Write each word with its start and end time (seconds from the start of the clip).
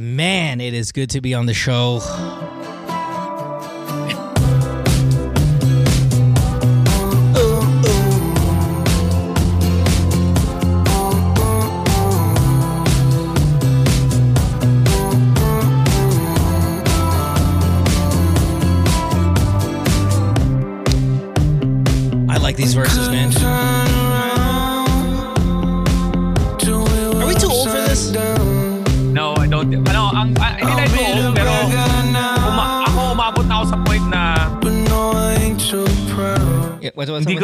man, 0.00 0.60
it 0.60 0.72
is 0.72 0.92
good 0.92 1.10
to 1.10 1.20
be 1.20 1.34
on 1.34 1.46
the 1.46 1.54
show. 1.54 2.00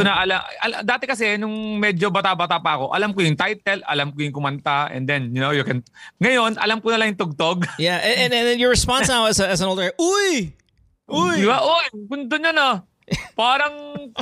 Na 0.07 0.23
alam. 0.23 0.39
Al- 0.63 0.87
dati 0.87 1.05
kasi, 1.11 1.35
nung 1.35 1.83
medyo 1.83 2.07
bata-bata 2.15 2.63
pa 2.63 2.79
ako, 2.79 2.95
alam 2.95 3.11
ko 3.11 3.27
yung 3.27 3.35
title, 3.35 3.83
alam 3.83 4.15
ko 4.15 4.23
yung 4.23 4.31
kumanta, 4.31 4.87
and 4.95 5.11
then, 5.11 5.35
you 5.35 5.43
know, 5.43 5.51
you 5.51 5.67
can... 5.67 5.83
Ngayon, 6.23 6.55
alam 6.63 6.79
ko 6.79 6.95
na 6.95 7.03
lang 7.03 7.11
yung 7.11 7.21
tugtog. 7.27 7.67
Yeah, 7.83 7.99
and, 7.99 8.31
and, 8.31 8.33
and 8.33 8.45
then 8.55 8.59
your 8.63 8.71
response 8.71 9.11
now 9.11 9.27
as, 9.27 9.43
a, 9.43 9.51
as 9.51 9.59
an 9.59 9.67
older, 9.67 9.91
uy, 9.99 10.55
uy. 11.11 11.37
Di 11.43 11.51
ba? 11.51 11.59
Oy, 11.61 11.87
punta 12.07 12.39
niya 12.39 12.55
na. 12.55 12.87
Parang 13.35 13.75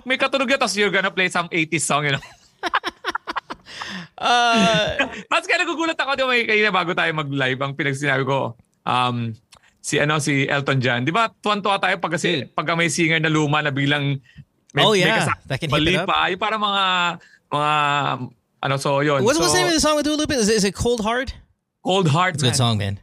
may 0.09 0.17
katunog 0.17 0.49
yun, 0.49 0.57
tapos 0.57 0.75
you're 0.81 0.93
gonna 0.93 1.13
play 1.13 1.29
some 1.29 1.47
80s 1.53 1.85
song, 1.85 2.09
you 2.09 2.17
know. 2.17 2.25
Uh, 4.15 5.11
Mas 5.27 5.45
kaya 5.45 5.67
nagugulat 5.67 5.99
ako, 5.99 6.15
di 6.15 6.23
ba, 6.23 6.31
may 6.31 6.47
kanina 6.47 6.71
bago 6.71 6.95
tayo 6.95 7.11
mag-live, 7.13 7.61
ang 7.61 7.75
pinagsinabi 7.75 8.23
ko, 8.23 8.55
um, 8.87 9.35
si 9.85 10.01
ano 10.01 10.17
si 10.17 10.49
Elton 10.49 10.81
John. 10.81 11.05
Di 11.05 11.13
ba, 11.13 11.29
tuwan-tuwa 11.29 11.77
tayo 11.77 12.01
pag 12.01 12.17
kasi 12.17 12.49
Dude. 12.49 12.57
pag 12.57 12.73
may 12.73 12.89
singer 12.89 13.21
na 13.21 13.29
luma 13.29 13.61
na 13.61 13.69
biglang 13.69 14.17
may, 14.75 14.85
Oh, 14.85 14.93
yeah. 14.93 15.31
That 15.47 15.61
can 15.61 15.71
hit 15.71 15.89
it 15.89 15.95
up. 16.03 16.09
pa. 16.11 16.27
Yung 16.27 16.39
parang 16.43 16.61
mga 16.61 16.85
mga 17.49 17.73
ano 18.65 18.75
so 18.77 19.01
yun. 19.01 19.23
what's, 19.23 19.39
so, 19.39 19.45
what's 19.45 19.55
the 19.55 19.61
name 19.63 19.69
of 19.69 19.75
the 19.75 19.81
song 19.81 19.97
with 19.97 20.05
Dua 20.05 20.17
Lipa? 20.19 20.35
Is 20.35 20.49
it, 20.49 20.57
is 20.57 20.65
it 20.65 20.75
Cold 20.75 21.01
Heart? 21.01 21.35
Cold 21.85 22.09
Heart. 22.09 22.35
It's 22.35 22.43
a 22.43 22.47
good 22.51 22.57
song, 22.57 22.79
man. 22.79 22.99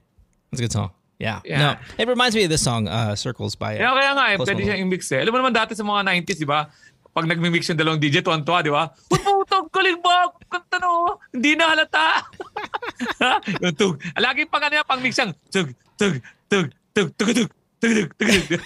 It's 0.51 0.59
a 0.59 0.63
good 0.67 0.73
song. 0.73 0.91
Yeah. 1.21 1.39
Yeah. 1.45 1.59
No, 1.59 1.69
it 2.01 2.07
reminds 2.09 2.35
me 2.35 2.43
of 2.43 2.49
this 2.49 2.65
song, 2.65 2.89
uh, 2.89 3.13
Circles 3.15 3.53
by. 3.53 3.77
Kaya, 3.77 3.93
kaya 3.93 4.11
nga, 4.17 4.25
eh, 4.33 4.37
pwede 4.41 4.61
siyang 4.65 4.81
i-mix 4.89 5.05
eh. 5.13 5.21
Alam 5.21 5.37
mo 5.37 5.37
naman 5.45 5.53
dati 5.53 5.77
sa 5.77 5.85
mga 5.85 6.01
90s, 6.25 6.41
di 6.41 6.49
ba? 6.49 6.65
Pag 7.13 7.29
nagmi-mix 7.29 7.69
yung 7.69 7.77
dalawang 7.77 8.01
DJ, 8.01 8.25
tuwan-tuwa, 8.25 8.59
di 8.65 8.73
ba? 8.73 8.89
Pututog, 9.11 9.69
galing 9.69 10.01
ba? 10.01 10.33
Kanta 10.49 10.81
no? 10.81 11.21
Hindi 11.29 11.53
na 11.53 11.77
halata. 11.77 12.25
yung 13.63 13.75
tug. 13.77 14.01
Lagi 14.17 14.49
pang 14.49 14.65
ano 14.65 14.73
yan, 14.81 14.85
pang 14.89 14.97
mix 14.97 15.13
siyang 15.13 15.31
tug, 15.53 15.69
tug, 15.93 16.17
tug, 16.49 16.65
tug, 16.89 17.07
tug, 17.13 17.29
tug, 17.37 17.49
tug, 17.79 18.09
tug, 18.17 18.17
tug, 18.17 18.41
tug. 18.49 18.61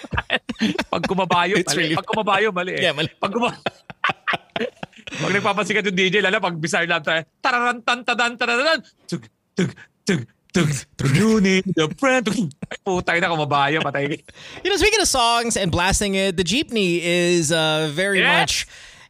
Pag 0.93 1.03
kumabayo, 1.03 1.55
mali. 1.59 1.75
really- 1.75 1.97
Pag 1.97 2.07
kumabayo, 2.07 2.47
mali 2.53 2.71
eh. 2.75 2.81
Yeah, 2.89 2.93
mali. 2.95 3.09
Pag 3.15 3.31
kuma... 3.31 3.49
Pag 5.21 5.31
nagpapasikat 5.31 5.85
yung 5.85 5.97
DJ, 5.97 6.15
lalo 6.23 6.41
pag 6.41 6.57
bizarre 6.57 6.89
lang 6.89 7.03
tayo, 7.05 7.21
tararan, 7.39 7.77
tan, 7.85 8.01
tadan, 8.01 8.33
tararan, 8.35 8.81
tug, 9.05 9.21
tug, 9.53 9.69
tug, 10.01 10.21
tug, 10.49 10.69
tug, 10.97 11.11
you 11.13 11.37
need 11.39 11.61
a 11.77 11.85
friend. 12.01 12.25
Ay, 12.25 12.77
putay 12.81 13.21
na, 13.21 13.29
kumabayo, 13.29 13.85
patay. 13.85 14.17
You 14.65 14.69
know, 14.73 14.79
speaking 14.81 14.99
of 14.99 15.07
songs 15.07 15.55
and 15.55 15.69
blasting 15.69 16.15
it, 16.17 16.35
the 16.37 16.43
jeepney 16.43 16.99
is 17.05 17.51
uh, 17.53 17.91
very 17.93 18.19
Yes. 18.25 18.33
much 18.33 18.53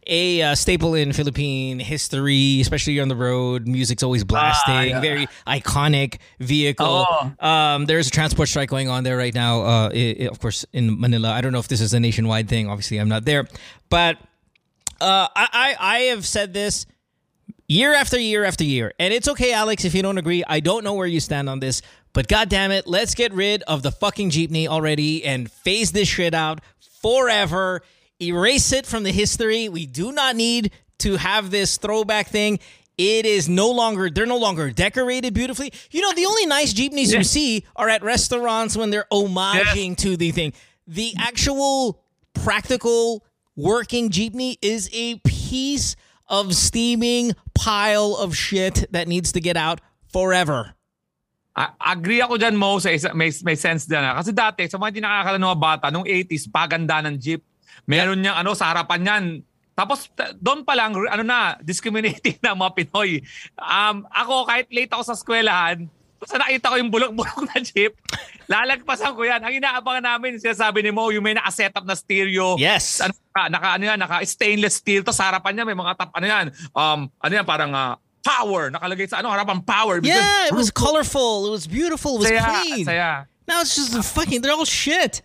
a 0.07 0.41
uh, 0.41 0.55
staple 0.55 0.93
in 0.95 1.13
Philippine 1.13 1.79
history, 1.79 2.59
especially 2.61 2.99
on 2.99 3.07
the 3.07 3.15
road. 3.15 3.67
Music's 3.67 4.03
always 4.03 4.23
blasting. 4.23 4.89
yeah. 4.89 4.99
Very 5.01 5.27
iconic 5.47 6.19
vehicle. 6.39 7.05
Oo. 7.09 7.45
Um, 7.45 7.85
there's 7.85 8.07
a 8.07 8.11
transport 8.11 8.49
strike 8.49 8.69
going 8.69 8.89
on 8.89 9.03
there 9.03 9.17
right 9.17 9.33
now. 9.33 9.61
Uh, 9.61 9.89
i- 9.93 10.15
i- 10.21 10.27
of 10.29 10.39
course, 10.39 10.65
in 10.73 10.99
Manila. 10.99 11.31
I 11.31 11.41
don't 11.41 11.51
know 11.51 11.59
if 11.59 11.67
this 11.67 11.81
is 11.81 11.93
a 11.93 11.99
nationwide 11.99 12.47
thing. 12.49 12.69
Obviously, 12.69 12.97
I'm 12.97 13.09
not 13.09 13.25
there, 13.25 13.47
but 13.89 14.17
uh, 15.01 15.27
I, 15.35 15.47
I 15.53 15.75
I 15.79 15.99
have 16.13 16.25
said 16.25 16.53
this 16.53 16.85
year 17.67 17.93
after 17.93 18.19
year 18.19 18.43
after 18.45 18.63
year. 18.63 18.93
And 18.99 19.13
it's 19.13 19.27
okay, 19.27 19.51
Alex, 19.53 19.85
if 19.85 19.95
you 19.95 20.01
don't 20.03 20.17
agree. 20.17 20.43
I 20.47 20.59
don't 20.59 20.83
know 20.83 20.93
where 20.93 21.07
you 21.07 21.19
stand 21.19 21.49
on 21.49 21.59
this. 21.59 21.81
But 22.13 22.27
god 22.29 22.47
damn 22.47 22.71
it, 22.71 22.87
let's 22.87 23.13
get 23.15 23.33
rid 23.33 23.61
of 23.63 23.81
the 23.83 23.91
fucking 23.91 24.29
jeepney 24.29 24.67
already 24.67 25.25
and 25.25 25.51
phase 25.51 25.91
this 25.91 26.07
shit 26.07 26.33
out 26.33 26.61
forever. 27.01 27.81
Erase 28.21 28.71
it 28.71 28.85
from 28.85 29.03
the 29.03 29.11
history. 29.11 29.67
We 29.69 29.85
do 29.85 30.11
not 30.11 30.35
need 30.35 30.71
to 30.99 31.17
have 31.17 31.51
this 31.51 31.77
throwback 31.77 32.27
thing. 32.27 32.59
It 32.97 33.25
is 33.25 33.49
no 33.49 33.71
longer, 33.71 34.09
they're 34.09 34.25
no 34.25 34.37
longer 34.37 34.71
decorated 34.71 35.33
beautifully. 35.33 35.73
You 35.91 36.01
know, 36.01 36.13
the 36.13 36.25
only 36.25 36.45
nice 36.45 36.71
jeepneys 36.71 37.11
you 37.11 37.23
see 37.25 37.65
are 37.75 37.89
at 37.89 38.03
restaurants 38.03 38.77
when 38.77 38.89
they're 38.89 39.05
homaging 39.11 39.97
to 39.97 40.15
the 40.15 40.31
thing. 40.31 40.53
The 40.87 41.13
actual 41.19 41.99
practical 42.33 43.25
working 43.57 44.09
jeepney 44.11 44.57
is 44.61 44.89
a 44.93 45.19
piece 45.25 45.97
of 46.27 46.55
steaming 46.55 47.33
pile 47.53 48.15
of 48.15 48.35
shit 48.35 48.85
that 48.91 49.07
needs 49.09 49.33
to 49.33 49.41
get 49.41 49.57
out 49.57 49.81
forever. 50.07 50.73
A- 51.55 51.71
agree 51.91 52.21
ako 52.21 52.37
dyan, 52.37 52.55
Mo, 52.55 52.79
sa 52.79 52.89
isa, 52.91 53.13
may, 53.13 53.31
may 53.43 53.55
sense 53.55 53.87
dyan. 53.87 54.03
ah. 54.03 54.15
Kasi 54.19 54.31
dati, 54.31 54.67
sa 54.67 54.77
mga 54.79 54.87
hindi 54.91 55.01
nakakala 55.03 55.35
ng 55.39 55.47
mga 55.51 55.59
bata, 55.59 55.85
nung 55.91 56.03
80s, 56.03 56.47
paganda 56.51 57.03
ng 57.03 57.19
jeep. 57.19 57.43
Meron 57.83 58.23
niyang 58.23 58.39
ano, 58.39 58.55
sa 58.55 58.71
harapan 58.71 58.99
niyan. 59.03 59.25
Tapos 59.75 60.07
doon 60.39 60.63
pa 60.63 60.71
lang, 60.71 60.95
ano 60.95 61.23
na, 61.27 61.59
discriminating 61.59 62.39
na 62.43 62.55
mga 62.55 62.71
Pinoy. 62.79 63.19
Um, 63.59 64.07
ako, 64.07 64.47
kahit 64.47 64.71
late 64.71 64.91
ako 64.95 65.03
sa 65.03 65.15
eskwelahan, 65.19 65.91
basta 66.15 66.39
nakita 66.39 66.71
ko 66.71 66.75
yung 66.79 66.89
bulok-bulok 66.89 67.43
na 67.51 67.59
jeep, 67.59 67.91
lalagpasan 68.51 69.11
ko 69.13 69.21
yan. 69.27 69.43
Ang 69.43 69.59
inaabangan 69.59 70.15
namin, 70.15 70.39
sinasabi 70.39 70.79
ni 70.79 70.95
Mo, 70.95 71.11
yung 71.11 71.21
may 71.21 71.35
naka-setup 71.35 71.83
na 71.83 71.93
stereo. 71.93 72.55
Yes. 72.55 73.03
Ano, 73.03 73.13
naka, 73.51 73.75
ano 73.75 73.83
yan, 73.83 73.99
naka 73.99 74.23
stainless 74.23 74.79
steel. 74.79 75.03
to 75.03 75.11
sa 75.11 75.27
harapan 75.29 75.59
niya, 75.59 75.65
may 75.67 75.75
mga 75.75 75.93
tap, 75.99 76.09
ano 76.15 76.25
yan, 76.25 76.45
um, 76.71 77.11
ano 77.19 77.33
yan, 77.35 77.43
parang 77.45 77.75
ah, 77.75 77.99
power. 78.25 78.73
Nakalagay 78.73 79.05
sa 79.05 79.19
ano, 79.21 79.29
harapan 79.29 79.59
power. 79.61 80.01
Because- 80.01 80.17
Yeah, 80.17 80.49
it 80.49 80.57
was 80.57 80.71
colorful. 80.73 81.45
It 81.45 81.53
was 81.53 81.67
beautiful. 81.67 82.17
It 82.17 82.19
was 82.25 82.31
saya, 82.31 82.47
clean. 82.47 82.85
saya. 82.87 83.11
Now 83.45 83.61
it's 83.61 83.75
just 83.77 83.93
fucking, 83.93 84.41
they're 84.41 84.55
all 84.55 84.65
shit. 84.65 85.21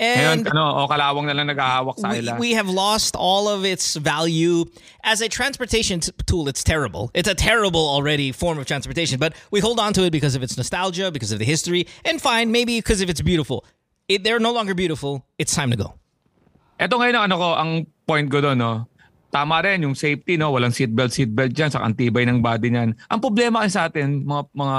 Ngayon, 0.00 0.48
And 0.48 0.48
ano, 0.48 0.64
o 0.82 0.88
kalawang 0.88 1.28
na 1.28 1.36
lang 1.36 1.52
naghahawak 1.52 2.00
sa 2.00 2.08
we, 2.08 2.16
kanila. 2.16 2.38
we 2.40 2.50
have 2.56 2.68
lost 2.68 3.14
all 3.14 3.46
of 3.46 3.64
its 3.64 3.96
value 4.00 4.64
as 5.04 5.20
a 5.20 5.28
transportation 5.28 6.00
tool. 6.24 6.48
It's 6.48 6.64
terrible. 6.64 7.10
It's 7.12 7.28
a 7.28 7.36
terrible 7.36 7.84
already 7.84 8.32
form 8.32 8.56
of 8.58 8.64
transportation, 8.64 9.20
but 9.20 9.36
we 9.52 9.60
hold 9.60 9.78
on 9.78 9.92
to 9.92 10.04
it 10.08 10.10
because 10.10 10.34
of 10.34 10.42
its 10.42 10.56
nostalgia, 10.56 11.12
because 11.12 11.30
of 11.30 11.38
the 11.38 11.44
history, 11.44 11.86
and 12.08 12.20
fine, 12.20 12.50
maybe 12.50 12.78
because 12.80 13.04
of 13.04 13.10
it's 13.10 13.20
beautiful. 13.20 13.64
It, 14.08 14.24
they're 14.24 14.40
no 14.40 14.52
longer 14.52 14.74
beautiful. 14.74 15.24
It's 15.38 15.54
time 15.54 15.70
to 15.70 15.76
go. 15.76 15.94
Ito 16.80 16.96
ngayon 16.96 17.28
ano 17.28 17.36
ko, 17.36 17.48
ang 17.54 17.70
point 18.08 18.26
ko 18.32 18.40
doon, 18.40 18.58
no. 18.58 18.88
Tama 19.32 19.60
rin 19.64 19.84
yung 19.84 19.94
safety, 19.94 20.36
no. 20.40 20.52
Walang 20.52 20.72
seatbelt, 20.72 21.12
seatbelt 21.12 21.52
diyan 21.52 21.70
sa 21.70 21.84
antibay 21.84 22.24
ng 22.26 22.40
body 22.40 22.68
niyan. 22.72 22.96
Ang 22.96 23.20
problema 23.20 23.62
kasi 23.62 23.76
sa 23.76 23.86
atin, 23.92 24.24
mga, 24.24 24.42
mga 24.56 24.78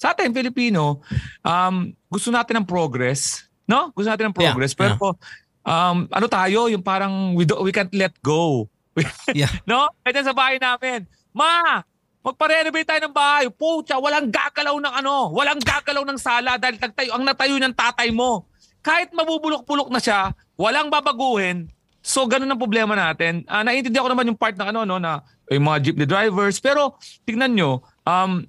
sa 0.00 0.16
atin, 0.16 0.32
Filipino, 0.32 1.04
um, 1.44 1.92
gusto 2.08 2.32
natin 2.32 2.60
ng 2.60 2.66
progress, 2.66 3.44
no? 3.68 3.92
Gusto 3.92 4.08
natin 4.08 4.30
ng 4.30 4.36
progress. 4.36 4.72
Yeah, 4.76 4.96
pero 4.96 5.16
um, 5.64 6.06
ano 6.08 6.26
tayo, 6.28 6.68
yung 6.68 6.84
parang 6.84 7.32
we, 7.34 7.48
do, 7.48 7.56
we 7.64 7.72
can't 7.72 7.92
let 7.96 8.14
go. 8.20 8.68
Yeah. 9.34 9.50
no? 9.66 9.90
Kaya 10.06 10.22
sa 10.22 10.36
bahay 10.36 10.62
namin, 10.62 11.10
Ma, 11.34 11.82
magpa-renovate 12.22 12.86
tayo 12.86 13.00
ng 13.04 13.14
bahay. 13.14 13.50
Pucha, 13.50 13.98
walang 13.98 14.30
gagalaw 14.30 14.78
ng 14.78 14.94
ano, 15.02 15.34
walang 15.34 15.58
gagalaw 15.58 16.06
ng 16.06 16.16
sala 16.16 16.56
dahil 16.56 16.78
nagtayo, 16.78 17.10
ang 17.10 17.26
natayo 17.26 17.58
ng 17.58 17.74
tatay 17.74 18.14
mo. 18.14 18.46
Kahit 18.80 19.10
mabubulok-bulok 19.10 19.90
na 19.90 19.98
siya, 19.98 20.30
walang 20.54 20.88
babaguhin. 20.88 21.66
So, 22.04 22.28
ganun 22.28 22.52
ang 22.52 22.60
problema 22.60 22.94
natin. 22.94 23.42
Uh, 23.48 23.64
naiintindihan 23.64 24.04
ko 24.04 24.10
naman 24.12 24.28
yung 24.28 24.38
part 24.38 24.54
ng 24.54 24.68
ano, 24.70 24.84
no, 24.84 25.00
na 25.00 25.24
yung 25.48 25.64
mga 25.64 25.78
jeepney 25.88 26.06
drivers. 26.06 26.60
Pero, 26.60 27.00
tignan 27.24 27.56
nyo, 27.56 27.80
um, 28.04 28.44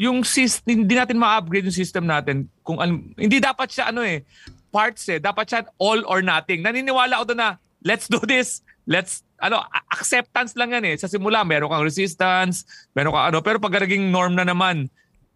yung 0.00 0.24
system, 0.24 0.88
hindi 0.88 0.96
natin 0.96 1.20
ma-upgrade 1.20 1.68
yung 1.68 1.76
system 1.76 2.08
natin. 2.08 2.48
Kung 2.64 2.80
al- 2.80 3.04
hindi 3.20 3.36
dapat 3.36 3.68
siya 3.68 3.92
ano 3.92 4.00
eh, 4.00 4.24
parts 4.72 5.04
eh. 5.12 5.20
Dapat 5.20 5.44
siya 5.44 5.60
all 5.76 6.00
or 6.08 6.24
nothing. 6.24 6.64
Naniniwala 6.64 7.20
ako 7.20 7.36
doon 7.36 7.40
na, 7.44 7.50
let's 7.84 8.08
do 8.08 8.16
this. 8.24 8.64
Let's, 8.88 9.20
ano, 9.44 9.60
acceptance 9.92 10.56
lang 10.56 10.72
yan 10.72 10.88
eh. 10.88 10.96
Sa 10.96 11.04
simula, 11.04 11.44
meron 11.44 11.68
kang 11.68 11.84
resistance, 11.84 12.64
meron 12.96 13.12
kang 13.12 13.28
ano. 13.28 13.44
Pero 13.44 13.60
pag 13.60 13.76
naging 13.76 14.08
norm 14.08 14.40
na 14.40 14.48
naman, 14.48 14.88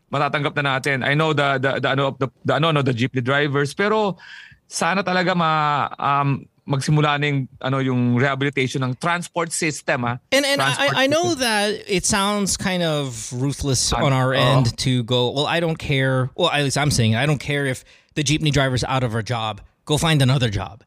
matatanggap 0.08 0.56
na 0.56 0.80
natin. 0.80 1.04
I 1.04 1.12
know 1.12 1.36
the, 1.36 1.60
the, 1.60 1.84
the, 1.84 1.88
ano, 1.92 2.16
the, 2.16 2.32
the, 2.48 2.52
ano, 2.56 2.72
no, 2.72 2.80
the 2.80 2.96
jeepney 2.96 3.20
drivers. 3.20 3.76
Pero, 3.76 4.16
sana 4.64 5.04
talaga 5.04 5.36
ma, 5.36 5.52
um, 6.00 6.40
magsimula 6.66 7.20
na 7.20 7.26
yung, 7.26 7.48
ano, 7.60 7.78
yung 7.78 8.16
rehabilitation 8.16 8.82
ng 8.82 8.96
transport 8.96 9.52
system. 9.52 10.04
Ah. 10.04 10.18
And 10.32 10.44
and 10.44 10.60
I, 10.62 11.04
I 11.04 11.06
know 11.06 11.22
system. 11.24 11.40
that 11.40 11.84
it 11.86 12.04
sounds 12.04 12.56
kind 12.56 12.82
of 12.82 13.32
ruthless 13.32 13.92
I'm- 13.92 14.04
on 14.04 14.12
our 14.12 14.34
oh. 14.34 14.38
end 14.38 14.76
to 14.78 15.02
go, 15.04 15.30
well, 15.30 15.46
I 15.46 15.60
don't 15.60 15.76
care. 15.76 16.30
Well, 16.34 16.50
at 16.50 16.62
least 16.62 16.78
I'm 16.78 16.90
saying, 16.90 17.16
I 17.16 17.26
don't 17.26 17.40
care 17.40 17.66
if 17.66 17.84
the 18.14 18.22
jeepney 18.22 18.52
driver's 18.52 18.84
out 18.84 19.04
of 19.04 19.14
a 19.14 19.22
job. 19.22 19.60
Go 19.84 19.98
find 19.98 20.22
another 20.22 20.48
job. 20.48 20.84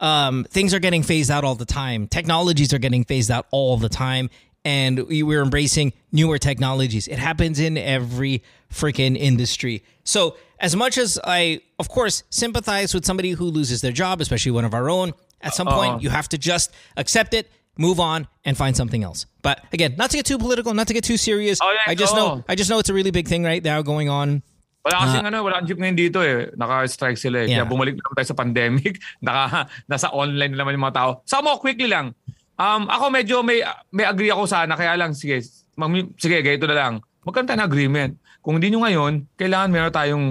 Um, 0.00 0.44
things 0.50 0.74
are 0.74 0.80
getting 0.80 1.02
phased 1.02 1.30
out 1.30 1.44
all 1.44 1.54
the 1.54 1.64
time. 1.64 2.08
Technologies 2.08 2.74
are 2.74 2.78
getting 2.78 3.04
phased 3.04 3.30
out 3.30 3.46
all 3.50 3.76
the 3.76 3.88
time. 3.88 4.28
and 4.64 5.06
we 5.08 5.22
we're 5.22 5.42
embracing 5.42 5.92
newer 6.10 6.38
technologies. 6.38 7.06
It 7.06 7.18
happens 7.18 7.60
in 7.60 7.76
every 7.76 8.42
freaking 8.74 9.16
industry. 9.16 9.82
So, 10.02 10.36
as 10.60 10.74
much 10.74 10.98
as 10.98 11.18
I, 11.24 11.60
of 11.78 11.88
course, 11.88 12.24
sympathize 12.30 12.94
with 12.94 13.04
somebody 13.04 13.30
who 13.30 13.46
loses 13.46 13.80
their 13.80 13.92
job, 13.92 14.20
especially 14.20 14.52
one 14.52 14.64
of 14.64 14.74
our 14.74 14.90
own, 14.90 15.14
at 15.40 15.54
some 15.54 15.66
point 15.66 16.02
you 16.02 16.10
have 16.10 16.28
to 16.30 16.38
just 16.38 16.72
accept 16.96 17.34
it, 17.34 17.50
move 17.76 18.00
on, 18.00 18.26
and 18.44 18.56
find 18.56 18.76
something 18.76 19.02
else. 19.04 19.26
But 19.42 19.60
again, 19.72 19.94
not 19.96 20.10
to 20.10 20.16
get 20.16 20.26
too 20.26 20.38
political, 20.38 20.72
not 20.74 20.88
to 20.88 20.94
get 20.94 21.04
too 21.04 21.16
serious. 21.16 21.58
Oh, 21.62 21.70
yeah, 21.70 21.92
I 21.92 21.94
just 21.94 22.14
oo. 22.14 22.18
know, 22.18 22.44
I 22.48 22.54
just 22.54 22.70
know 22.70 22.78
it's 22.78 22.88
a 22.88 22.94
really 22.94 23.10
big 23.10 23.28
thing 23.28 23.44
right 23.44 23.62
now 23.62 23.82
going 23.82 24.08
on. 24.08 24.42
Wala 24.84 24.96
kasing 25.00 25.24
ano, 25.24 25.40
wala 25.40 25.64
jeep 25.64 25.80
ngayon 25.80 25.96
dito 25.96 26.20
eh. 26.20 26.52
Naka-strike 26.60 27.16
sila 27.16 27.40
eh. 27.40 27.48
Yeah. 27.48 27.64
Kaya 27.64 27.72
bumalik 27.72 27.96
naman 27.96 28.12
tayo 28.20 28.28
sa 28.28 28.36
pandemic. 28.36 29.00
Naka, 29.24 29.64
nasa 29.88 30.12
online 30.12 30.52
na 30.52 30.60
naman 30.60 30.76
yung 30.76 30.84
mga 30.84 30.96
tao. 31.00 31.10
Sa 31.24 31.40
mo, 31.40 31.56
quickly 31.56 31.88
lang. 31.88 32.12
Um, 32.60 32.86
ako 32.86 33.08
medyo 33.08 33.40
may 33.40 33.64
may 33.90 34.04
agree 34.04 34.28
ako 34.28 34.44
sana. 34.44 34.76
Kaya 34.76 34.92
lang, 35.00 35.16
sige, 35.16 35.40
mag, 35.80 35.88
sige, 36.20 36.36
ganito 36.44 36.68
na 36.68 36.76
lang. 36.76 36.92
Magkaroon 37.24 37.48
tayo 37.48 37.64
ng 37.64 37.68
agreement. 37.72 38.12
Kung 38.44 38.60
hindi 38.60 38.68
nyo 38.76 38.84
ngayon, 38.84 39.12
kailangan 39.40 39.68
meron 39.72 39.94
tayong 39.94 40.26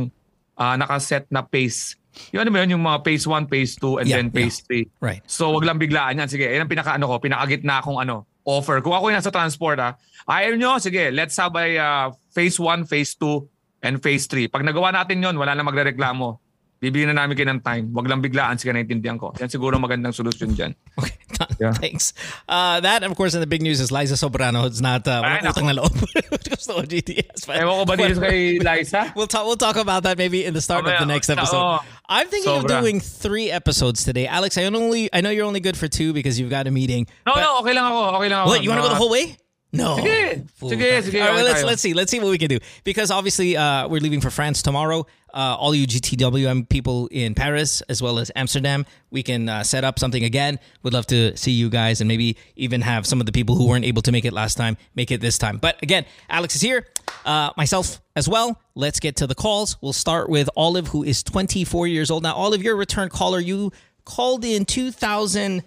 ah, 0.54 0.78
nakaset 0.78 1.26
na 1.34 1.42
pace. 1.42 1.98
Yung 2.30 2.46
ano 2.46 2.54
ba 2.54 2.62
yun? 2.62 2.78
Yung 2.78 2.86
mga 2.86 3.02
phase 3.02 3.26
1, 3.26 3.50
phase 3.50 3.74
2, 3.82 4.06
and 4.06 4.08
Yeah, 4.08 4.18
then 4.22 4.30
phase 4.30 4.62
3. 4.70 4.86
Right. 5.02 5.22
So 5.26 5.50
wag 5.50 5.66
lang 5.66 5.82
biglaan 5.82 6.22
yan. 6.22 6.30
Sige, 6.30 6.46
yan 6.46 6.62
ang 6.62 6.70
pinaka 6.70 6.94
ano 6.94 7.10
ko, 7.10 7.18
pinakagitna 7.18 7.82
akong 7.82 7.98
ano, 7.98 8.30
offer. 8.46 8.86
Kung 8.86 8.94
ako 8.94 9.10
yung 9.10 9.18
nasa 9.18 9.34
transport 9.34 9.82
ha, 9.82 9.98
ayaw 10.30 10.54
nyo, 10.54 10.78
sige, 10.78 11.10
let's 11.10 11.34
have 11.42 11.58
a 11.58 11.68
uh, 11.74 12.08
phase 12.30 12.62
1, 12.62 12.86
phase 12.86 13.18
2, 13.18 13.90
and 13.90 13.98
phase 14.00 14.30
3. 14.30 14.48
Pag 14.48 14.62
nagawa 14.62 14.94
natin 14.94 15.26
yon 15.26 15.36
wala 15.36 15.58
na 15.58 15.66
magrereklamo. 15.66 16.38
Bibigyan 16.84 17.16
na 17.16 17.24
namin 17.24 17.40
kayo 17.40 17.48
ng 17.48 17.64
time. 17.64 17.88
Wag 17.96 18.12
lang 18.12 18.20
biglaan, 18.20 18.60
sige, 18.60 18.76
naintindihan 18.76 19.16
ko. 19.16 19.32
Yan 19.40 19.48
siguro 19.48 19.80
magandang 19.80 20.12
solusyon 20.12 20.52
dyan. 20.52 20.76
Okay, 21.00 21.16
Yeah. 21.64 21.72
thanks. 21.80 22.12
Uh, 22.44 22.84
that, 22.84 23.04
of 23.08 23.16
course, 23.16 23.32
in 23.34 23.40
the 23.40 23.48
big 23.48 23.62
news 23.64 23.80
is 23.80 23.88
Liza 23.92 24.16
Sobrano. 24.20 24.68
It's 24.68 24.84
not 24.84 25.08
uh, 25.08 25.24
walang 25.24 25.48
utang 25.48 25.68
na 25.72 25.80
loob. 25.80 25.96
Gusto 26.52 26.76
ko 26.76 26.82
GTS. 26.84 27.48
but- 27.48 27.56
Ewan 27.64 27.80
ko 27.80 27.86
ba 27.88 27.96
dito 27.96 28.20
kay 28.20 28.60
Liza? 28.68 29.16
We'll 29.16 29.32
talk. 29.32 29.48
We'll 29.48 29.56
talk 29.56 29.80
about 29.80 30.04
that 30.04 30.20
maybe 30.20 30.44
in 30.44 30.52
the 30.54 30.60
start 30.62 30.84
of 30.84 30.92
Mamaya, 30.92 31.00
the 31.00 31.08
next 31.08 31.30
episode. 31.32 31.56
oo. 31.64 31.80
I'm 32.12 32.28
thinking 32.28 32.52
of 32.52 32.68
Sobra. 32.68 32.84
doing 32.84 33.00
three 33.00 33.48
episodes 33.48 34.04
today. 34.04 34.28
Alex, 34.28 34.60
I 34.60 34.68
only 34.68 35.08
I 35.16 35.24
know 35.24 35.32
you're 35.32 35.48
only 35.48 35.64
good 35.64 35.80
for 35.80 35.88
two 35.88 36.12
because 36.12 36.36
you've 36.36 36.52
got 36.52 36.68
a 36.68 36.72
meeting. 36.72 37.08
No, 37.26 37.32
but- 37.34 37.42
no, 37.48 37.60
okay 37.64 37.74
lang 37.74 37.88
ako. 37.88 38.00
Okay 38.20 38.28
lang 38.30 38.40
ako. 38.44 38.48
What 38.52 38.60
you 38.64 38.70
want 38.70 38.84
to 38.84 38.88
go 38.88 38.92
the 38.92 39.00
whole 39.00 39.10
way? 39.14 39.40
No. 39.74 39.98
Sige. 39.98 40.48
Fool. 40.56 40.70
Sige, 40.70 41.02
sige, 41.04 41.20
All 41.20 41.30
right, 41.30 41.34
okay 41.34 41.44
let's 41.44 41.64
let's 41.64 41.82
see. 41.82 41.94
Let's 41.96 42.12
see 42.12 42.20
what 42.20 42.30
we 42.30 42.38
can 42.38 42.48
do 42.48 42.60
because 42.84 43.10
obviously 43.10 43.58
uh, 43.58 43.88
we're 43.88 44.00
leaving 44.02 44.22
for 44.22 44.30
France 44.30 44.62
tomorrow. 44.62 45.08
Uh, 45.34 45.58
all 45.58 45.74
you 45.74 45.88
GTWM 45.88 46.70
people 46.70 47.08
in 47.08 47.34
Paris 47.34 47.82
as 47.90 48.00
well 48.00 48.20
as 48.20 48.32
Amsterdam, 48.36 48.86
we 49.10 49.24
can 49.24 49.50
uh, 49.50 49.64
set 49.64 49.84
up 49.84 49.98
something 49.98 50.24
again. 50.24 50.60
We'd 50.84 50.94
love 50.94 51.08
to 51.08 51.36
see 51.36 51.52
you 51.52 51.72
guys 51.72 52.02
and 52.02 52.08
maybe 52.08 52.38
even 52.56 52.82
have 52.82 53.08
some 53.08 53.20
of 53.20 53.26
the 53.26 53.32
people 53.32 53.56
who 53.56 53.68
weren't 53.68 53.84
able 53.84 54.04
to 54.04 54.12
make 54.12 54.26
it 54.26 54.34
last 54.34 54.56
time 54.56 54.78
make 54.94 55.10
it 55.10 55.22
this 55.22 55.40
time. 55.40 55.58
But 55.58 55.82
again, 55.82 56.06
Alex 56.30 56.56
is 56.56 56.62
here, 56.62 56.86
uh, 57.26 57.50
myself 57.58 58.00
as 58.16 58.30
well. 58.30 58.62
Let's 58.76 59.00
get 59.00 59.16
to 59.18 59.28
the 59.28 59.34
calls. 59.36 59.78
We'll 59.82 59.92
start 59.92 60.30
with 60.30 60.52
Olive, 60.56 60.88
who 60.90 61.04
is 61.04 61.24
24 61.24 61.88
years 61.88 62.12
old 62.12 62.22
now. 62.22 62.36
Olive, 62.36 62.62
you're 62.62 62.76
a 62.76 62.78
return 62.78 63.10
caller. 63.10 63.40
You 63.40 63.72
called 64.06 64.46
in 64.46 64.66
2000. 64.66 65.64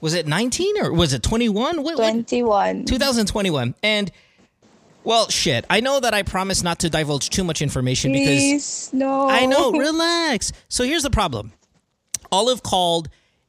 Was 0.00 0.14
it 0.14 0.26
19 0.26 0.82
or 0.82 0.92
was 0.92 1.12
it 1.12 1.22
21? 1.22 1.82
What, 1.82 1.98
what- 1.98 2.10
21. 2.10 2.84
2021. 2.84 3.74
And 3.82 4.10
well, 5.04 5.28
shit. 5.28 5.64
I 5.70 5.80
know 5.80 6.00
that 6.00 6.14
I 6.14 6.22
promised 6.22 6.64
not 6.64 6.80
to 6.80 6.90
divulge 6.90 7.30
too 7.30 7.44
much 7.44 7.62
information 7.62 8.12
because 8.12 8.92
no. 8.92 9.28
I 9.28 9.46
know, 9.46 9.70
relax. 9.78 10.52
So 10.68 10.82
here's 10.82 11.04
the 11.04 11.10
problem. 11.10 11.52
Olive 12.32 12.62
called 12.62 13.08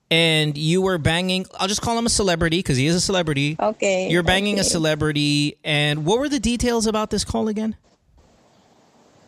and 0.09 0.57
you 0.57 0.81
were 0.81 0.97
banging 0.97 1.45
I'll 1.59 1.67
just 1.67 1.81
call 1.81 1.97
him 1.97 2.05
a 2.05 2.09
celebrity 2.09 2.59
because 2.59 2.77
he 2.77 2.87
is 2.87 2.95
a 2.95 3.01
celebrity. 3.01 3.55
Okay. 3.59 4.09
You're 4.09 4.23
banging 4.23 4.59
a 4.59 4.63
celebrity 4.63 5.57
and 5.63 6.05
what 6.05 6.19
were 6.19 6.29
the 6.29 6.39
details 6.39 6.87
about 6.87 7.09
this 7.09 7.25
call 7.25 7.47
again? 7.47 7.75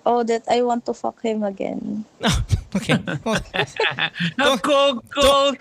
Oh, 0.10 0.24
that 0.26 0.42
I 0.50 0.66
want 0.66 0.90
to 0.90 0.94
fuck 0.98 1.22
him 1.22 1.44
again. 1.46 2.06
okay. 2.76 2.98
Well, 3.24 3.38
Go, 4.58 4.58
go, 4.58 5.02
go. 5.14 5.54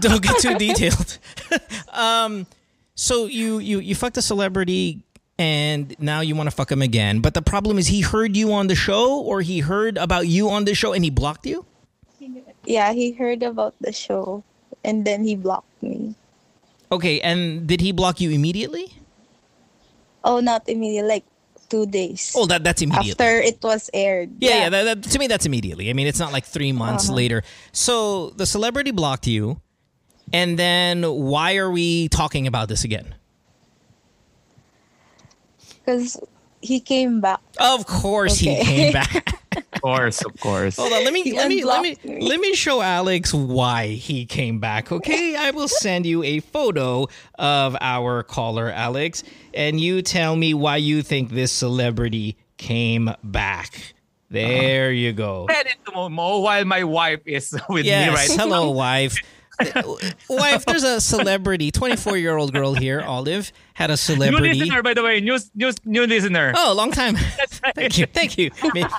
don't 0.00 0.22
get 0.24 0.40
too 0.40 0.56
detailed. 0.56 1.18
um, 1.92 2.46
so 2.96 3.26
you 3.26 3.58
you 3.60 3.84
you 3.84 3.94
fucked 3.94 4.16
a 4.16 4.24
celebrity, 4.24 5.04
and 5.36 5.92
now 6.00 6.24
you 6.24 6.32
want 6.32 6.48
to 6.48 6.56
fuck 6.56 6.72
him 6.72 6.80
again. 6.80 7.20
But 7.20 7.36
the 7.36 7.44
problem 7.44 7.76
is, 7.76 7.88
he 7.92 8.00
heard 8.00 8.32
you 8.32 8.48
on 8.56 8.72
the 8.72 8.74
show, 8.74 9.20
or 9.20 9.44
he 9.44 9.60
heard 9.60 10.00
about 10.00 10.24
you 10.24 10.48
on 10.48 10.64
the 10.64 10.72
show, 10.72 10.96
and 10.96 11.04
he 11.04 11.10
blocked 11.12 11.44
you. 11.44 11.68
Yeah, 12.64 12.92
he 12.96 13.12
heard 13.12 13.42
about 13.42 13.74
the 13.80 13.92
show 13.92 14.44
and 14.84 15.04
then 15.04 15.24
he 15.24 15.36
blocked 15.36 15.82
me. 15.82 16.14
Okay, 16.92 17.20
and 17.20 17.66
did 17.66 17.80
he 17.80 17.92
block 17.92 18.20
you 18.20 18.30
immediately? 18.30 18.92
Oh, 20.24 20.40
not 20.40 20.68
immediately, 20.68 21.08
like 21.08 21.24
two 21.70 21.86
days. 21.86 22.34
Oh, 22.36 22.44
that 22.46 22.64
that's 22.64 22.82
immediately. 22.82 23.12
After 23.24 23.38
it 23.40 23.62
was 23.62 23.88
aired. 23.94 24.30
yeah, 24.40 24.66
yeah. 24.66 24.68
that, 24.68 24.82
that- 25.02 25.10
to 25.12 25.18
me, 25.18 25.26
that's 25.28 25.46
immediately. 25.46 25.88
I 25.88 25.94
mean, 25.94 26.06
it's 26.08 26.18
not 26.18 26.32
like 26.32 26.44
three 26.44 26.72
months 26.72 27.06
Uh-huh. 27.06 27.16
later. 27.16 27.42
So 27.72 28.30
the 28.36 28.44
celebrity 28.44 28.90
blocked 28.90 29.26
you, 29.26 29.60
and 30.32 30.58
then 30.58 31.02
why 31.04 31.56
are 31.56 31.70
we 31.70 32.08
talking 32.10 32.46
about 32.46 32.68
this 32.68 32.84
again? 32.84 33.14
Because 35.80 36.20
he 36.60 36.80
came 36.80 37.20
back. 37.20 37.40
Of 37.58 37.86
course, 37.86 38.36
he 38.38 38.54
came 38.62 38.92
back. 38.98 39.39
Of 39.80 39.82
course, 39.82 40.24
of 40.24 40.38
course. 40.40 40.76
Hold 40.76 40.92
on, 40.92 41.04
let 41.04 41.12
me 41.12 41.22
He 41.22 41.32
let 41.32 41.48
me 41.48 41.64
let 41.64 41.80
me 41.80 41.90
unblocked 41.90 42.04
me. 42.04 42.28
let 42.28 42.38
me 42.38 42.54
show 42.54 42.82
Alex 42.82 43.32
why 43.32 43.86
he 43.88 44.26
came 44.26 44.58
back. 44.60 44.92
Okay, 44.92 45.36
I 45.36 45.52
will 45.52 45.68
send 45.68 46.04
you 46.04 46.22
a 46.22 46.40
photo 46.40 47.08
of 47.38 47.76
our 47.80 48.22
caller 48.22 48.68
Alex, 48.68 49.22
and 49.54 49.80
you 49.80 50.02
tell 50.02 50.36
me 50.36 50.52
why 50.52 50.76
you 50.76 51.02
think 51.02 51.30
this 51.30 51.50
celebrity 51.50 52.36
came 52.58 53.10
back. 53.24 53.94
There 54.28 54.88
uh-huh. 54.88 54.90
you 54.90 55.12
go. 55.12 55.46
Edit 55.48 55.78
mo, 55.94 56.08
mo 56.10 56.40
while 56.40 56.64
my 56.66 56.84
wife 56.84 57.20
is 57.24 57.52
with 57.68 57.84
me 57.84 57.88
Yes, 57.88 58.14
right 58.14 58.38
hello, 58.38 58.70
wife. 58.70 59.16
Wife, 60.28 60.64
there's 60.64 60.82
a 60.84 61.00
celebrity, 61.00 61.70
24 61.70 62.16
year 62.16 62.36
old 62.36 62.52
girl 62.52 62.74
here, 62.74 63.00
Olive, 63.02 63.52
had 63.74 63.90
a 63.90 63.96
celebrity. 63.96 64.30
New 64.30 64.36
celebrity. 64.54 64.60
listener, 64.60 64.82
by 64.82 64.94
the 64.94 65.02
way. 65.02 65.20
New, 65.20 65.38
new, 65.54 65.70
new 65.84 66.06
listener. 66.06 66.52
Oh, 66.56 66.72
long 66.76 66.90
time. 66.92 67.16
thank 67.74 67.98
you, 67.98 68.06
thank 68.06 68.38
you. 68.38 68.50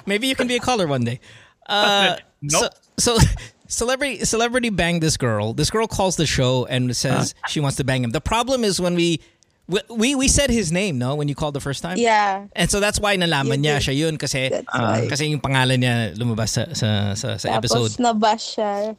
Maybe 0.06 0.28
you 0.28 0.36
can 0.36 0.48
be 0.48 0.56
a 0.56 0.60
caller 0.60 0.88
one 0.88 1.04
day. 1.04 1.20
Uh, 1.68 2.18
Nope. 2.42 2.74
So, 2.98 3.18
so 3.18 3.26
celebrity 3.68 4.26
celebrity 4.26 4.70
banged 4.72 5.04
this 5.04 5.16
girl. 5.16 5.54
This 5.54 5.70
girl 5.70 5.86
calls 5.86 6.16
the 6.18 6.26
show 6.26 6.66
and 6.66 6.90
says 6.98 7.36
she 7.48 7.60
wants 7.60 7.78
to 7.78 7.84
bang 7.84 8.04
him. 8.04 8.10
The 8.10 8.20
problem 8.20 8.64
is 8.64 8.82
when 8.82 8.96
we 8.96 9.22
we 9.68 9.80
we, 9.94 10.16
we 10.16 10.28
said 10.28 10.50
his 10.50 10.72
name, 10.72 10.98
no, 10.98 11.14
when 11.14 11.28
you 11.30 11.36
called 11.36 11.54
the 11.54 11.60
first 11.62 11.84
time. 11.84 11.98
Yeah, 12.00 12.48
And 12.56 12.66
so 12.70 12.80
that's 12.80 13.00
why 13.00 13.16
nalaman 13.16 13.58
You 13.62 13.70
niya 13.70 13.78
did. 13.78 13.84
siya 13.86 13.96
yun 13.96 14.18
kasi 14.18 14.50
that's 14.50 14.66
why. 14.74 15.06
kasi 15.08 15.28
yung 15.30 15.40
pangalan 15.40 15.86
niya 15.86 16.18
lumabas 16.18 16.50
sa 16.50 16.74
sa 16.74 17.14
sa, 17.14 17.38
sa 17.38 17.62
Tapos 17.62 17.70
episode. 17.78 17.92
nabash 18.02 18.58
siya 18.58 18.98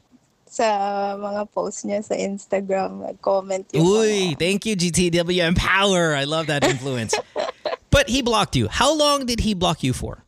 sa 0.53 0.69
mga 1.17 1.49
post 1.49 1.89
niya 1.89 2.05
sa 2.05 2.13
Instagram. 2.13 3.01
Nag-comment 3.09 3.65
yung 3.73 3.81
Uy, 3.89 4.37
mga- 4.37 4.39
thank 4.39 4.69
you 4.69 4.77
GTW 4.77 5.49
Empower. 5.49 6.13
I 6.13 6.29
love 6.29 6.53
that 6.53 6.61
influence. 6.69 7.17
but 7.95 8.13
he 8.13 8.21
blocked 8.21 8.53
you. 8.53 8.69
How 8.69 8.93
long 8.93 9.25
did 9.25 9.41
he 9.41 9.57
block 9.57 9.81
you 9.81 9.97
for? 9.97 10.21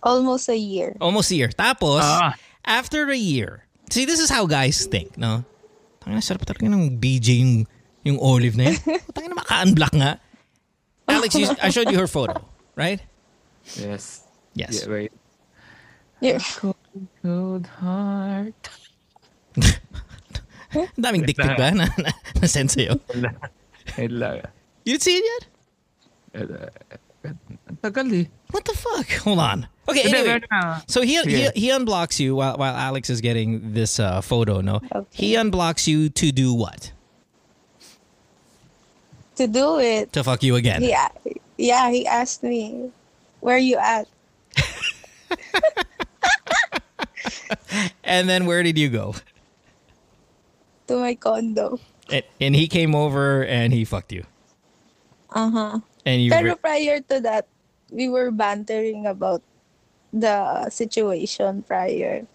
almost 0.00 0.48
a 0.48 0.56
year. 0.56 0.96
Almost 0.96 1.28
a 1.28 1.36
year. 1.36 1.52
Tapos, 1.52 2.00
Ah. 2.00 2.32
after 2.64 3.12
a 3.12 3.20
year, 3.20 3.68
see, 3.92 4.08
this 4.08 4.16
is 4.16 4.32
how 4.32 4.48
guys 4.48 4.88
think, 4.88 5.12
no? 5.20 5.44
Tangina, 6.00 6.24
sarap 6.24 6.40
talaga 6.48 6.64
ng 6.72 6.96
BJ 6.96 7.44
yung, 7.44 7.68
yung 8.08 8.16
olive 8.16 8.56
na 8.56 8.72
yun. 8.72 8.80
Tangina, 9.12 9.36
maka-unblock 9.36 9.92
nga. 9.92 10.16
Alex, 11.04 11.36
you, 11.36 11.52
I 11.60 11.68
showed 11.68 11.92
you 11.92 12.00
her 12.00 12.08
photo, 12.08 12.40
right? 12.80 13.04
Yes. 13.76 14.24
Yes. 14.56 14.80
Yeah, 14.80 14.88
wait. 14.88 15.12
Yeah. 16.24 16.40
Cold 17.20 17.68
heart. 17.84 18.56
Ang 20.74 21.02
daming 21.02 21.26
dick 21.26 21.36
pic 21.36 21.56
ba 21.58 21.70
na, 21.74 21.86
na, 21.98 22.10
na 22.40 22.46
send 22.46 22.70
sa'yo? 22.70 22.98
Wait 23.98 24.10
lang. 24.10 24.42
You 24.84 24.94
didn't 24.94 25.02
see 25.02 25.16
it 25.18 25.24
yet? 25.26 25.44
Ang 27.70 27.76
tagal 27.82 28.06
eh. 28.14 28.26
What 28.50 28.64
the 28.64 28.72
fuck? 28.74 29.06
Hold 29.26 29.38
on. 29.40 29.66
Okay, 29.88 30.02
anyway. 30.06 30.40
So 30.86 31.02
he, 31.02 31.18
he 31.26 31.50
he 31.54 31.68
unblocks 31.70 32.18
you 32.22 32.36
while 32.38 32.56
while 32.56 32.74
Alex 32.74 33.10
is 33.10 33.20
getting 33.20 33.74
this 33.74 33.98
uh, 33.98 34.20
photo. 34.22 34.60
No, 34.62 34.78
Okay. 34.94 35.06
he 35.10 35.34
unblocks 35.34 35.86
you 35.90 36.08
to 36.10 36.30
do 36.30 36.54
what? 36.54 36.92
To 39.36 39.46
do 39.50 39.78
it, 39.80 40.12
To 40.14 40.22
fuck 40.22 40.42
you 40.42 40.54
again. 40.56 40.82
he, 40.82 40.92
a- 40.92 41.10
yeah, 41.58 41.90
he 41.90 42.06
asked 42.06 42.42
me, 42.44 42.90
where 43.40 43.58
you 43.58 43.76
at? 43.78 44.06
And 48.04 48.28
then 48.28 48.46
where 48.46 48.62
did 48.62 48.78
you 48.78 48.88
go? 48.88 49.14
To 50.90 50.98
my 50.98 51.14
condo. 51.14 51.78
And, 52.10 52.26
and 52.42 52.52
he 52.58 52.66
came 52.66 52.98
over 52.98 53.46
and 53.46 53.72
he 53.72 53.86
fucked 53.86 54.10
you. 54.10 54.26
Uh-huh. 55.30 55.78
And 56.04 56.18
you. 56.18 56.30
Pero 56.34 56.58
re- 56.58 56.58
prior 56.58 56.98
to 57.06 57.20
that, 57.22 57.46
we 57.94 58.10
were 58.10 58.34
bantering 58.34 59.06
about 59.06 59.42
the 60.12 60.68
situation 60.70 61.62
prior. 61.62 62.26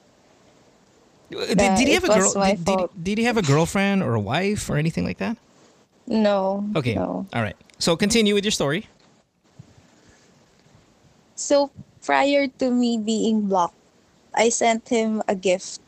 did, 1.29 1.57
did 1.57 1.87
he 1.87 1.93
have 1.99 2.07
a 2.07 2.15
girl? 2.15 2.31
Did, 2.31 2.63
did, 2.63 2.79
did 3.03 3.17
he 3.17 3.25
have 3.25 3.35
a 3.35 3.43
girlfriend 3.43 4.03
or 4.03 4.15
a 4.15 4.23
wife 4.23 4.69
or 4.69 4.77
anything 4.77 5.03
like 5.03 5.17
that? 5.17 5.35
No. 6.07 6.63
Okay. 6.75 6.95
No. 6.95 7.27
All 7.33 7.41
right. 7.41 7.57
So 7.79 7.97
continue 7.97 8.33
with 8.33 8.45
your 8.45 8.55
story. 8.55 8.87
So 11.35 11.71
prior 12.05 12.47
to 12.47 12.71
me 12.71 12.97
being 12.97 13.51
blocked, 13.51 13.75
I 14.33 14.47
sent 14.47 14.87
him 14.87 15.23
a 15.27 15.35
gift 15.35 15.81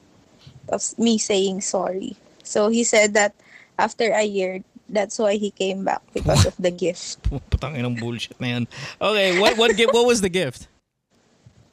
of 0.67 0.83
me 0.99 1.17
saying 1.17 1.61
sorry. 1.61 2.17
So 2.47 2.69
he 2.69 2.83
said 2.83 3.13
that 3.13 3.35
after 3.77 4.11
a 4.15 4.23
year, 4.23 4.63
that's 4.87 5.19
why 5.19 5.35
he 5.35 5.51
came 5.51 5.83
back 5.83 6.01
because 6.13 6.45
of 6.47 6.55
the 6.57 6.71
gift. 6.71 7.19
Putang 7.51 7.75
ng 7.75 7.99
bullshit, 7.99 8.39
man. 8.39 8.67
Okay, 9.03 9.35
what 9.39 9.59
what 9.59 9.75
gift? 9.75 9.91
What 9.93 10.07
was 10.07 10.23
the 10.23 10.31
gift? 10.31 10.67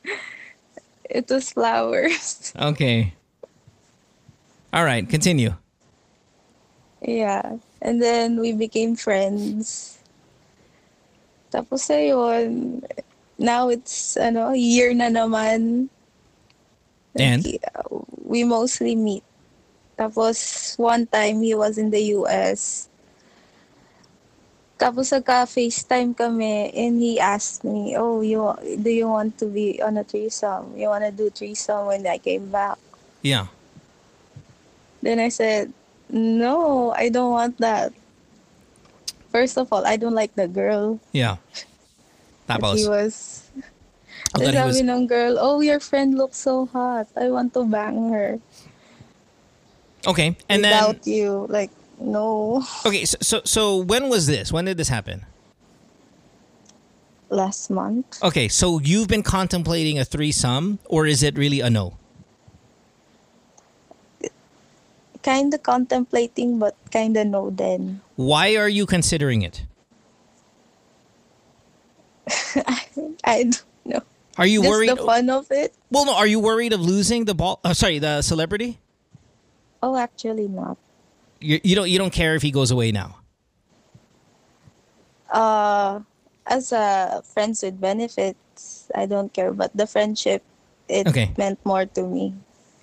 It 1.09 1.31
was 1.31 1.53
flowers. 1.53 2.51
Okay. 2.59 3.15
All 4.73 4.83
right, 4.83 5.07
continue. 5.07 5.55
yeah. 7.05 7.61
And 7.81 8.03
then 8.03 8.41
we 8.41 8.53
became 8.53 8.97
friends. 8.97 9.99
Tapos 11.53 11.87
ayun, 11.93 12.83
now 13.39 13.69
it's 13.69 14.17
ano, 14.17 14.51
year 14.57 14.91
na 14.97 15.13
naman. 15.13 15.87
And? 17.15 17.47
Uh, 17.47 18.03
we 18.27 18.43
mostly 18.43 18.97
meet. 18.97 19.23
Tapos 19.95 20.75
one 20.79 21.07
time 21.07 21.43
he 21.43 21.55
was 21.55 21.79
in 21.79 21.91
the 21.91 22.19
US. 22.19 22.89
Tapos 24.75 25.15
nagka-FaceTime 25.15 26.19
kami 26.19 26.75
and 26.75 26.99
he 26.99 27.23
asked 27.23 27.63
me, 27.63 27.95
oh, 27.95 28.21
you 28.21 28.43
do 28.83 28.91
you 28.91 29.07
want 29.07 29.39
to 29.39 29.47
be 29.47 29.79
on 29.79 29.97
a 29.97 30.05
threesome? 30.05 30.75
You 30.75 30.91
want 30.91 31.07
to 31.07 31.15
do 31.15 31.31
threesome 31.31 31.87
when 31.95 32.03
I 32.07 32.19
came 32.19 32.51
back? 32.51 32.79
Yeah. 33.23 33.47
Then 34.99 35.23
I 35.23 35.31
said, 35.31 35.71
no, 36.11 36.91
I 36.97 37.09
don't 37.09 37.31
want 37.31 37.59
that. 37.63 37.95
First 39.31 39.59
of 39.59 39.73
all, 39.73 39.87
I 39.87 39.97
don't 39.97 40.15
like 40.15 40.35
the 40.35 40.49
girl. 40.49 40.99
Yeah. 41.13 41.39
Tapos. 42.49 42.77
he 42.79 42.89
was... 42.89 43.43
Oh, 44.35 44.43
sabi 44.43 44.59
was- 44.59 44.83
ng 44.83 45.07
girl, 45.07 45.39
oh, 45.39 45.61
your 45.61 45.79
friend 45.79 46.19
looks 46.19 46.39
so 46.39 46.67
hot. 46.67 47.07
I 47.15 47.31
want 47.31 47.55
to 47.55 47.63
bang 47.63 48.11
her. 48.11 48.43
Okay, 50.07 50.37
and 50.49 50.65
then 50.65 50.73
without 50.73 51.07
you. 51.07 51.47
Like, 51.49 51.71
no. 52.01 52.65
okay, 52.85 53.05
so, 53.05 53.17
so 53.21 53.41
so 53.45 53.77
when 53.79 54.09
was 54.09 54.27
this? 54.27 54.53
When 54.53 54.65
did 54.65 54.77
this 54.77 54.89
happen? 54.89 55.25
Last 57.31 57.71
month. 57.71 58.23
Okay, 58.23 58.49
so 58.49 58.79
you've 58.79 59.09
been 59.09 59.23
contemplating 59.23 59.99
a 59.99 60.05
threesome, 60.05 60.79
or 60.85 61.07
is 61.07 61.23
it 61.23 61.37
really 61.37 61.61
a 61.61 61.71
no? 61.71 61.97
Kind 65.23 65.55
of 65.55 65.63
contemplating, 65.63 66.59
but 66.59 66.77
kind 66.93 67.17
of 67.17 67.27
no 67.27 67.49
then. 67.51 68.03
Why 68.17 68.57
are 68.57 68.69
you 68.69 68.85
considering 68.85 69.41
it? 69.43 69.65
I 72.57 72.85
I 73.25 73.43
don't 73.45 73.65
know. 73.87 74.03
Are 74.37 74.47
you 74.47 74.61
Just 74.63 74.71
worried? 74.71 74.91
the 74.91 74.97
fun 74.97 75.31
of 75.31 75.47
it? 75.51 75.75
Well, 75.91 76.05
no. 76.07 76.15
Are 76.15 76.27
you 76.27 76.41
worried 76.41 76.73
of 76.73 76.81
losing 76.81 77.25
the 77.25 77.35
ball? 77.35 77.61
Uh, 77.65 77.73
sorry, 77.73 77.99
the 77.99 78.21
celebrity. 78.23 78.79
Oh, 79.85 79.97
actually 80.01 80.49
not. 80.49 80.79
You, 81.45 81.61
you 81.63 81.77
don't. 81.77 81.91
You 81.91 81.99
don't 81.99 82.13
care 82.13 82.35
if 82.35 82.41
he 82.41 82.51
goes 82.51 82.71
away 82.71 82.89
now. 82.91 83.21
Uh, 85.29 86.01
as 86.47 86.73
a 86.73 87.21
friends 87.35 87.63
with 87.63 87.79
benefits, 87.79 88.89
I 88.95 89.05
don't 89.05 89.29
care. 89.33 89.53
But 89.53 89.77
the 89.77 89.87
friendship, 89.87 90.43
it 90.89 91.07
Okay. 91.07 91.33
meant 91.37 91.61
more 91.67 91.85
to 91.85 92.03
me. 92.03 92.33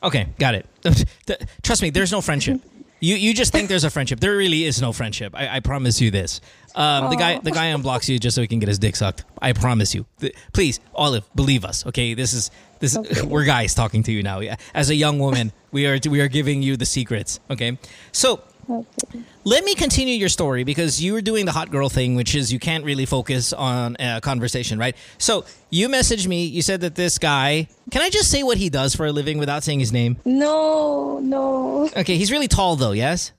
Okay, 0.03 0.27
got 0.37 0.53
it. 0.53 0.65
Trust 1.63 1.81
me, 1.81 1.89
there's 1.89 2.11
no 2.11 2.21
friendship. 2.21 2.61
You 3.03 3.15
you 3.17 3.33
just 3.33 3.51
think 3.51 3.65
there's 3.67 3.83
a 3.83 3.89
friendship. 3.89 4.19
There 4.19 4.37
really 4.37 4.63
is 4.69 4.77
no 4.79 4.93
friendship. 4.93 5.33
I, 5.33 5.57
I 5.57 5.59
promise 5.59 5.99
you 5.99 6.11
this. 6.11 6.37
Um, 6.75 7.09
the 7.09 7.15
guy 7.15 7.39
the 7.39 7.51
guy 7.51 7.71
unblocks 7.71 8.07
you 8.09 8.17
just 8.19 8.35
so 8.35 8.41
he 8.41 8.47
can 8.47 8.59
get 8.59 8.67
his 8.69 8.79
dick 8.79 8.95
sucked. 8.95 9.25
I 9.41 9.53
promise 9.53 9.93
you. 9.95 10.05
Th- 10.19 10.35
Please, 10.53 10.79
Olive, 10.95 11.23
believe 11.35 11.65
us. 11.65 11.85
Okay, 11.85 12.13
this 12.13 12.33
is 12.33 12.51
this. 12.79 12.95
Okay. 12.97 13.21
We're 13.23 13.45
guys 13.45 13.73
talking 13.73 14.03
to 14.03 14.11
you 14.11 14.23
now. 14.23 14.39
Yeah. 14.39 14.55
As 14.73 14.89
a 14.89 14.95
young 14.95 15.19
woman, 15.19 15.51
we 15.71 15.85
are 15.87 15.99
we 16.09 16.21
are 16.21 16.27
giving 16.27 16.61
you 16.61 16.77
the 16.77 16.85
secrets. 16.85 17.39
Okay, 17.49 17.77
so 18.11 18.41
Okay. 18.69 19.19
let 19.43 19.65
me 19.65 19.73
continue 19.75 20.13
your 20.15 20.29
story 20.29 20.63
because 20.63 21.01
you 21.03 21.11
were 21.13 21.21
doing 21.21 21.45
the 21.45 21.51
hot 21.51 21.71
girl 21.71 21.89
thing, 21.89 22.15
which 22.15 22.35
is 22.35 22.53
you 22.53 22.59
can't 22.59 22.85
really 22.85 23.05
focus 23.05 23.51
on 23.51 23.97
a 23.99 24.21
conversation, 24.21 24.79
right? 24.79 24.95
So 25.17 25.43
you 25.71 25.89
messaged 25.89 26.27
me. 26.27 26.45
You 26.45 26.61
said 26.61 26.81
that 26.81 26.95
this 26.95 27.17
guy. 27.17 27.67
Can 27.89 28.01
I 28.01 28.09
just 28.09 28.29
say 28.31 28.43
what 28.43 28.57
he 28.57 28.69
does 28.69 28.95
for 28.95 29.05
a 29.07 29.11
living 29.11 29.39
without 29.39 29.63
saying 29.63 29.79
his 29.81 29.91
name? 29.91 30.17
No, 30.23 31.19
no. 31.19 31.89
Okay, 31.97 32.15
he's 32.17 32.31
really 32.31 32.47
tall 32.47 32.75
though. 32.77 32.91
Yes. 32.93 33.33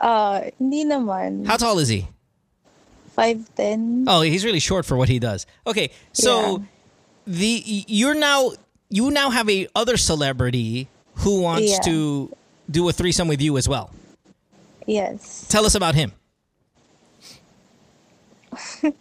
Uh, 0.00 0.50
hindi 0.58 0.84
naman. 0.84 1.46
How 1.46 1.56
tall 1.56 1.78
is 1.78 1.88
he? 1.88 2.06
5'10". 3.16 4.04
Oh, 4.06 4.20
he's 4.22 4.44
really 4.44 4.60
short 4.62 4.86
for 4.86 4.96
what 4.96 5.08
he 5.08 5.18
does. 5.18 5.46
Okay, 5.66 5.90
so 6.12 6.62
Yeah. 6.62 6.64
the 7.26 7.52
you're 7.90 8.14
now 8.14 8.52
you 8.88 9.10
now 9.10 9.30
have 9.30 9.50
a 9.50 9.66
other 9.74 9.96
celebrity 9.96 10.86
who 11.26 11.42
wants 11.42 11.72
Yeah. 11.72 11.80
to 11.90 12.30
do 12.70 12.88
a 12.88 12.92
threesome 12.92 13.26
with 13.26 13.42
you 13.42 13.58
as 13.58 13.68
well. 13.68 13.90
Yes. 14.86 15.44
Tell 15.50 15.66
us 15.66 15.74
about 15.74 15.94
him. 15.94 16.12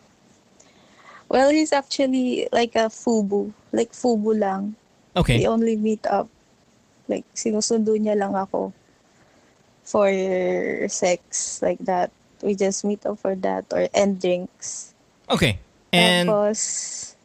Well, 1.30 1.50
he's 1.52 1.74
actually 1.74 2.48
like 2.56 2.76
a 2.76 2.88
fubu. 2.88 3.52
Like 3.76 3.92
fubu 3.92 4.32
lang. 4.40 4.76
Okay. 5.16 5.40
We 5.40 5.48
only 5.48 5.76
meet 5.76 6.06
up. 6.08 6.30
Like, 7.08 7.26
sinusundo 7.36 8.00
niya 8.00 8.16
lang 8.16 8.32
ako 8.36 8.72
for 9.88 10.12
sex, 10.92 11.62
like 11.64 11.80
that. 11.88 12.12
We 12.44 12.54
just 12.54 12.84
meet 12.84 13.06
up 13.08 13.24
for 13.24 13.34
that 13.40 13.66
or 13.72 13.88
end 13.96 14.20
drinks. 14.20 14.94
Okay. 15.32 15.60
And 15.96 16.28
Tapos, 16.28 17.16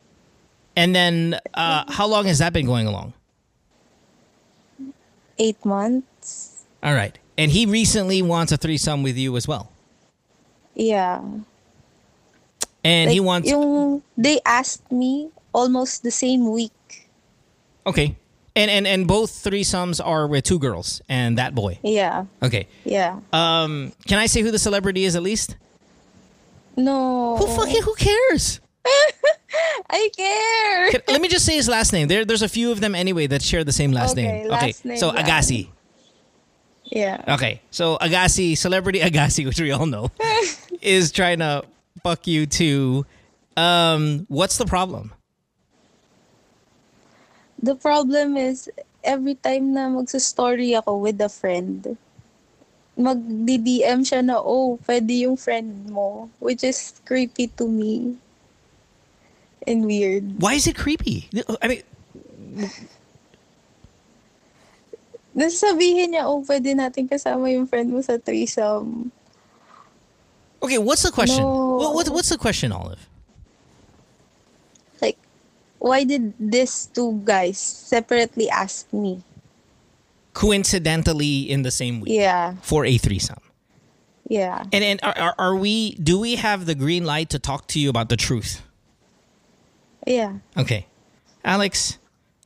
and 0.76 0.95
then 0.95 1.38
uh, 1.52 1.85
how 1.90 2.07
long 2.07 2.25
has 2.26 2.38
that 2.38 2.54
been 2.54 2.64
going 2.64 2.87
along? 2.87 3.12
eight 5.38 5.64
months. 5.64 6.64
All 6.83 6.95
right. 6.95 7.19
And 7.37 7.50
he 7.50 7.66
recently 7.66 8.23
wants 8.23 8.52
a 8.52 8.57
threesome 8.57 9.02
with 9.02 9.16
you 9.16 9.37
as 9.37 9.49
well. 9.49 9.73
Yeah. 10.75 11.21
And 12.85 13.11
he 13.11 13.21
wants 13.21 13.49
Yung, 13.49 14.02
they 14.16 14.40
asked 14.45 14.90
me 14.90 15.31
almost 15.52 16.02
the 16.02 16.11
same 16.11 16.50
week. 16.52 17.11
Okay. 17.87 18.16
And 18.54 18.71
and 18.71 18.87
and 18.87 19.06
both 19.09 19.30
threesomes 19.30 20.00
are 20.04 20.26
with 20.26 20.44
two 20.44 20.59
girls 20.59 21.00
and 21.09 21.38
that 21.38 21.54
boy. 21.54 21.78
Yeah. 21.82 22.26
Okay. 22.42 22.66
Yeah. 22.85 23.21
Um 23.32 23.92
can 24.06 24.18
I 24.18 24.26
say 24.26 24.42
who 24.42 24.50
the 24.50 24.59
celebrity 24.59 25.04
is 25.04 25.16
at 25.16 25.23
least? 25.23 25.56
No. 26.76 27.37
Who 27.38 27.47
fucking 27.47 27.82
who 27.82 27.94
cares? 27.94 28.61
I 29.90 30.09
care. 30.16 30.90
Can- 30.90 31.02
let 31.09 31.21
me 31.21 31.28
just 31.28 31.44
say 31.47 31.54
his 31.56 31.68
last 31.68 31.92
name. 31.92 32.09
There, 32.09 32.25
there's 32.25 32.42
a 32.42 32.49
few 32.49 32.73
of 32.73 32.80
them 32.80 32.94
anyway 32.94 33.26
that 33.28 33.42
share 33.42 33.64
the 33.64 33.73
same 33.73 33.92
last 33.92 34.12
Okay, 34.12 34.23
name. 34.42 34.49
last 34.49 34.62
okay, 34.62 34.88
name 34.88 34.99
so 34.99 35.09
lang. 35.09 35.25
Agassi. 35.25 35.68
Yeah. 36.85 37.23
Okay, 37.28 37.61
so 37.71 37.97
Agassi, 37.99 38.56
celebrity 38.56 39.00
Agassi, 39.09 39.47
which 39.47 39.61
we 39.61 39.71
all 39.71 39.87
know, 39.87 40.11
is 40.82 41.11
trying 41.12 41.38
to 41.38 41.64
fuck 42.02 42.26
you 42.26 42.44
too. 42.47 43.06
Um, 43.56 44.26
what's 44.28 44.56
the 44.59 44.66
problem? 44.66 45.12
The 47.62 47.75
problem 47.78 48.37
is, 48.37 48.66
every 49.04 49.38
time 49.38 49.73
na 49.73 49.87
magsa-story 49.87 50.75
ako 50.75 50.99
with 50.99 51.23
a 51.23 51.31
friend, 51.31 51.97
mag-DM 52.99 54.02
siya 54.02 54.21
na, 54.21 54.42
oh, 54.42 54.78
pwede 54.85 55.25
yung 55.25 55.38
friend 55.38 55.88
mo. 55.88 56.28
Which 56.42 56.66
is 56.66 56.99
creepy 57.07 57.49
to 57.57 57.71
me. 57.71 58.19
And 59.62 59.87
weird. 59.87 60.42
Why 60.42 60.59
is 60.59 60.66
it 60.66 60.75
creepy? 60.75 61.31
I 61.62 61.66
mean, 61.71 61.83
Nasasabihin 65.33 66.12
niya, 66.12 66.28
oh, 66.28 66.45
pwede 66.45 66.76
natin 66.76 67.09
kasama 67.09 67.49
yung 67.49 67.64
friend 67.64 67.88
mo 67.88 68.04
sa 68.04 68.21
threesome. 68.21 69.09
okay, 70.62 70.78
what's 70.78 71.02
the 71.02 71.11
question? 71.11 71.42
No. 71.42 71.76
What, 71.76 71.95
what, 71.95 72.09
what's 72.09 72.28
the 72.28 72.38
question, 72.38 72.71
Olive? 72.71 73.09
Why 75.82 76.04
did 76.06 76.32
these 76.38 76.86
two 76.86 77.20
guys 77.26 77.58
separately 77.58 78.46
ask 78.48 78.86
me? 78.92 79.24
Coincidentally, 80.32 81.50
in 81.50 81.62
the 81.62 81.70
same 81.70 82.00
week 82.00 82.12
Yeah. 82.14 82.54
for 82.62 82.86
a 82.86 82.96
threesome. 82.98 83.42
Yeah. 84.28 84.62
And 84.72 84.84
and 84.84 85.00
are, 85.02 85.18
are, 85.18 85.34
are 85.38 85.56
we? 85.56 85.94
Do 85.96 86.18
we 86.20 86.36
have 86.36 86.64
the 86.66 86.74
green 86.74 87.04
light 87.04 87.28
to 87.30 87.38
talk 87.38 87.66
to 87.74 87.80
you 87.80 87.90
about 87.90 88.08
the 88.08 88.16
truth? 88.16 88.62
Yeah. 90.06 90.38
Okay, 90.56 90.86
Alex, 91.44 91.98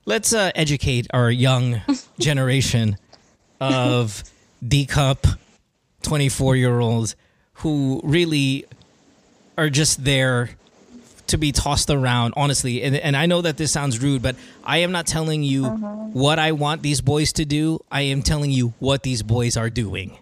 let's 0.05 0.33
uh, 0.33 0.50
educate 0.55 1.07
our 1.12 1.31
young 1.31 1.83
generation 2.19 2.97
of 3.61 4.25
D 4.66 4.85
cup, 4.87 5.26
twenty 6.02 6.28
four 6.28 6.57
year 6.57 6.81
olds 6.81 7.14
who 7.61 8.00
really 8.02 8.64
are 9.57 9.71
just 9.71 10.05
there 10.05 10.50
to 11.28 11.38
be 11.38 11.52
tossed 11.52 11.90
around. 11.90 12.35
Honestly, 12.37 12.83
and 12.83 12.97
and 12.97 13.16
I 13.16 13.26
know 13.26 13.42
that 13.42 13.56
this 13.56 13.73
sounds 13.73 14.02
rude, 14.02 14.23
but 14.23 14.37
I 14.64 14.78
am 14.78 14.92
not 14.92 15.06
telling 15.06 15.42
you 15.42 15.64
mm-hmm. 15.64 16.12
what 16.12 16.38
I 16.38 16.52
want 16.52 16.83
these 16.83 17.00
boys 17.00 17.33
to 17.35 17.45
do. 17.45 17.80
I 17.90 18.02
am 18.02 18.23
telling 18.23 18.50
you 18.50 18.75
what 18.78 19.02
these 19.02 19.23
boys 19.23 19.56
are 19.56 19.71
doing. 19.71 20.16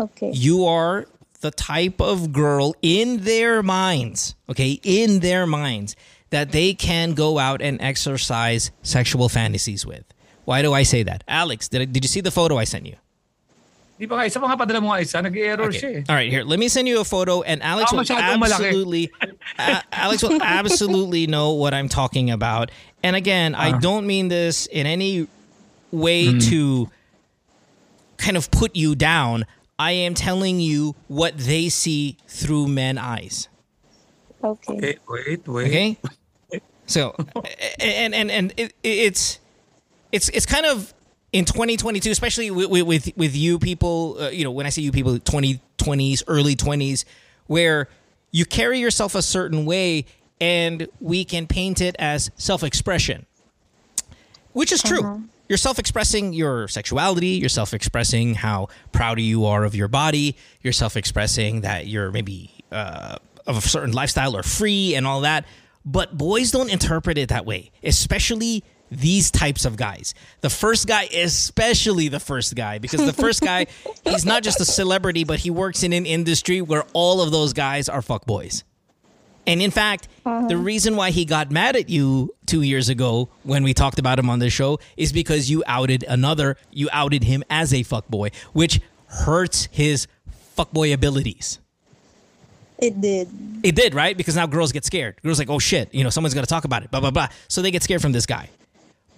Okay. 0.00 0.32
you 0.32 0.64
are 0.64 1.06
the 1.42 1.50
type 1.50 2.00
of 2.00 2.32
girl 2.32 2.74
in 2.80 3.18
their 3.24 3.62
minds, 3.62 4.34
okay, 4.48 4.80
in 4.82 5.20
their 5.20 5.46
minds 5.46 5.94
that 6.30 6.52
they 6.52 6.74
can 6.74 7.12
go 7.12 7.38
out 7.38 7.60
and 7.60 7.80
exercise 7.82 8.70
sexual 8.82 9.28
fantasies 9.28 9.84
with. 9.84 10.04
Why 10.44 10.62
do 10.62 10.72
I 10.72 10.84
say 10.84 11.02
that? 11.02 11.24
Alex, 11.28 11.68
did, 11.68 11.82
I, 11.82 11.84
did 11.84 12.04
you 12.04 12.08
see 12.08 12.20
the 12.20 12.30
photo 12.30 12.56
I 12.56 12.64
sent 12.64 12.86
you? 12.86 12.96
Di 14.00 14.06
ba 14.08 14.16
nga, 14.16 14.24
isa 14.24 14.40
pa 14.40 14.48
nga 14.48 14.56
padala 14.56 14.80
mo 14.80 14.88
nga 14.96 15.04
isa, 15.04 15.20
nag-error 15.20 15.68
siya 15.76 16.00
eh. 16.00 16.08
All 16.08 16.16
right, 16.16 16.32
here. 16.32 16.40
Let 16.42 16.56
me 16.56 16.72
send 16.72 16.88
you 16.88 17.00
a 17.00 17.04
photo, 17.04 17.42
and 17.44 17.60
Alex 17.62 17.92
Ah, 17.92 18.00
will 18.00 18.08
absolutely, 18.48 19.12
A- 19.60 19.84
Alex 19.92 20.22
will 20.24 20.40
absolutely 20.40 21.26
know 21.28 21.52
what 21.52 21.74
I'm 21.76 21.84
talking 21.92 22.30
about. 22.32 22.70
And 23.04 23.12
again, 23.14 23.52
I 23.54 23.76
Ah. 23.76 23.78
don't 23.78 24.06
mean 24.08 24.32
this 24.32 24.64
in 24.72 24.88
any 24.88 25.28
way 25.92 26.32
Mm-hmm. 26.32 26.48
to 26.48 26.88
kind 28.16 28.36
of 28.40 28.50
put 28.50 28.72
you 28.74 28.94
down. 28.96 29.44
I 29.78 29.92
am 29.92 30.14
telling 30.16 30.60
you 30.60 30.96
what 31.08 31.36
they 31.36 31.68
see 31.68 32.16
through 32.24 32.68
men 32.68 32.96
eyes. 32.96 33.48
Okay. 34.42 34.72
Okay, 34.80 34.94
wait, 35.08 35.44
wait. 35.44 35.66
Okay. 35.68 35.88
So, 36.90 37.14
and 37.78 38.10
and 38.16 38.32
and 38.32 38.50
it, 38.56 38.74
it's 38.82 39.38
it's 40.10 40.28
it's 40.30 40.42
kind 40.44 40.66
of 40.66 40.90
in 41.32 41.44
2022, 41.44 42.10
especially 42.10 42.50
with 42.50 42.70
with 42.70 43.10
with 43.16 43.36
you 43.36 43.58
people. 43.58 44.16
Uh, 44.20 44.28
you 44.30 44.44
know, 44.44 44.50
when 44.50 44.66
I 44.66 44.70
say 44.70 44.82
you 44.82 44.92
people, 44.92 45.18
2020s, 45.18 46.22
early 46.26 46.56
20s, 46.56 47.04
where 47.46 47.88
you 48.30 48.44
carry 48.44 48.78
yourself 48.78 49.14
a 49.14 49.22
certain 49.22 49.64
way, 49.64 50.06
and 50.40 50.88
we 51.00 51.24
can 51.24 51.46
paint 51.46 51.80
it 51.80 51.96
as 51.98 52.30
self-expression, 52.36 53.26
which 54.52 54.72
is 54.72 54.82
true. 54.82 55.24
You're 55.48 55.56
self-expressing 55.56 56.32
your 56.32 56.68
sexuality. 56.68 57.30
You're 57.30 57.48
self-expressing 57.48 58.34
how 58.34 58.68
proud 58.92 59.18
you 59.18 59.46
are 59.46 59.64
of 59.64 59.74
your 59.74 59.88
body. 59.88 60.36
You're 60.62 60.72
self-expressing 60.72 61.62
that 61.62 61.88
you're 61.88 62.12
maybe 62.12 62.52
uh, 62.70 63.16
of 63.48 63.56
a 63.56 63.60
certain 63.60 63.92
lifestyle 63.92 64.36
or 64.36 64.44
free 64.44 64.94
and 64.94 65.08
all 65.08 65.22
that. 65.22 65.44
But 65.84 66.16
boys 66.16 66.52
don't 66.52 66.70
interpret 66.70 67.18
it 67.18 67.30
that 67.30 67.46
way, 67.46 67.72
especially 67.82 68.62
these 68.90 69.30
types 69.30 69.64
of 69.64 69.76
guys. 69.76 70.14
The 70.40 70.50
first 70.50 70.86
guy, 70.86 71.04
especially 71.04 72.08
the 72.08 72.20
first 72.20 72.54
guy, 72.54 72.78
because 72.78 73.04
the 73.04 73.12
first 73.12 73.40
guy, 73.40 73.66
he's 74.04 74.24
not 74.24 74.42
just 74.42 74.60
a 74.60 74.64
celebrity, 74.64 75.24
but 75.24 75.38
he 75.38 75.50
works 75.50 75.82
in 75.82 75.92
an 75.92 76.06
industry 76.06 76.60
where 76.60 76.84
all 76.92 77.20
of 77.20 77.30
those 77.30 77.52
guys 77.52 77.88
are 77.88 78.00
fuckboys. 78.00 78.64
And 79.46 79.62
in 79.62 79.70
fact, 79.70 80.08
uh-huh. 80.24 80.48
the 80.48 80.56
reason 80.56 80.96
why 80.96 81.10
he 81.10 81.24
got 81.24 81.50
mad 81.50 81.74
at 81.74 81.88
you 81.88 82.34
two 82.46 82.62
years 82.62 82.88
ago 82.88 83.30
when 83.42 83.62
we 83.62 83.74
talked 83.74 83.98
about 83.98 84.18
him 84.18 84.28
on 84.28 84.38
the 84.38 84.50
show 84.50 84.78
is 84.96 85.12
because 85.12 85.50
you 85.50 85.64
outed 85.66 86.04
another, 86.04 86.56
you 86.70 86.88
outed 86.92 87.24
him 87.24 87.42
as 87.48 87.72
a 87.72 87.82
fuckboy, 87.82 88.34
which 88.52 88.80
hurts 89.06 89.68
his 89.72 90.06
fuckboy 90.56 90.92
abilities. 90.92 91.58
It 92.78 93.00
did. 93.00 93.28
It 93.62 93.74
did, 93.74 93.94
right? 93.94 94.16
Because 94.16 94.36
now 94.36 94.46
girls 94.46 94.72
get 94.72 94.84
scared. 94.84 95.20
Girls 95.22 95.38
like, 95.38 95.50
oh 95.50 95.58
shit, 95.58 95.92
you 95.94 96.02
know, 96.02 96.10
someone's 96.10 96.34
gonna 96.34 96.46
talk 96.46 96.64
about 96.64 96.82
it, 96.82 96.90
blah 96.90 97.00
blah 97.00 97.10
blah. 97.10 97.28
So 97.48 97.60
they 97.60 97.70
get 97.70 97.82
scared 97.82 98.00
from 98.00 98.12
this 98.12 98.26
guy. 98.26 98.48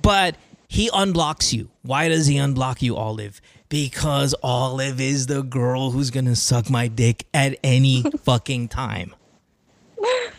But 0.02 0.36
he 0.68 0.90
unblocks 0.90 1.52
you. 1.52 1.70
Why 1.82 2.08
does 2.08 2.26
he 2.26 2.36
unblock 2.36 2.82
you, 2.82 2.96
Olive? 2.96 3.40
Because 3.68 4.34
Olive 4.42 5.00
is 5.00 5.26
the 5.26 5.42
girl 5.42 5.92
who's 5.92 6.10
gonna 6.10 6.36
suck 6.36 6.68
my 6.68 6.88
dick 6.88 7.26
at 7.32 7.58
any 7.62 8.02
fucking 8.22 8.68
time. 8.68 9.14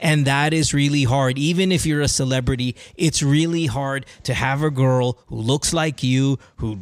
And 0.02 0.26
that 0.26 0.54
is 0.54 0.74
really 0.74 1.04
hard. 1.04 1.38
Even 1.38 1.72
if 1.72 1.86
you're 1.86 2.02
a 2.02 2.10
celebrity, 2.10 2.76
it's 2.98 3.24
really 3.24 3.68
hard 3.68 4.06
to 4.24 4.34
have 4.34 4.62
a 4.62 4.70
girl 4.70 5.18
who 5.28 5.38
looks 5.38 5.72
like 5.74 6.04
you, 6.04 6.40
whose 6.58 6.78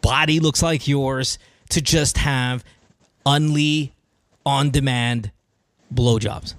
body 0.00 0.40
looks 0.40 0.60
like 0.60 0.88
yours, 0.88 1.38
to 1.68 1.80
just 1.80 2.18
have 2.18 2.64
only 3.24 3.94
on 4.44 4.70
demand 4.70 5.30
blowjobs. 5.94 6.54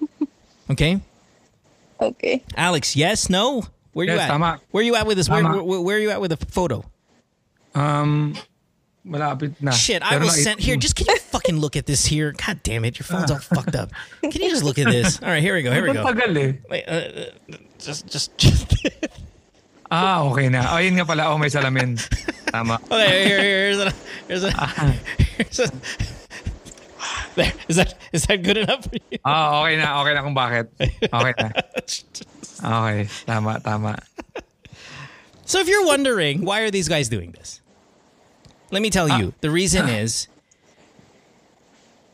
Okay? 0.70 1.00
Okay. 2.00 2.42
Alex, 2.56 2.96
yes, 2.96 3.28
no? 3.28 3.62
Where 3.92 4.06
you 4.06 4.18
at? 4.18 4.28
tama. 4.28 4.60
Where 4.70 4.82
you 4.82 4.94
at 4.96 5.06
with 5.06 5.16
this? 5.16 5.28
Where, 5.28 5.42
where, 5.44 5.80
where 5.80 5.96
are 5.96 6.00
you 6.00 6.10
at 6.10 6.20
with 6.20 6.30
the 6.30 6.46
photo? 6.46 6.84
Um, 7.74 8.34
malapit 9.04 9.60
na. 9.60 9.70
Shit, 9.72 10.02
I 10.02 10.10
Pero 10.10 10.26
will 10.26 10.44
na- 10.44 10.56
here. 10.58 10.76
Just 10.76 10.96
can 10.96 11.06
you 11.08 11.18
fucking 11.34 11.56
look 11.56 11.76
at 11.76 11.86
this 11.86 12.06
here? 12.06 12.32
God 12.32 12.62
damn 12.62 12.84
it, 12.84 12.98
your 12.98 13.04
phone's 13.04 13.30
all 13.30 13.38
fucked 13.38 13.74
up. 13.74 13.90
Can 14.22 14.40
you 14.42 14.50
just 14.50 14.64
look 14.64 14.78
at 14.78 14.86
this? 14.86 15.20
All 15.22 15.28
right, 15.28 15.42
here 15.42 15.54
we 15.54 15.62
go. 15.62 15.72
Here 15.72 15.82
we 15.86 15.92
go. 15.92 16.04
Wait, 16.70 16.84
uh, 16.86 16.90
uh, 16.92 17.24
just, 17.78 18.06
just, 18.06 18.36
just. 18.38 18.74
Ah, 19.92 20.22
okay 20.30 20.48
na. 20.48 20.70
Oh, 20.70 20.78
yun 20.78 20.94
nga 20.94 21.04
pala. 21.04 21.26
Oh, 21.26 21.36
may 21.36 21.50
salamin. 21.50 21.98
Tama. 22.54 22.78
Okay, 22.86 23.26
here, 23.26 23.42
here, 23.42 23.64
here's 23.74 23.80
a, 23.82 23.90
here's 24.28 24.44
a, 24.46 24.50
here's 25.34 25.58
a. 25.58 25.66
There, 27.34 27.52
is 27.68 27.76
that 27.76 27.94
is 28.12 28.24
that 28.26 28.42
good 28.42 28.56
enough 28.56 28.84
for 28.84 28.96
you? 29.10 29.18
Ah, 29.24 29.62
okay 29.62 29.76
na. 29.76 30.02
Okay 30.02 30.14
na 30.14 30.22
kung 30.22 30.34
bakit. 30.34 30.68
Okay 31.12 31.34
na. 31.38 31.50
Okay. 32.62 33.08
Tama, 33.24 33.58
tama. 33.60 33.98
So 35.46 35.60
if 35.60 35.68
you're 35.68 35.86
wondering 35.86 36.44
why 36.44 36.60
are 36.60 36.70
these 36.70 36.88
guys 36.88 37.08
doing 37.08 37.32
this, 37.32 37.60
let 38.70 38.82
me 38.82 38.90
tell 38.90 39.08
you. 39.08 39.32
The 39.40 39.50
reason 39.50 39.88
is, 40.02 40.28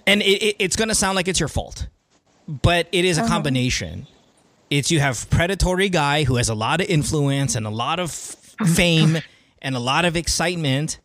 and 0.06 0.22
it, 0.22 0.42
it, 0.42 0.56
it's 0.60 0.76
going 0.76 0.88
to 0.88 0.94
sound 0.94 1.16
like 1.16 1.26
it's 1.26 1.40
your 1.40 1.48
fault, 1.48 1.88
but 2.46 2.86
it 2.92 3.04
is 3.04 3.18
a 3.18 3.26
combination. 3.26 4.06
It's 4.70 4.90
you 4.90 5.00
have 5.00 5.28
predatory 5.30 5.88
guy 5.88 6.22
who 6.24 6.36
has 6.36 6.48
a 6.48 6.54
lot 6.54 6.80
of 6.80 6.88
influence 6.88 7.56
and 7.56 7.66
a 7.66 7.70
lot 7.70 7.98
of 7.98 8.10
fame 8.74 9.18
and 9.60 9.74
a 9.74 9.80
lot 9.80 10.04
of 10.04 10.16
excitement, 10.16 11.00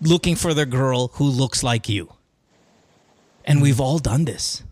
looking 0.00 0.36
for 0.36 0.54
the 0.54 0.64
girl 0.64 1.08
who 1.14 1.24
looks 1.24 1.62
like 1.62 1.88
you. 1.88 2.13
And 3.44 3.60
we've 3.60 3.80
all 3.80 3.98
done 3.98 4.24
this. 4.24 4.62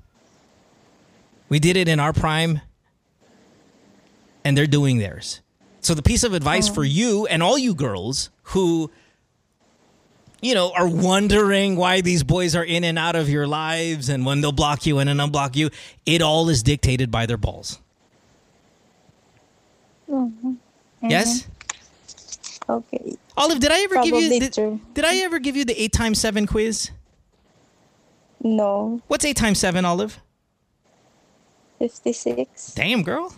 We 1.49 1.59
did 1.59 1.77
it 1.77 1.89
in 1.89 2.01
our 2.01 2.13
prime, 2.13 2.63
and 4.45 4.57
they're 4.57 4.67
doing 4.67 4.99
theirs. 4.99 5.41
So 5.81 5.95
the 5.95 6.03
piece 6.03 6.23
of 6.23 6.33
advice 6.33 6.69
for 6.69 6.81
oh. 6.81 6.85
you 6.85 7.27
and 7.27 7.43
all 7.43 7.59
you 7.59 7.75
girls 7.75 8.31
who 8.45 8.91
you 10.41 10.55
know 10.55 10.73
are 10.73 10.89
wondering 10.89 11.77
why 11.77 12.01
these 12.01 12.23
boys 12.23 12.55
are 12.57 12.65
in 12.65 12.85
and 12.85 12.99
out 12.99 13.17
of 13.17 13.29
your 13.29 13.47
lives 13.47 14.09
and 14.09 14.25
when 14.25 14.41
they'll 14.41 14.53
block 14.53 14.87
you 14.87 14.99
and 14.99 15.09
then 15.09 15.19
unblock 15.19 15.57
you, 15.57 15.71
it 16.07 16.23
all 16.23 16.49
is 16.49 16.63
dictated 16.63 17.11
by 17.11 17.27
their 17.27 17.37
balls. 17.37 17.81
Mm-hmm. 20.09 20.55
Yes? 21.03 21.43
Mm-hmm. 21.43 22.73
Okay. 22.73 23.17
Olive, 23.37 23.61
did 23.61 23.73
I 23.73 23.81
ever 23.83 23.97
give 23.97 24.07
you 24.07 24.11
Probably 24.13 24.39
did, 24.39 24.95
did 24.95 25.05
I 25.05 25.17
ever 25.17 25.39
give 25.39 25.57
you 25.57 25.65
the 25.65 25.81
8 25.83 25.93
times 25.93 26.21
7 26.21 26.47
quiz? 26.47 26.91
No. 28.43 29.01
What's 29.07 29.25
8 29.25 29.37
times 29.37 29.59
7, 29.59 29.85
Olive? 29.85 30.21
56. 31.79 32.75
Damn, 32.75 33.03
girl. 33.03 33.33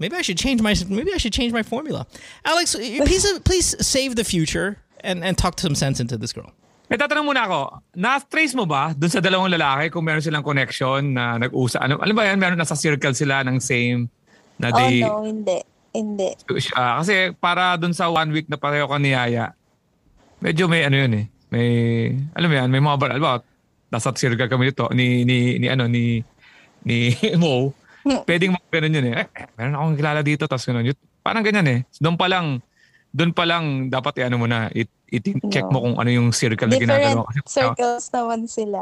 Maybe 0.00 0.16
I 0.16 0.22
should 0.22 0.38
change 0.38 0.62
my 0.64 0.72
maybe 0.88 1.12
I 1.12 1.18
should 1.20 1.36
change 1.36 1.52
my 1.52 1.62
formula. 1.62 2.06
Alex, 2.44 2.74
please 2.74 3.26
please 3.44 3.76
save 3.84 4.16
the 4.16 4.24
future 4.24 4.80
and 5.04 5.20
and 5.20 5.36
talk 5.36 5.60
some 5.60 5.76
sense 5.76 6.00
into 6.00 6.16
this 6.16 6.32
girl. 6.32 6.48
May 6.88 6.96
tatanong 6.96 7.28
muna 7.28 7.46
ako, 7.46 7.60
na-trace 7.94 8.50
mo 8.56 8.66
ba 8.66 8.90
dun 8.96 9.06
sa 9.12 9.22
dalawang 9.22 9.52
lalaki 9.52 9.94
kung 9.94 10.02
meron 10.02 10.24
silang 10.24 10.42
connection 10.42 11.14
na 11.14 11.38
nag-usa? 11.38 11.78
Ano, 11.86 12.02
alam 12.02 12.18
ba 12.18 12.26
yan, 12.26 12.34
meron 12.40 12.58
nasa 12.58 12.74
circle 12.74 13.14
sila 13.14 13.46
ng 13.46 13.62
same 13.62 14.10
na 14.58 14.74
Oh, 14.74 14.90
no. 14.90 15.22
Hindi. 15.22 15.62
Hindi. 15.94 16.34
Ah, 16.74 16.98
kasi 16.98 17.30
para 17.38 17.78
dun 17.78 17.94
sa 17.94 18.10
one 18.10 18.34
week 18.34 18.50
na 18.50 18.58
pareho 18.58 18.90
ka 18.90 18.98
ni 18.98 19.14
Yaya, 19.14 19.54
medyo 20.42 20.66
may 20.66 20.82
ano 20.82 20.98
yun 20.98 21.12
eh. 21.14 21.26
May, 21.54 21.68
alam 22.34 22.48
mo 22.50 22.54
yan, 22.58 22.68
may 22.74 22.82
mga 22.82 22.96
bar, 22.98 23.10
alam 23.14 23.22
mo, 23.22 23.30
nasa 23.90 24.14
circle 24.14 24.46
kami 24.46 24.70
dito, 24.70 24.86
ni, 24.94 25.26
ni, 25.26 25.58
ni 25.58 25.66
ano, 25.66 25.84
ni, 25.86 26.22
ni 26.82 27.10
Mo. 27.42 27.74
Pwedeng 28.24 28.56
mga 28.56 28.68
ganun 28.72 28.96
yun 28.96 29.06
eh. 29.12 29.14
eh. 29.20 29.26
Meron 29.60 29.76
akong 29.76 29.96
kilala 29.98 30.20
dito, 30.24 30.48
tapos 30.48 30.64
ganun. 30.64 30.88
Yun, 30.88 30.96
parang 31.20 31.44
ganyan 31.44 31.66
eh. 31.68 31.80
Doon 32.00 32.16
pa 32.16 32.30
lang, 32.30 32.64
doon 33.12 33.34
pa 33.34 33.44
lang 33.44 33.92
dapat 33.92 34.24
i-ano 34.24 34.40
mo 34.40 34.46
na, 34.48 34.72
it, 34.72 34.88
it- 35.12 35.26
check 35.52 35.68
mo 35.68 35.82
No. 35.82 35.84
kung 35.84 35.94
ano 36.00 36.08
yung 36.08 36.32
circle 36.32 36.70
na 36.70 36.80
ginagawa. 36.80 37.28
Different 37.28 37.44
Kasi, 37.44 37.60
circles 37.60 38.04
naman 38.08 38.40
sila. 38.48 38.80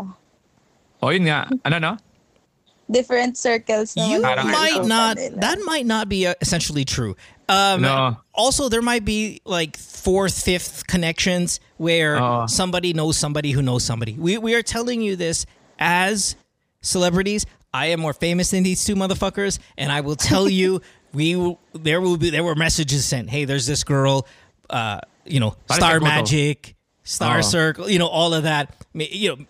oh, 1.02 1.10
yun 1.10 1.26
nga. 1.26 1.50
Ano 1.66 1.76
no? 1.82 1.92
Different 2.88 3.36
circles 3.36 3.92
naman. 3.98 4.08
You 4.08 4.20
might 4.48 4.84
not. 4.86 5.20
That 5.36 5.60
might 5.66 5.84
not 5.84 6.08
be 6.08 6.24
uh, 6.24 6.32
essentially 6.40 6.88
true. 6.88 7.18
Um, 7.48 7.82
No. 7.82 8.16
Also, 8.34 8.68
there 8.68 8.82
might 8.82 9.04
be 9.04 9.40
like 9.44 9.76
fourth, 9.76 10.42
fifth 10.44 10.86
connections 10.86 11.60
where 11.78 12.16
Oo. 12.22 12.46
somebody 12.46 12.92
knows 12.92 13.16
somebody 13.16 13.52
who 13.52 13.62
knows 13.62 13.82
somebody. 13.84 14.12
We 14.14 14.38
we 14.38 14.54
are 14.54 14.62
telling 14.62 15.00
you 15.02 15.16
this 15.16 15.46
as 15.78 16.36
celebrities. 16.82 17.46
I 17.72 17.86
am 17.86 18.00
more 18.00 18.12
famous 18.14 18.50
than 18.50 18.62
these 18.62 18.84
two 18.84 18.94
motherfuckers, 18.94 19.58
and 19.76 19.90
I 19.92 20.00
will 20.02 20.16
tell 20.16 20.48
you, 20.48 20.80
we 21.12 21.36
will- 21.36 21.58
there 21.72 22.00
will 22.00 22.16
be 22.16 22.30
there 22.30 22.44
were 22.44 22.54
messages 22.54 23.04
sent. 23.04 23.30
Hey, 23.30 23.44
there's 23.44 23.66
this 23.66 23.82
girl, 23.84 24.26
uh, 24.70 25.00
you 25.24 25.40
know, 25.40 25.56
Star 25.70 25.92
check 25.94 26.02
mo 26.02 26.08
to. 26.08 26.14
Magic, 26.14 26.74
Star 27.02 27.38
Oo. 27.38 27.42
Circle, 27.42 27.90
you 27.90 27.98
know, 27.98 28.08
all 28.08 28.34
of 28.34 28.44
that. 28.44 28.74
You 28.94 29.36
know, 29.36 29.44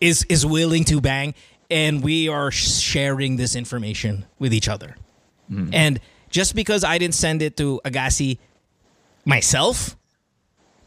is 0.00 0.24
is 0.28 0.44
willing 0.44 0.84
to 0.84 1.00
bang 1.00 1.34
and 1.70 2.02
we 2.02 2.28
are 2.28 2.50
sharing 2.50 3.36
this 3.36 3.54
information 3.56 4.24
with 4.38 4.52
each 4.52 4.68
other. 4.68 4.96
And 5.72 6.00
just 6.30 6.54
because 6.54 6.84
I 6.84 6.98
didn't 6.98 7.14
send 7.16 7.42
it 7.42 7.56
to 7.56 7.80
Agassi 7.84 8.38
myself 9.24 9.96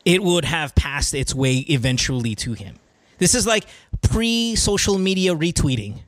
it 0.06 0.24
would 0.24 0.46
have 0.46 0.74
passed 0.74 1.14
its 1.14 1.34
way 1.36 1.62
eventually 1.70 2.34
to 2.34 2.54
him. 2.54 2.76
This 3.20 3.36
is 3.36 3.46
like 3.46 3.66
pre 4.02 4.56
social 4.58 4.98
media 4.98 5.36
retweeting. 5.36 6.02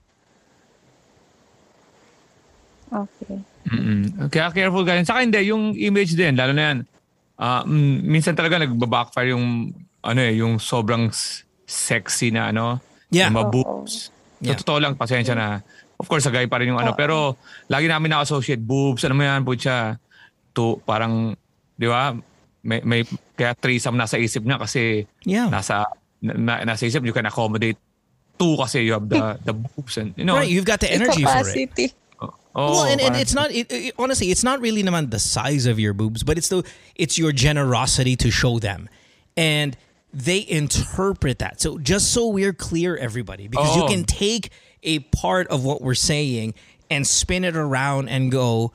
Okay. 2.94 3.38
Mm-mm. 3.70 4.30
Kaya 4.34 4.50
careful 4.54 4.86
ka 4.86 4.94
rin. 4.98 5.06
Saka 5.06 5.22
hindi, 5.22 5.40
yung 5.50 5.74
image 5.78 6.14
din, 6.14 6.34
lalo 6.38 6.54
na 6.54 6.64
yan. 6.74 6.78
ah, 7.38 7.62
mm, 7.66 8.06
minsan 8.06 8.38
talaga 8.38 8.62
nagbabackfire 8.62 9.34
yung 9.34 9.74
ano 10.04 10.20
eh, 10.22 10.38
yung 10.38 10.62
sobrang 10.62 11.10
sexy 11.66 12.30
na 12.30 12.54
ano, 12.54 12.78
Yeah. 13.10 13.30
yung 13.30 13.38
mga 13.38 13.48
Oo. 13.50 13.54
boobs. 13.54 14.10
Yeah. 14.42 14.58
Sa 14.58 14.66
totoo 14.66 14.78
lang, 14.82 14.94
pasensya 14.98 15.34
na. 15.38 15.62
Of 16.00 16.10
course, 16.10 16.26
sagay 16.26 16.50
pa 16.50 16.58
rin 16.58 16.70
yung 16.74 16.80
ano. 16.80 16.94
Pero 16.94 17.38
lagi 17.70 17.88
namin 17.88 18.12
na-associate 18.12 18.60
boobs. 18.60 19.06
Ano 19.06 19.16
mo 19.16 19.24
yan, 19.24 19.46
putya. 19.46 19.98
To, 20.54 20.78
parang, 20.86 21.36
di 21.78 21.88
ba? 21.88 22.14
May, 22.64 22.82
may, 22.84 23.02
kaya 23.36 23.56
threesome 23.56 23.98
nasa 23.98 24.16
isip 24.18 24.44
niya 24.44 24.60
kasi 24.60 25.08
Yeah. 25.26 25.50
nasa, 25.50 25.86
na, 26.22 26.64
nasa 26.64 26.86
isip, 26.88 27.04
you 27.06 27.12
can 27.14 27.26
accommodate 27.26 27.78
two 28.40 28.56
kasi 28.58 28.84
you 28.84 28.94
have 28.94 29.08
the, 29.10 29.38
the 29.48 29.54
boobs. 29.54 29.98
And, 29.98 30.14
you 30.18 30.26
know, 30.26 30.36
Right, 30.40 30.50
you've 30.50 30.66
got 30.66 30.80
the 30.80 30.92
energy 30.92 31.24
for 31.24 31.30
it. 31.44 31.70
Capacity. 31.70 31.94
oh, 32.22 32.32
well, 32.56 32.86
and, 32.86 33.02
and 33.02 33.16
it's 33.16 33.34
not 33.34 33.52
it, 33.52 33.68
it- 33.72 33.96
honestly, 33.98 34.30
it's 34.32 34.44
not 34.44 34.62
really 34.62 34.84
naman 34.84 35.10
the 35.12 35.20
size 35.20 35.66
of 35.66 35.80
your 35.80 35.94
boobs, 35.94 36.24
but 36.24 36.38
it's 36.38 36.48
the 36.50 36.64
it's 36.96 37.18
your 37.18 37.32
generosity 37.34 38.16
to 38.16 38.30
show 38.32 38.60
them, 38.60 38.88
and 39.36 39.76
they 40.14 40.46
interpret 40.48 41.40
that. 41.40 41.60
So 41.60 41.80
just 41.80 42.14
so 42.14 42.28
we're 42.28 42.54
clear, 42.54 42.96
everybody, 42.96 43.48
because 43.50 43.76
you 43.76 43.84
Oh. 43.84 43.88
can 43.90 44.06
take 44.06 44.52
a 44.84 45.00
part 45.00 45.48
of 45.48 45.64
what 45.64 45.82
we're 45.82 45.96
saying 45.96 46.54
and 46.90 47.06
spin 47.06 47.44
it 47.44 47.56
around 47.56 48.10
and 48.10 48.32
go, 48.32 48.74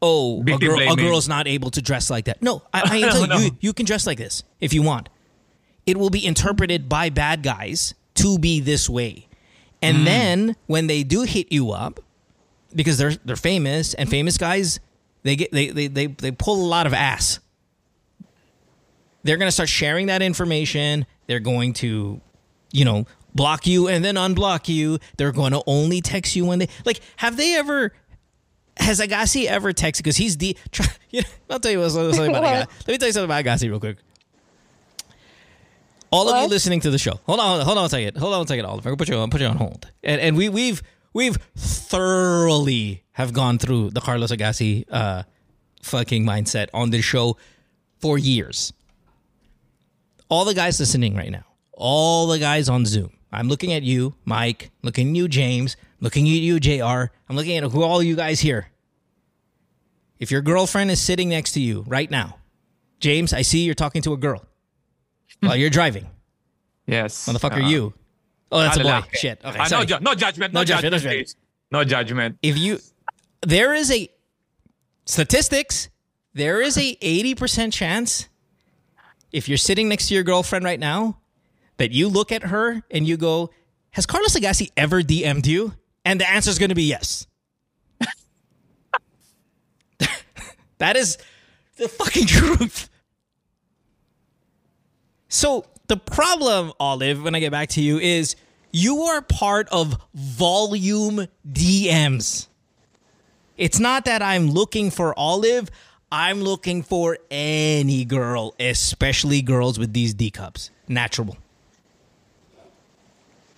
"Oh, 0.00 0.40
a, 0.42 0.58
girl, 0.58 0.80
a 0.80 0.96
girl's 0.96 1.28
not 1.28 1.46
able 1.46 1.70
to 1.72 1.82
dress 1.82 2.10
like 2.10 2.26
that." 2.26 2.42
No, 2.42 2.62
I, 2.72 2.80
I 2.80 2.82
can 3.00 3.12
tell 3.12 3.20
you, 3.20 3.26
No. 3.26 3.38
you, 3.38 3.50
you 3.60 3.72
can 3.72 3.86
dress 3.86 4.06
like 4.06 4.18
this 4.18 4.42
if 4.60 4.72
you 4.72 4.82
want. 4.82 5.08
It 5.86 5.96
will 5.96 6.10
be 6.10 6.24
interpreted 6.24 6.88
by 6.88 7.10
bad 7.10 7.42
guys 7.42 7.94
to 8.14 8.38
be 8.38 8.60
this 8.60 8.88
way, 8.88 9.26
and 9.80 9.98
mm. 9.98 10.04
then 10.04 10.56
when 10.66 10.86
they 10.86 11.02
do 11.02 11.22
hit 11.22 11.50
you 11.50 11.72
up, 11.72 12.00
because 12.74 12.98
they're 12.98 13.14
they're 13.24 13.36
famous 13.36 13.94
and 13.94 14.08
famous 14.08 14.38
guys 14.38 14.80
they 15.22 15.36
get 15.36 15.52
they 15.52 15.68
they 15.68 15.86
they, 15.86 16.06
they 16.06 16.30
pull 16.30 16.64
a 16.64 16.68
lot 16.68 16.86
of 16.86 16.94
ass 16.94 17.40
they're 19.22 19.36
going 19.36 19.48
to 19.48 19.52
start 19.52 19.68
sharing 19.68 20.06
that 20.06 20.22
information 20.22 21.06
they're 21.26 21.40
going 21.40 21.72
to 21.72 22.20
you 22.72 22.84
know 22.84 23.06
block 23.34 23.66
you 23.66 23.88
and 23.88 24.04
then 24.04 24.16
unblock 24.16 24.68
you 24.68 24.98
they're 25.16 25.32
going 25.32 25.52
to 25.52 25.62
only 25.66 26.00
text 26.00 26.36
you 26.36 26.44
when 26.44 26.58
they 26.58 26.68
like 26.84 27.00
have 27.16 27.36
they 27.36 27.54
ever 27.56 27.92
has 28.78 29.00
Agassi 29.00 29.46
ever 29.46 29.72
texted 29.72 29.98
because 29.98 30.16
he's 30.16 30.36
the 30.38 30.56
try, 30.70 30.86
you 31.10 31.22
know, 31.22 31.28
I'll 31.50 31.60
tell 31.60 31.72
you 31.72 31.78
what- 31.80 31.90
something 31.90 32.28
about 32.30 32.44
Agassi. 32.44 32.68
let 32.86 32.88
me 32.88 32.98
tell 32.98 33.08
you 33.08 33.12
something 33.12 33.24
about 33.24 33.44
Agassi 33.44 33.68
real 33.68 33.80
quick 33.80 33.96
all 36.10 36.28
of 36.28 36.42
you 36.42 36.48
listening 36.48 36.80
to 36.80 36.90
the 36.90 36.98
show 36.98 37.18
hold 37.26 37.40
on 37.40 37.60
hold 37.64 37.78
on 37.78 37.86
a 37.86 37.88
second 37.88 38.16
hold 38.16 38.34
on 38.34 38.44
a 38.44 38.46
second 38.46 38.64
Oliver 38.66 38.90
I'll 38.90 38.96
put 38.96 39.08
you 39.08 39.16
on 39.16 39.30
put 39.30 39.40
you 39.40 39.46
on 39.46 39.56
hold 39.56 39.90
and 40.02 40.20
and 40.20 40.36
we 40.36 40.48
we've 40.48 40.82
we've 41.14 41.36
thoroughly 41.56 43.02
have 43.12 43.32
gone 43.32 43.58
through 43.58 43.90
the 43.90 44.00
Carlos 44.00 44.30
Agassi 44.30 44.84
uh 44.90 45.22
fucking 45.82 46.24
mindset 46.24 46.68
on 46.74 46.90
this 46.90 47.04
show 47.04 47.36
for 48.00 48.18
years 48.18 48.72
all 50.28 50.46
the 50.46 50.54
guys 50.54 50.80
listening 50.80 51.14
right 51.14 51.30
now, 51.30 51.44
all 51.74 52.26
the 52.26 52.38
guys 52.38 52.70
on 52.70 52.86
Zoom. 52.86 53.10
I'm 53.32 53.48
looking 53.48 53.72
at 53.72 53.82
you, 53.82 54.14
Mike, 54.24 54.70
looking 54.82 55.10
at 55.10 55.16
you, 55.16 55.26
James, 55.28 55.76
looking 56.00 56.26
at 56.26 56.32
you, 56.32 56.60
JR. 56.60 57.10
I'm 57.28 57.36
looking 57.36 57.56
at 57.56 57.64
who 57.70 57.82
all 57.82 58.02
you 58.02 58.14
guys 58.16 58.40
here. 58.40 58.68
If 60.18 60.30
your 60.30 60.42
girlfriend 60.42 60.90
is 60.90 61.00
sitting 61.00 61.30
next 61.30 61.52
to 61.52 61.60
you 61.60 61.84
right 61.88 62.10
now, 62.10 62.36
James, 63.00 63.32
I 63.32 63.42
see 63.42 63.64
you're 63.64 63.74
talking 63.74 64.02
to 64.02 64.12
a 64.12 64.16
girl 64.16 64.44
while 65.40 65.56
you're 65.56 65.70
driving. 65.70 66.06
Yes. 66.86 67.26
Motherfucker, 67.28 67.64
Uh, 67.64 67.68
you. 67.68 67.94
Oh, 68.52 68.60
that's 68.60 68.76
a 68.76 68.80
boy. 68.80 68.88
lalaki. 68.90 69.14
Shit. 69.16 69.40
Okay, 69.44 69.58
Ah, 69.58 69.66
no, 69.70 69.84
ju- 69.84 69.98
no 70.00 70.14
judgment. 70.14 70.52
No 70.52 70.60
No, 70.60 70.64
judgment, 70.64 70.92
no 70.92 70.98
judgment. 70.98 71.16
please. 71.18 71.36
No 71.70 71.84
judgment. 71.84 72.38
if 72.42 72.58
you 72.58 72.78
there 73.44 73.72
is 73.74 73.90
a 73.90 74.08
statistics 75.06 75.88
there 76.34 76.60
is 76.60 76.76
a 76.78 76.96
80% 77.02 77.72
chance 77.72 78.28
if 79.32 79.48
you're 79.48 79.58
sitting 79.58 79.88
next 79.88 80.08
to 80.08 80.14
your 80.14 80.22
girlfriend 80.22 80.64
right 80.64 80.78
now 80.78 81.18
that 81.78 81.92
you 81.92 82.08
look 82.08 82.32
at 82.32 82.44
her 82.44 82.82
and 82.90 83.06
you 83.06 83.16
go 83.16 83.50
has 83.90 84.06
carlos 84.06 84.36
agassi 84.36 84.70
ever 84.76 85.02
dm'd 85.02 85.46
you 85.46 85.74
and 86.04 86.20
the 86.20 86.28
answer 86.28 86.50
is 86.50 86.58
going 86.58 86.68
to 86.68 86.74
be 86.74 86.84
yes 86.84 87.26
that 90.78 90.96
is 90.96 91.18
the 91.76 91.88
fucking 91.88 92.26
truth 92.28 92.88
so 95.32 95.64
the 95.86 95.96
problem, 95.96 96.72
Olive, 96.78 97.22
when 97.22 97.34
I 97.34 97.40
get 97.40 97.50
back 97.50 97.70
to 97.70 97.82
you, 97.82 97.98
is 97.98 98.36
you 98.70 99.02
are 99.04 99.22
part 99.22 99.66
of 99.70 99.96
volume 100.14 101.26
DMs. 101.50 102.48
It's 103.56 103.78
not 103.78 104.04
that 104.04 104.20
I'm 104.20 104.50
looking 104.50 104.90
for 104.90 105.18
Olive. 105.18 105.70
I'm 106.10 106.42
looking 106.42 106.82
for 106.82 107.16
any 107.30 108.04
girl, 108.04 108.54
especially 108.60 109.40
girls 109.40 109.78
with 109.78 109.94
these 109.94 110.12
D 110.12 110.30
cups. 110.30 110.70
Natural. 110.86 111.38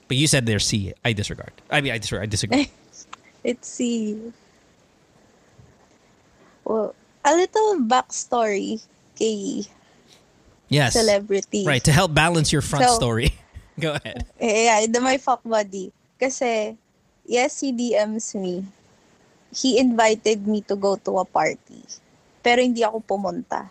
But 0.09 0.17
you 0.17 0.27
said 0.27 0.45
they're 0.47 0.61
C. 0.61 0.93
I 1.05 1.13
disregard. 1.13 1.53
I 1.71 1.81
mean, 1.81 1.93
I 1.93 1.99
disregard. 1.99 2.29
I 2.29 2.31
disagree. 2.31 2.71
Let's 3.45 3.69
see. 3.69 4.33
Well, 6.65 6.95
a 7.25 7.33
little 7.37 7.81
backstory 7.85 8.81
kay 9.17 9.65
Yes. 10.69 10.97
celebrity. 10.97 11.65
Right. 11.67 11.85
To 11.85 11.93
help 11.93 12.15
balance 12.17 12.53
your 12.53 12.63
front 12.65 12.85
So- 12.89 12.97
story. 12.97 13.33
Go 13.81 13.99
ahead. 13.99 14.25
Yeah, 14.41 14.87
the 14.87 15.01
my 15.03 15.19
fuck 15.19 15.43
buddy. 15.43 15.91
Kasi, 16.15 16.79
yes, 17.27 17.59
he 17.61 17.75
DMs 17.75 18.33
me. 18.39 18.63
He 19.51 19.79
invited 19.83 20.47
me 20.47 20.63
to 20.71 20.75
go 20.79 20.95
to 20.95 21.19
a 21.19 21.27
party. 21.27 21.83
Pero 22.43 22.63
hindi 22.63 22.87
ako 22.87 23.03
pumunta. 23.03 23.71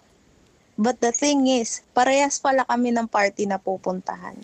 But 0.76 1.00
the 1.00 1.12
thing 1.15 1.48
is, 1.48 1.82
parehas 1.96 2.41
pala 2.41 2.67
kami 2.67 2.91
ng 2.91 3.08
party 3.08 3.48
na 3.48 3.56
pupuntahan. 3.60 4.36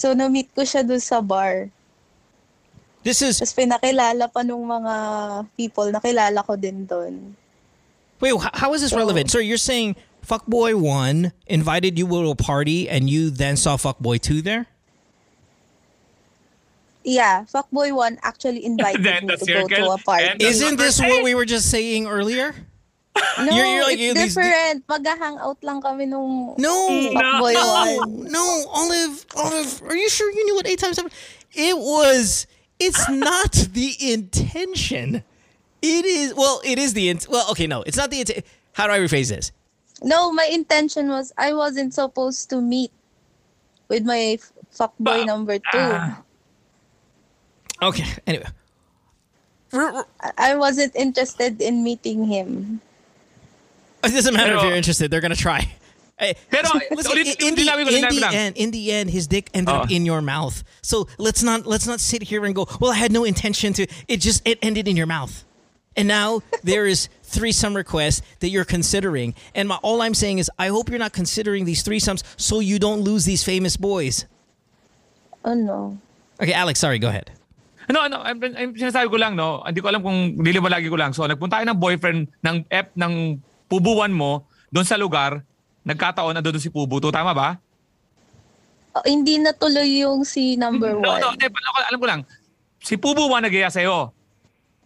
So, 0.00 0.16
na-meet 0.16 0.48
ko 0.56 0.64
siya 0.64 0.80
dun 0.80 0.96
sa 0.96 1.20
bar. 1.20 1.68
This 3.04 3.20
is 3.20 3.36
Tapos 3.36 3.52
pinakilala 3.52 4.32
pa 4.32 4.40
nung 4.40 4.64
mga 4.64 4.94
people, 5.60 5.92
nakilala 5.92 6.40
ko 6.40 6.56
din 6.56 6.88
doon. 6.88 7.36
Wait, 8.20 8.32
how 8.56 8.72
is 8.72 8.80
this 8.80 8.92
So- 8.92 9.00
relevant? 9.00 9.28
So 9.28 9.40
you're 9.44 9.60
saying 9.60 9.96
Fuckboy 10.24 10.72
1 10.76 11.32
invited 11.48 11.96
you 12.00 12.04
to 12.08 12.32
a 12.32 12.36
party 12.36 12.88
and 12.88 13.08
you 13.08 13.28
then 13.28 13.56
saw 13.56 13.76
Fuckboy 13.76 14.20
2 14.20 14.40
there? 14.40 14.68
Yeah, 17.04 17.44
Fuckboy 17.48 17.92
1 17.96 18.20
actually 18.22 18.64
invited 18.72 19.04
Then 19.04 19.26
me 19.26 19.36
to 19.36 19.44
go 19.44 19.64
to 19.68 19.84
a 19.92 19.98
party. 19.98 20.44
Isn't 20.44 20.76
this 20.76 21.00
what 21.00 21.24
we 21.24 21.34
were 21.34 21.48
just 21.48 21.70
saying 21.70 22.06
earlier? 22.06 22.52
No, 23.16 23.44
you're- 23.56 23.68
you're 23.74 23.82
like, 23.84 23.98
it's 23.98 24.02
you- 24.02 24.14
these- 24.14 24.34
different. 24.34 24.84
Mag-hangout 24.88 25.58
lang 25.62 25.80
kami 25.82 26.06
nung 26.06 26.54
No. 26.58 26.88
Fuckboy 27.14 27.52
No, 27.54 27.96
1. 28.06 28.30
no, 28.30 28.44
Olive, 28.70 29.26
Olive, 29.36 29.82
are 29.84 29.96
you 29.96 30.08
sure 30.08 30.30
you 30.30 30.44
knew 30.46 30.54
what 30.54 30.66
eight 30.66 30.78
times 30.78 30.96
seven? 30.96 31.10
It 31.52 31.76
was. 31.76 32.46
It's 32.78 33.08
not 33.10 33.52
the 33.72 33.92
intention. 34.12 35.22
It 35.82 36.04
is. 36.04 36.34
Well, 36.34 36.60
it 36.64 36.78
is 36.78 36.92
the. 36.94 37.08
int- 37.08 37.26
Well, 37.28 37.50
okay, 37.52 37.66
no, 37.66 37.82
it's 37.82 37.96
not 37.96 38.10
the. 38.10 38.20
intent. 38.20 38.44
How 38.72 38.86
do 38.86 38.92
I 38.94 38.98
rephrase 39.00 39.28
this? 39.28 39.52
No, 40.02 40.32
my 40.32 40.44
intention 40.48 41.08
was 41.08 41.32
I 41.36 41.52
wasn't 41.52 41.92
supposed 41.92 42.48
to 42.50 42.60
meet 42.60 42.92
with 43.88 44.04
my 44.06 44.38
f- 44.40 44.52
fuckboy 44.72 45.24
Ba- 45.24 45.24
number 45.26 45.58
two. 45.58 45.76
Ah. 45.76 46.22
Okay. 47.82 48.06
Anyway, 48.26 48.46
I 50.38 50.54
wasn't 50.56 50.94
interested 50.96 51.60
in 51.60 51.82
meeting 51.84 52.24
him. 52.24 52.80
It 54.04 54.12
doesn't 54.12 54.34
matter 54.34 54.56
if 54.56 54.62
you're 54.62 54.74
interested. 54.76 55.10
They're 55.10 55.20
gonna 55.20 55.36
try. 55.36 55.68
Hey, 56.20 56.34
Pero, 56.50 56.68
eh, 56.76 56.94
listen, 56.94 57.12
ulit- 57.16 57.40
in, 57.40 57.54
the, 57.54 57.64
in 57.64 58.04
the 58.12 58.28
end, 58.30 58.56
in 58.58 58.70
the 58.72 58.92
end, 58.92 59.08
his 59.08 59.26
dick 59.26 59.48
ended 59.54 59.72
up 59.72 59.88
Oh. 59.88 59.94
in 59.94 60.04
your 60.04 60.20
mouth. 60.20 60.62
So 60.82 61.08
let's 61.16 61.42
not 61.42 61.64
let's 61.64 61.86
not 61.86 61.98
sit 61.98 62.22
here 62.24 62.44
and 62.44 62.54
go. 62.54 62.68
Well, 62.78 62.92
I 62.92 62.96
had 62.96 63.10
no 63.10 63.24
intention 63.24 63.72
to. 63.72 63.86
It 64.06 64.20
just 64.20 64.46
it 64.46 64.58
ended 64.60 64.86
in 64.86 65.00
your 65.00 65.06
mouth, 65.08 65.44
and 65.96 66.06
now 66.06 66.42
there 66.62 66.84
is 66.84 67.08
threesome 67.24 67.72
requests 67.74 68.20
that 68.40 68.50
you're 68.50 68.66
considering. 68.68 69.32
And 69.54 69.68
my, 69.68 69.76
all 69.80 70.02
I'm 70.02 70.12
saying 70.12 70.40
is, 70.44 70.50
I 70.58 70.68
hope 70.68 70.90
you're 70.90 70.98
not 70.98 71.14
considering 71.14 71.64
these 71.64 71.82
threesomes 71.82 72.22
so 72.36 72.60
you 72.60 72.78
don't 72.78 73.00
lose 73.00 73.24
these 73.24 73.42
famous 73.42 73.78
boys. 73.78 74.26
Oh 75.44 75.54
no. 75.54 75.96
Okay, 76.40 76.52
Alex, 76.52 76.80
sorry, 76.80 76.98
go 76.98 77.08
ahead. 77.08 77.30
No, 77.88 78.06
no, 78.06 78.20
I'm, 78.20 78.42
I'm, 78.44 78.74
sinasabi 78.76 79.10
ko 79.10 79.16
lang, 79.16 79.34
no, 79.34 79.62
hindi 79.66 79.80
ko 79.80 79.88
alam 79.88 80.02
kung 80.02 80.36
lagi 80.36 80.88
ko 80.88 80.94
lang. 80.94 81.12
So, 81.12 81.26
nagpunta 81.26 81.58
tayo 81.58 81.66
ng 81.66 81.80
boyfriend 81.80 82.28
ng 82.44 82.64
F 82.70 82.86
ng 82.94 83.40
pubuan 83.70 84.10
mo 84.10 84.42
doon 84.68 84.82
sa 84.82 84.98
lugar, 84.98 85.46
nagkataon 85.86 86.34
na 86.34 86.42
doon 86.42 86.58
si 86.58 86.66
Pubu. 86.68 86.98
To, 86.98 87.08
tama 87.08 87.30
ba? 87.30 87.48
Oh, 88.90 89.06
hindi 89.06 89.38
natuloy 89.38 90.02
yung 90.02 90.26
si 90.26 90.58
number 90.58 90.90
No, 90.92 91.14
one. 91.14 91.22
no, 91.22 91.30
hindi, 91.30 91.46
alam 91.46 91.70
ko- 91.70 91.86
alam 91.86 91.98
ko 91.98 92.06
lang. 92.10 92.20
Si 92.82 92.98
Pubu 92.98 93.30
one 93.30 93.46
nag-iya 93.46 93.70
sa'yo. 93.70 94.10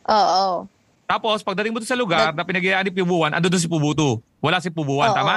Oo. 0.05 0.68
Tapos, 1.05 1.40
pagdating 1.40 1.73
mo 1.73 1.81
doon 1.81 1.88
sa 1.88 1.97
lugar 1.97 2.33
na 2.33 2.44
pinag-iaan 2.44 2.85
ni 2.85 2.92
Pubuan, 2.92 3.33
ando 3.33 3.49
doon 3.49 3.61
si 3.61 3.68
Pubutu. 3.68 4.20
Wala 4.38 4.61
si 4.61 4.68
Pubuan, 4.68 5.09
Oo. 5.09 5.16
tama? 5.16 5.35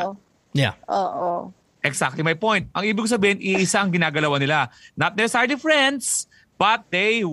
Yeah. 0.52 0.76
Oo. 0.88 1.56
Exactly 1.80 2.20
my 2.20 2.36
point. 2.36 2.68
Ang 2.74 2.84
ibig 2.86 3.08
sabihin, 3.08 3.40
iisa 3.40 3.80
ang 3.80 3.88
ginagalawan 3.88 4.44
nila. 4.44 4.68
Not 4.94 5.16
necessarily 5.16 5.56
friends, 5.56 6.28
but 6.60 6.84
they 6.90 7.24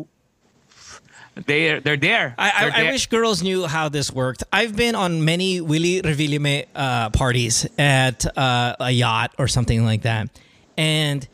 they 1.46 1.80
they're 1.80 1.96
there. 1.96 2.34
I, 2.38 2.62
They're 2.64 2.72
I, 2.72 2.74
I 2.76 2.82
there. 2.84 2.92
wish 2.92 3.06
girls 3.08 3.42
knew 3.42 3.66
how 3.66 3.88
this 3.88 4.12
worked. 4.12 4.44
I've 4.52 4.76
been 4.76 4.94
on 4.94 5.24
many 5.24 5.60
Willie 5.60 6.00
Revillame 6.02 6.66
uh, 6.74 7.10
parties 7.10 7.66
at 7.78 8.24
uh, 8.38 8.76
a 8.78 8.90
yacht 8.90 9.34
or 9.38 9.48
something 9.48 9.84
like 9.84 10.02
that. 10.02 10.28
And 10.76 11.26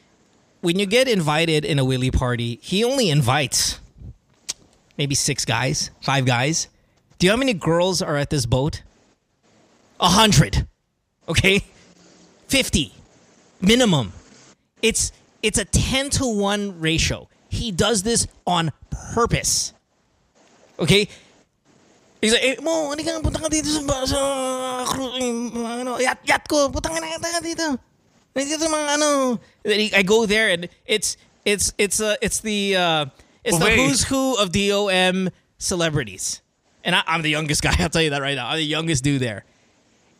when 0.62 0.78
you 0.78 0.86
get 0.86 1.08
invited 1.08 1.64
in 1.64 1.78
a 1.78 1.84
Willie 1.84 2.10
party, 2.10 2.58
he 2.62 2.82
only 2.84 3.10
invites 3.10 3.78
maybe 4.96 5.14
six 5.14 5.44
guys, 5.44 5.90
five 6.00 6.24
guys. 6.24 6.68
Do 7.18 7.26
you 7.26 7.30
know 7.32 7.36
how 7.36 7.40
many 7.40 7.54
girls 7.54 8.00
are 8.00 8.16
at 8.16 8.30
this 8.30 8.46
boat? 8.46 8.82
A 10.00 10.08
hundred. 10.08 10.66
Okay? 11.28 11.62
50 12.48 12.92
minimum. 13.60 14.12
It's 14.82 15.12
it's 15.42 15.58
a 15.58 15.64
10 15.64 16.10
to 16.10 16.26
1 16.26 16.80
ratio. 16.80 17.28
He 17.48 17.70
does 17.72 18.02
this 18.02 18.26
on 18.46 18.72
purpose. 19.14 19.72
Okay? 20.80 21.08
He's 22.20 22.32
like, 22.32 22.44
eh, 22.44 22.56
mo, 22.60 22.90
hindi 22.90 23.04
ka 23.04 23.20
punta 23.20 23.40
ka 23.40 23.48
dito 23.48 23.68
sa, 23.68 23.80
sa 24.04 24.20
cru- 24.84 25.16
yung, 25.16 25.56
ano, 25.56 25.96
yacht, 25.98 26.20
yacht 26.24 26.48
ko. 26.48 26.68
Punta 26.68 26.88
ka 26.88 27.00
na 27.00 27.16
punta 27.16 27.32
ka 27.32 27.40
dito. 27.40 27.78
Dito 28.36 28.64
mga 28.68 28.88
ano. 28.96 29.40
I 29.66 30.02
go 30.02 30.24
there 30.24 30.48
and 30.48 30.68
it's 30.86 31.16
it's 31.44 31.72
it's 31.76 32.00
uh, 32.00 32.14
it's 32.22 32.40
the 32.40 32.76
uh, 32.76 33.04
it's 33.42 33.58
the 33.58 33.64
Wait. 33.64 33.80
who's 33.80 34.04
who 34.04 34.36
of 34.38 34.52
DOM 34.52 35.30
celebrities. 35.58 36.40
And 36.84 36.94
I, 36.94 37.02
I'm 37.06 37.22
the 37.22 37.30
youngest 37.30 37.62
guy. 37.66 37.74
I'll 37.78 37.90
tell 37.90 38.04
you 38.04 38.10
that 38.10 38.22
right 38.22 38.36
now. 38.36 38.48
I'm 38.48 38.56
the 38.56 38.64
youngest 38.64 39.02
dude 39.02 39.20
there 39.20 39.44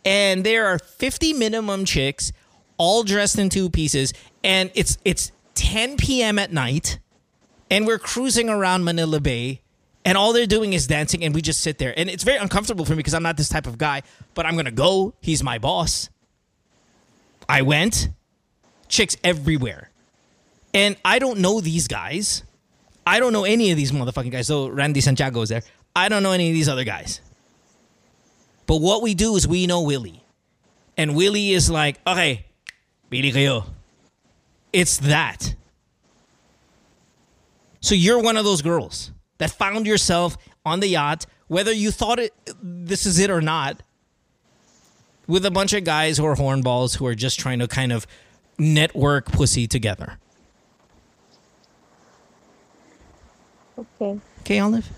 and 0.05 0.45
there 0.45 0.67
are 0.67 0.79
50 0.79 1.35
minimum 1.35 1.85
chicks 1.85 2.33
all 2.77 3.03
dressed 3.03 3.39
in 3.39 3.49
two 3.49 3.69
pieces 3.69 4.13
and 4.43 4.71
it's 4.75 4.99
it's 5.05 5.33
10 5.55 5.97
p.m. 5.97 6.39
at 6.39 6.53
night 6.53 6.99
and 7.71 7.87
we're 7.87 7.99
cruising 7.99 8.49
around 8.49 8.85
Manila 8.85 9.21
Bay 9.21 9.61
and 10.05 10.17
all 10.17 10.33
they're 10.33 10.47
doing 10.47 10.73
is 10.73 10.87
dancing 10.87 11.23
and 11.25 11.35
we 11.35 11.43
just 11.43 11.61
sit 11.61 11.79
there. 11.79 11.93
And 11.97 12.09
it's 12.09 12.25
very 12.25 12.39
uncomfortable 12.39 12.85
for 12.85 12.93
me 12.93 12.97
because 12.97 13.15
I'm 13.15 13.23
not 13.23 13.37
this 13.37 13.49
type 13.49 13.67
of 13.67 13.79
guy 13.79 14.03
but 14.35 14.47
I'm 14.47 14.57
to 14.65 14.71
go. 14.71 15.15
He's 15.21 15.43
my 15.43 15.59
boss. 15.59 16.09
I 17.49 17.63
went. 17.63 18.09
Chicks 18.89 19.17
everywhere. 19.23 19.91
And 20.73 20.97
I 21.05 21.19
don't 21.19 21.41
know 21.41 21.61
these 21.61 21.89
guys. 21.89 22.45
I 23.07 23.19
don't 23.19 23.33
know 23.33 23.45
any 23.45 23.71
of 23.71 23.77
these 23.77 23.93
motherfucking 23.93 24.31
guys. 24.31 24.47
So 24.47 24.69
Randy 24.69 25.01
Santiago 25.01 25.43
is 25.43 25.49
there. 25.49 25.63
I 25.95 26.09
don't 26.09 26.23
know 26.23 26.33
any 26.33 26.49
of 26.49 26.55
these 26.55 26.69
other 26.69 26.85
guys. 26.85 27.21
But 28.67 28.77
what 28.77 29.03
we 29.03 29.15
do 29.15 29.35
is 29.37 29.49
we 29.49 29.67
know 29.67 29.83
Willie. 29.83 30.23
And 30.97 31.17
Willie 31.17 31.53
is 31.53 31.71
like, 31.71 31.99
okay, 32.07 32.47
pili 33.11 33.33
kayo. 33.33 33.65
It's 34.73 34.99
that. 34.99 35.55
So 37.81 37.95
you're 37.95 38.21
one 38.21 38.37
of 38.37 38.45
those 38.45 38.63
girls 38.63 39.11
that 39.41 39.51
found 39.51 39.89
yourself 39.89 40.37
on 40.69 40.81
the 40.85 40.89
yacht, 40.93 41.25
whether 41.49 41.73
you 41.73 41.91
thought 41.91 42.21
it, 42.21 42.37
this 42.63 43.07
is 43.09 43.19
it 43.19 43.31
or 43.33 43.41
not, 43.41 43.81
with 45.27 45.45
a 45.49 45.51
bunch 45.51 45.73
of 45.73 45.83
guys 45.85 46.19
who 46.21 46.27
are 46.29 46.37
hornballs 46.37 46.97
who 47.01 47.07
are 47.09 47.15
just 47.17 47.41
trying 47.41 47.59
to 47.59 47.67
kind 47.67 47.91
of 47.91 48.07
network 48.61 49.33
pussy 49.33 49.67
together. 49.67 50.19
Okay. 53.79 54.21
Okay, 54.45 54.59
Olive? 54.61 54.89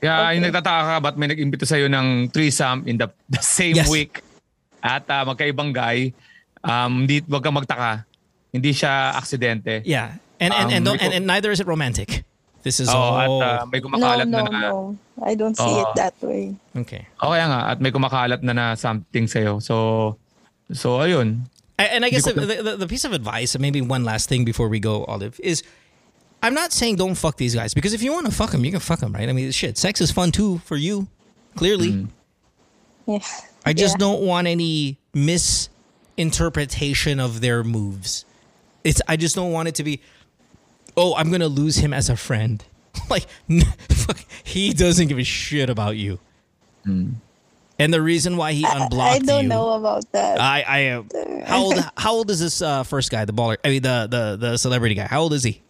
Kaya 0.00 0.32
yung 0.36 0.44
Okay. 0.44 0.52
nagtataka 0.52 0.82
ka, 0.88 0.94
ba't 1.00 1.16
may 1.16 1.28
nag-imbita 1.28 1.64
sa'yo 1.68 1.88
ng 1.88 2.28
threesome 2.32 2.84
in 2.88 2.96
the, 2.96 3.08
the 3.28 3.40
same 3.40 3.76
Yes. 3.76 3.88
week 3.88 4.20
at 4.82 5.04
ah, 5.08 5.24
magkaibang 5.28 5.72
guy, 5.72 6.12
um, 6.64 7.04
hindi, 7.04 7.20
wag 7.28 7.44
kang 7.44 7.56
magtaka. 7.56 8.04
Hindi 8.52 8.72
siya 8.72 9.12
aksidente. 9.14 9.84
Yeah. 9.84 10.16
And 10.40 10.52
and, 10.56 10.68
Um, 10.68 10.72
and, 10.72 10.82
don't- 10.84 11.00
and, 11.04 11.12
and 11.12 11.24
neither 11.28 11.52
is 11.52 11.60
it 11.60 11.68
romantic. 11.68 12.24
This 12.62 12.78
is 12.80 12.88
Oo, 12.88 12.92
at 12.92 13.24
all 13.28 13.40
ah, 13.42 13.64
may 13.64 13.80
No, 13.80 13.88
kumakalat 13.88 14.28
no, 14.28 14.44
na 14.44 14.50
na. 14.52 14.60
no. 14.68 14.98
I 15.24 15.34
don't 15.34 15.56
see 15.56 15.64
Oo. 15.64 15.80
it 15.80 15.88
that 15.96 16.14
way. 16.20 16.52
okay. 16.76 17.08
O 17.24 17.32
kaya 17.32 17.48
nga, 17.48 17.60
at 17.72 17.80
may 17.80 17.90
kumakalat 17.90 18.42
na 18.44 18.52
na 18.52 18.74
something 18.76 19.24
sa'yo. 19.26 19.60
So, 19.64 20.16
so 20.72 21.00
ayun. 21.00 21.48
I- 21.80 21.96
And 21.96 22.04
I 22.04 22.10
guess 22.12 22.24
the, 22.28 22.36
Hindi 22.36 22.56
ko- 22.56 22.62
the, 22.62 22.76
the 22.84 22.88
piece 22.88 23.04
of 23.08 23.12
advice, 23.16 23.54
and 23.56 23.62
maybe 23.64 23.80
one 23.80 24.04
last 24.04 24.28
thing 24.28 24.44
before 24.44 24.68
we 24.68 24.76
go, 24.80 25.04
Olive, 25.08 25.40
is 25.40 25.62
I'm 26.44 26.52
not 26.52 26.72
saying 26.72 26.96
don't 26.96 27.16
fuck 27.16 27.36
these 27.40 27.54
guys 27.56 27.72
because 27.72 27.92
if 27.96 28.02
you 28.04 28.12
want 28.12 28.24
to 28.28 28.32
fuck 28.32 28.52
them, 28.52 28.64
you 28.64 28.70
can 28.72 28.80
fuck 28.80 29.00
them, 29.00 29.12
right? 29.12 29.28
I 29.28 29.32
mean, 29.32 29.48
shit, 29.52 29.76
sex 29.80 30.00
is 30.00 30.10
fun 30.12 30.28
too 30.32 30.60
for 30.68 30.76
you, 30.76 31.08
clearly. 31.56 32.08
Yeah. 33.08 33.20
I 33.64 33.72
just 33.72 33.96
Yeah. 33.96 34.04
don't 34.08 34.20
want 34.24 34.48
any 34.48 34.96
misinterpretation 36.16 37.20
of 37.20 37.40
their 37.40 37.64
moves. 37.64 38.24
It's 38.84 39.00
I 39.08 39.16
just 39.16 39.36
don't 39.36 39.52
want 39.52 39.68
it 39.68 39.74
to 39.76 39.84
be, 39.84 40.00
oh, 40.96 41.14
I'm 41.14 41.30
gonna 41.30 41.48
lose 41.48 41.76
him 41.76 41.92
as 41.92 42.08
a 42.08 42.16
friend. 42.16 42.64
like, 43.10 43.26
fuck, 43.88 44.18
he 44.44 44.72
doesn't 44.72 45.08
give 45.08 45.18
a 45.18 45.24
shit 45.24 45.70
about 45.70 45.96
you. 45.96 46.18
And 47.80 47.94
the 47.94 48.02
reason 48.02 48.36
why 48.36 48.52
he 48.52 48.62
unblocked 48.62 48.80
I 48.80 48.84
unblocked 48.84 49.26
don't 49.26 49.42
you, 49.44 49.48
know 49.48 49.70
about 49.70 50.10
that. 50.12 50.38
I, 50.38 50.64
I, 50.68 50.86
uh, 50.88 51.02
how 51.46 51.62
old, 51.62 51.78
how 51.96 52.12
old 52.12 52.30
is 52.30 52.38
this 52.38 52.60
uh, 52.60 52.82
first 52.82 53.10
guy, 53.10 53.24
the 53.24 53.32
baller? 53.32 53.56
I 53.64 53.68
mean, 53.68 53.80
the, 53.80 54.06
the, 54.10 54.36
the 54.36 54.56
celebrity 54.58 54.94
guy. 54.94 55.06
How 55.06 55.22
old 55.22 55.32
is 55.32 55.44
he? 55.44 55.62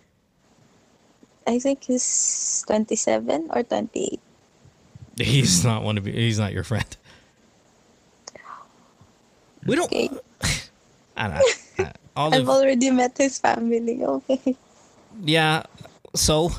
I 1.47 1.61
think 1.61 1.85
he's 1.85 2.65
27 2.67 3.51
or 3.55 3.63
28. 3.63 4.21
He's 5.19 5.65
not 5.65 5.85
one 5.85 5.99
of 5.99 6.07
you. 6.07 6.13
He's 6.13 6.39
not 6.39 6.53
your 6.53 6.65
friend. 6.65 6.97
We 9.65 9.77
don't. 9.77 9.87
Okay. 9.87 10.11
I 11.17 11.29
don't 11.29 11.79
know. 11.79 11.93
I've 12.17 12.49
already 12.49 12.91
met 12.91 13.17
his 13.19 13.39
family. 13.39 14.03
Okay. 14.03 14.57
Yeah. 15.23 15.63
So 16.15 16.51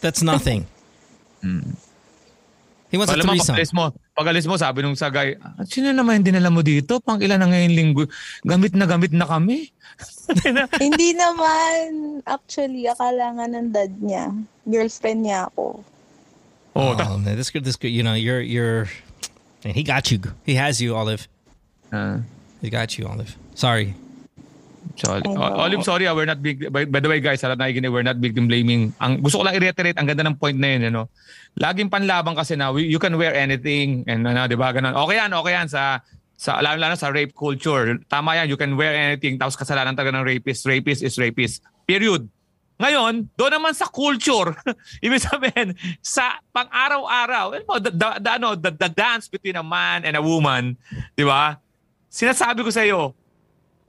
that's 0.00 0.22
nothing. 0.22 0.66
He 2.88 2.96
wants 2.96 3.12
a 3.12 3.20
Alam 3.20 3.26
mo, 3.28 3.32
threesome. 3.36 3.52
pag-alis 3.52 3.72
mo, 3.76 3.84
pag-alis 4.16 4.46
mo, 4.48 4.54
sabi 4.56 4.80
nung 4.80 4.96
sa 4.96 5.12
guy, 5.12 5.36
"Ah, 5.38 5.60
sino 5.68 5.92
naman 5.92 6.24
yung 6.24 6.32
dinala 6.32 6.48
mo 6.48 6.64
dito? 6.64 7.04
Pang 7.04 7.20
ilan 7.20 7.36
na 7.36 7.44
ngayon 7.52 7.72
linggo? 7.76 8.08
Gamit 8.40 8.72
na 8.72 8.88
gamit 8.88 9.12
na 9.12 9.28
kami. 9.28 9.68
Hindi 10.80 11.12
naman. 11.12 12.20
Actually, 12.24 12.88
akala 12.88 13.36
nga 13.36 13.44
ng 13.44 13.68
dad 13.72 13.92
niya. 14.00 14.32
Girlfriend 14.64 15.28
niya 15.28 15.52
ako. 15.52 15.84
oh, 16.72 16.96
ta- 16.96 17.12
Oh, 17.12 17.20
man, 17.20 17.36
this 17.36 17.52
good. 17.52 17.64
This 17.64 17.76
good. 17.76 17.92
You 17.92 18.00
know, 18.00 18.16
you're 18.16 18.40
you're. 18.40 18.88
Man, 19.64 19.76
he 19.76 19.84
got 19.84 20.08
you. 20.08 20.24
He 20.48 20.56
has 20.56 20.80
you, 20.80 20.96
Olive. 20.96 21.28
Ah. 21.92 22.24
He 22.64 22.72
got 22.72 22.96
you, 22.96 23.04
Olive. 23.04 23.36
Sorry. 23.52 23.92
Sorry. 24.98 25.22
I 25.22 25.30
know. 25.30 25.38
O- 25.38 25.62
Olive, 25.62 25.82
sorry, 25.86 26.10
ah, 26.10 26.14
we're 26.14 26.26
not 26.26 26.42
big, 26.42 26.66
by, 26.74 26.82
by 26.84 26.98
the 26.98 27.06
way 27.06 27.22
guys, 27.22 27.42
alam 27.46 27.58
na 27.58 27.70
nakikinig, 27.70 27.90
we're 27.94 28.02
not 28.06 28.18
victim 28.18 28.50
blaming. 28.50 28.90
Ang 28.98 29.22
gusto 29.22 29.38
ko 29.38 29.46
lang 29.46 29.54
i-reiterate, 29.54 29.94
ang 29.94 30.10
ganda 30.10 30.26
ng 30.26 30.34
point 30.34 30.58
na 30.58 30.74
yun, 30.74 30.90
ano. 30.90 31.06
Laging 31.54 31.86
panlaban 31.86 32.34
kasi 32.34 32.58
na 32.58 32.74
we- 32.74 32.90
you 32.90 32.98
can 32.98 33.14
wear 33.14 33.30
anything 33.32 34.02
and 34.10 34.26
ano, 34.26 34.50
'di 34.50 34.58
ba? 34.58 34.74
Ganun. 34.74 34.94
Okay 34.94 35.16
yan, 35.22 35.30
okay 35.30 35.54
yan 35.54 35.70
sa 35.70 36.02
sa 36.38 36.58
lalo 36.62 36.78
lalo 36.78 36.94
sa 36.94 37.10
rape 37.10 37.34
culture. 37.34 37.98
Tama 38.06 38.38
yan, 38.42 38.50
you 38.50 38.58
can 38.58 38.74
wear 38.74 38.94
anything 38.94 39.38
tapos 39.38 39.54
kasalanan 39.54 39.94
talaga 39.94 40.18
ng 40.18 40.26
rapist. 40.26 40.66
Rapist 40.66 41.06
is 41.06 41.14
rapist. 41.18 41.62
Period. 41.86 42.26
Ngayon, 42.78 43.26
doon 43.34 43.52
naman 43.58 43.74
sa 43.74 43.90
culture, 43.90 44.54
ibig 45.04 45.18
sabihin, 45.18 45.74
sa 45.98 46.38
pang-araw-araw, 46.54 47.58
the, 47.82 47.90
the, 47.90 48.08
the, 48.22 48.30
ano, 48.38 48.54
the, 48.54 48.70
the 48.70 48.86
dance 48.86 49.26
between 49.26 49.58
a 49.58 49.66
man 49.66 50.06
and 50.06 50.14
a 50.14 50.22
woman, 50.22 50.78
di 51.18 51.26
ba? 51.26 51.58
Sinasabi 52.06 52.62
ko 52.62 52.70
sa 52.70 52.86
iyo, 52.86 53.17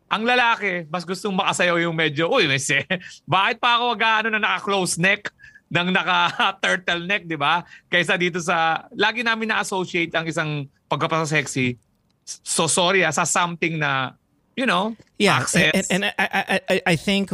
ang 0.10 0.26
lalaki, 0.26 0.90
mas 0.90 1.06
gustong 1.06 1.38
makasayaw 1.38 1.78
yung 1.80 1.94
medyo, 1.94 2.28
uy, 2.28 2.50
mese, 2.50 2.82
bakit 3.30 3.62
pa 3.62 3.78
ako 3.78 3.94
gaano 3.96 4.28
na 4.34 4.42
naka-close 4.42 4.98
neck 4.98 5.30
ng 5.70 5.94
naka-turtleneck, 5.94 7.30
di 7.30 7.38
ba? 7.38 7.62
Kaysa 7.88 8.18
dito 8.18 8.42
sa, 8.42 8.90
lagi 8.98 9.22
namin 9.22 9.54
na-associate 9.54 10.10
ang 10.18 10.26
isang 10.26 10.52
pagkapasa-sexy. 10.90 11.78
So 12.26 12.66
sorry 12.66 13.06
ah, 13.06 13.14
sa 13.14 13.26
something 13.26 13.78
na, 13.78 14.18
you 14.58 14.66
know, 14.66 14.98
Yeah, 15.18 15.38
access. 15.46 15.90
and, 15.90 16.04
and, 16.04 16.04
and 16.10 16.14
I, 16.18 16.26
I, 16.26 16.60
I, 16.70 16.82
I 16.94 16.96
think 16.98 17.30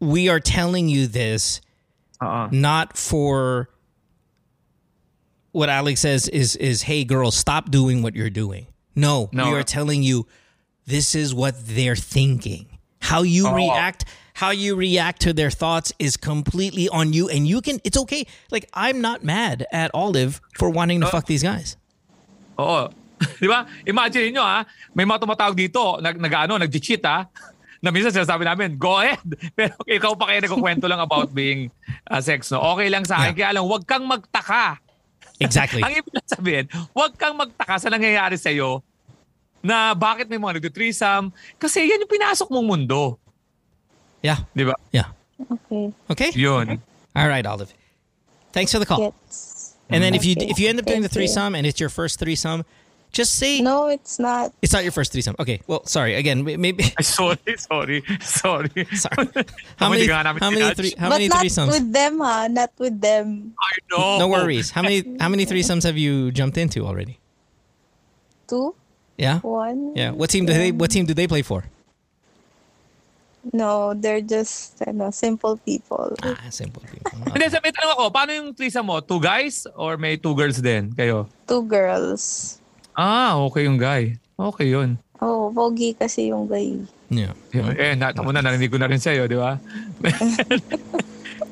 we 0.00 0.28
are 0.28 0.40
telling 0.40 0.88
you 0.88 1.06
this 1.06 1.60
Oo. 2.20 2.48
not 2.52 2.96
for 2.96 3.68
what 5.52 5.68
Alex 5.68 6.00
says 6.00 6.28
is 6.28 6.56
is 6.56 6.82
hey 6.82 7.04
girls 7.04 7.36
stop 7.36 7.70
doing 7.70 8.02
what 8.02 8.14
you're 8.16 8.30
doing. 8.32 8.66
No, 8.94 9.28
No. 9.32 9.48
we 9.50 9.56
are 9.56 9.62
telling 9.64 10.02
you 10.02 10.26
this 10.86 11.14
is 11.14 11.34
what 11.34 11.54
they're 11.66 11.96
thinking. 11.98 12.66
How 13.00 13.22
you 13.22 13.46
Oh. 13.48 13.54
react 13.54 14.04
how 14.40 14.48
you 14.48 14.74
react 14.74 15.20
to 15.20 15.30
their 15.36 15.52
thoughts 15.52 15.92
is 16.00 16.16
completely 16.16 16.88
on 16.88 17.12
you 17.12 17.28
and 17.28 17.44
you 17.46 17.60
can 17.60 17.78
it's 17.84 17.98
okay. 18.00 18.24
Like 18.50 18.66
I'm 18.72 19.00
not 19.04 19.22
mad 19.22 19.66
at 19.70 19.90
Olive 19.92 20.40
for 20.56 20.70
wanting 20.72 21.00
to 21.04 21.06
fuck 21.06 21.26
these 21.26 21.42
guys. 21.44 21.76
Oh, 22.58 22.88
Di 23.42 23.46
ba? 23.46 23.66
Imagine 23.86 24.34
nyo 24.34 24.42
ha, 24.42 24.66
may 24.98 25.06
mga 25.06 25.22
tumatawag 25.22 25.54
dito, 25.54 26.00
nag, 26.02 26.18
nag 26.18 26.32
ano, 26.34 26.58
nag-cheat 26.58 27.04
ha. 27.06 27.30
Na 27.82 27.90
minsan 27.94 28.10
sinasabi 28.10 28.42
namin, 28.42 28.74
go 28.78 28.98
ahead. 28.98 29.22
Pero 29.58 29.74
ikaw 29.86 30.14
pa 30.18 30.26
kaya 30.30 30.42
nagkukwento 30.42 30.86
lang 30.90 30.98
about 30.98 31.30
being 31.38 31.70
uh, 32.10 32.18
sex, 32.18 32.50
no? 32.50 32.58
Okay 32.74 32.90
lang 32.90 33.06
sa 33.06 33.22
akin. 33.22 33.34
Kaya 33.38 33.54
lang, 33.58 33.64
huwag 33.66 33.86
kang 33.86 34.06
magtaka. 34.06 34.78
Exactly. 35.38 35.82
Ang 35.82 35.98
ibig 36.02 36.14
sabihin, 36.26 36.66
huwag 36.94 37.14
kang 37.14 37.34
magtaka 37.34 37.78
sa 37.78 37.90
nangyayari 37.90 38.34
sa'yo 38.38 38.82
na 39.62 39.94
bakit 39.94 40.28
may 40.28 40.38
mga 40.38 40.58
nagtitrisam 40.60 41.30
kasi 41.58 41.86
yan 41.86 42.02
yung 42.02 42.10
pinasok 42.10 42.50
mong 42.50 42.66
mundo. 42.66 43.18
Yeah. 44.22 44.42
Di 44.54 44.62
ba? 44.66 44.74
Yeah. 44.92 45.10
Okay. 45.42 45.92
Okay. 46.10 46.30
Yun. 46.38 46.78
All 47.14 47.28
right, 47.28 47.44
Olive. 47.46 47.72
Thanks 48.52 48.70
for 48.70 48.78
the 48.78 48.86
call. 48.86 49.10
Gets. 49.10 49.74
And 49.90 50.02
then 50.02 50.14
if 50.14 50.24
you 50.24 50.34
if 50.38 50.58
you 50.58 50.68
end 50.68 50.78
up 50.78 50.86
doing 50.86 51.02
the 51.02 51.08
Thank 51.10 51.26
you. 51.26 51.28
threesome 51.28 51.54
and 51.54 51.66
it's 51.66 51.78
your 51.80 51.90
first 51.90 52.18
threesome, 52.18 52.64
just 53.12 53.34
say 53.36 53.60
No, 53.60 53.88
it's 53.92 54.16
not. 54.18 54.52
it's 54.62 54.72
not 54.72 54.82
your 54.84 54.92
first 54.92 55.12
threesome. 55.12 55.36
Okay. 55.38 55.60
Well, 55.66 55.84
sorry. 55.84 56.14
Again, 56.16 56.44
may- 56.44 56.56
maybe. 56.56 56.84
Ay, 56.98 57.02
sorry, 57.04 57.36
sorry, 57.58 58.00
sorry. 58.24 58.72
Sorry. 58.96 59.28
How 59.76 59.90
many? 59.92 60.08
hindi 60.08 60.08
ka 60.08 60.22
How 60.24 60.48
many? 60.48 60.62
tinouch. 60.64 60.76
Three, 60.80 60.94
how 60.96 61.08
but 61.12 61.20
many 61.20 61.28
not 61.28 61.44
threesomes? 61.44 61.70
with 61.76 61.92
them, 61.92 62.14
ha? 62.24 62.48
Not 62.48 62.70
with 62.78 62.96
them. 63.00 63.52
I 63.60 63.72
know. 63.92 64.18
No 64.24 64.28
worries. 64.32 64.70
How 64.72 64.80
many? 64.80 65.04
How 65.20 65.28
many 65.28 65.44
threesomes 65.44 65.82
have 65.84 65.98
you 65.98 66.32
jumped 66.32 66.56
into 66.56 66.86
already? 66.86 67.18
Two? 68.48 68.74
Yeah. 69.16 69.38
One? 69.44 69.92
Yeah. 69.94 70.10
What 70.12 70.30
team 70.30 70.46
do 70.46 70.52
they? 70.52 70.72
What 70.72 70.90
team 70.90 71.04
do 71.06 71.14
they 71.14 71.26
play 71.26 71.42
for? 71.42 71.64
No, 73.50 73.90
they're 73.90 74.22
just 74.22 74.78
ano, 74.86 75.10
simple 75.10 75.58
people. 75.66 76.14
Ah, 76.22 76.38
simple 76.54 76.82
people. 76.86 77.10
Hindi, 77.34 77.50
sa 77.50 77.58
may 77.58 77.74
tanong 77.74 77.98
ako, 77.98 78.04
paano 78.14 78.30
yung 78.30 78.48
threesome 78.54 78.86
mo? 78.86 79.02
Two 79.02 79.18
guys 79.18 79.66
or 79.74 79.98
may 79.98 80.14
two 80.14 80.30
girls 80.38 80.62
din 80.62 80.94
kayo? 80.94 81.26
Two 81.50 81.66
girls. 81.66 82.56
Ah, 82.94 83.34
okay 83.50 83.66
yung 83.66 83.82
guy. 83.82 84.14
Okay 84.38 84.70
yun. 84.70 84.94
Oh, 85.18 85.50
pogi 85.50 85.90
kasi 85.90 86.30
yung 86.30 86.46
guy. 86.46 86.78
Yeah. 87.10 87.34
Yun. 87.50 87.74
Eh, 87.74 87.98
na, 87.98 88.14
tamo 88.14 88.30
na, 88.30 88.46
narinig 88.46 88.70
ko 88.70 88.78
na 88.78 88.86
rin 88.86 89.02
sa'yo, 89.02 89.26
di 89.26 89.34
ba? 89.34 89.58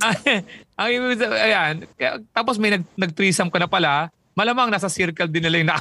Ang 0.81 0.90
ibig 0.96 1.20
sabihin, 1.20 1.42
ayan, 1.44 1.75
kaya- 1.94 2.20
tapos 2.33 2.57
may 2.57 2.73
nag, 2.73 2.85
nag-threesome 2.96 3.53
ka 3.53 3.61
na 3.61 3.68
pala, 3.68 4.09
malamang 4.33 4.73
nasa 4.73 4.88
circle 4.88 5.29
din 5.29 5.44
nila 5.44 5.57
yung 5.61 5.70
na... 5.70 5.79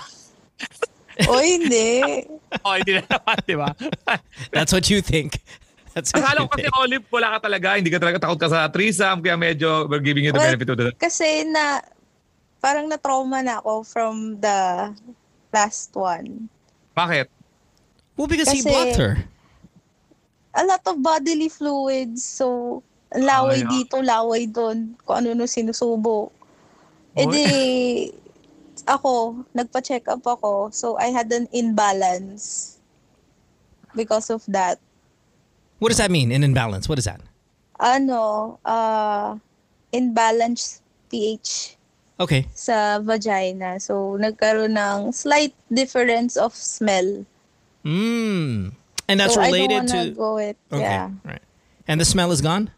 O 1.27 1.39
hindi. 1.43 2.23
oh, 2.65 2.73
hindi 2.79 2.91
na 2.95 3.03
naman, 3.11 3.37
di 3.43 3.55
ba? 3.59 3.69
That's 4.55 4.71
what 4.71 4.87
you 4.87 5.03
think. 5.03 5.43
That's 5.91 6.13
what 6.15 6.23
Akala 6.23 6.45
you 6.45 6.47
ko 6.47 6.55
kasi. 6.55 6.69
Olive, 6.79 7.05
wala 7.11 7.27
ka 7.35 7.39
talaga. 7.49 7.67
Hindi 7.75 7.91
ka 7.91 7.99
talaga 7.99 8.17
takot 8.23 8.39
ka 8.39 8.47
sa 8.47 8.69
threesome, 8.71 9.19
kaya 9.19 9.35
medyo 9.35 9.89
we're 9.89 10.03
giving 10.03 10.23
you 10.23 10.31
the 10.31 10.39
Well, 10.39 10.47
benefit 10.53 10.69
of 10.71 10.77
the 10.79 10.85
doubt. 10.93 10.99
Kasi 11.01 11.43
na, 11.49 11.83
parang 12.63 12.87
na-trauma 12.87 13.43
na 13.43 13.59
ako 13.59 13.83
from 13.83 14.39
the 14.39 14.93
last 15.51 15.91
one. 15.97 16.47
Bakit? 16.95 17.27
Well, 18.15 18.29
because 18.29 18.51
he 18.51 18.63
Kasi- 18.63 18.71
blocked 18.71 18.99
her. 18.99 19.13
A 20.55 20.65
lot 20.65 20.81
of 20.87 20.97
bodily 20.99 21.47
fluids. 21.47 22.25
So, 22.25 22.79
laway 23.13 23.61
Ay, 23.61 23.65
ah. 23.65 23.69
dito, 23.69 23.95
laway 24.01 24.49
doon. 24.49 24.97
Kung 25.05 25.23
ano 25.23 25.37
no 25.37 25.45
sinusubo. 25.45 26.33
E 27.15 27.23
Oy. 27.25 27.31
di, 27.31 27.45
ako, 28.89 29.45
nagpa-check 29.53 30.09
up 30.09 30.25
ako. 30.25 30.73
So, 30.73 30.97
I 30.97 31.13
had 31.13 31.29
an 31.31 31.45
imbalance 31.53 32.77
because 33.95 34.29
of 34.33 34.41
that. 34.49 34.81
What 35.77 35.89
does 35.89 36.01
that 36.01 36.09
mean? 36.11 36.31
An 36.33 36.43
imbalance. 36.43 36.89
What 36.89 36.97
is 36.97 37.05
that? 37.05 37.21
Ano, 37.79 38.57
uh, 38.65 39.37
imbalance 39.93 40.81
pH 41.09 41.77
Okay. 42.19 42.45
sa 42.53 42.99
vagina. 42.99 43.79
So, 43.79 44.19
nagkaroon 44.19 44.75
ng 44.75 45.13
slight 45.13 45.55
difference 45.71 46.35
of 46.35 46.51
smell. 46.51 47.23
Mm. 47.85 48.75
And 49.07 49.15
that's 49.19 49.35
so, 49.35 49.41
related 49.41 49.71
I 49.71 49.85
don't 49.85 49.87
wanna 49.87 50.09
to. 50.11 50.11
go 50.11 50.37
it. 50.37 50.57
Okay. 50.71 50.81
Yeah. 50.83 51.09
Right. 51.23 51.41
And 51.87 51.95
the 52.01 52.05
smell 52.05 52.31
is 52.35 52.41
gone. 52.41 52.69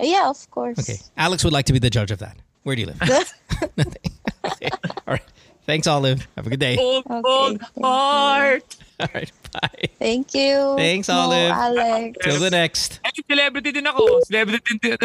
Yeah, 0.00 0.30
of 0.30 0.48
course. 0.50 0.78
Okay. 0.78 0.96
Alex 1.16 1.44
would 1.44 1.52
like 1.52 1.66
to 1.66 1.74
be 1.74 1.78
the 1.78 1.90
judge 1.90 2.10
of 2.10 2.18
that. 2.20 2.38
Where 2.62 2.74
do 2.74 2.80
you 2.82 2.88
live? 2.88 3.00
Nothing. 3.76 4.12
Okay. 4.52 4.68
All 5.06 5.14
right. 5.14 5.22
Thanks, 5.66 5.86
Olive. 5.86 6.26
Have 6.36 6.46
a 6.46 6.50
good 6.50 6.60
day. 6.60 6.76
Old, 6.80 7.04
Okay, 7.04 7.20
old 7.28 7.60
thank 7.60 7.76
you. 7.76 7.82
heart! 7.84 8.76
All 9.00 9.08
right. 9.14 9.32
Bye. 9.52 9.84
Thank 9.98 10.32
you. 10.34 10.74
Thanks, 10.76 11.08
Mo, 11.08 11.14
Olive. 11.28 11.52
Alex. 11.52 12.18
Till 12.24 12.40
the 12.40 12.50
next. 12.50 13.00
Eh, 13.04 13.10
celebrity 13.28 13.70
din 13.72 13.84
ako. 13.86 14.24
Celebrity 14.24 14.78
din. 14.80 14.96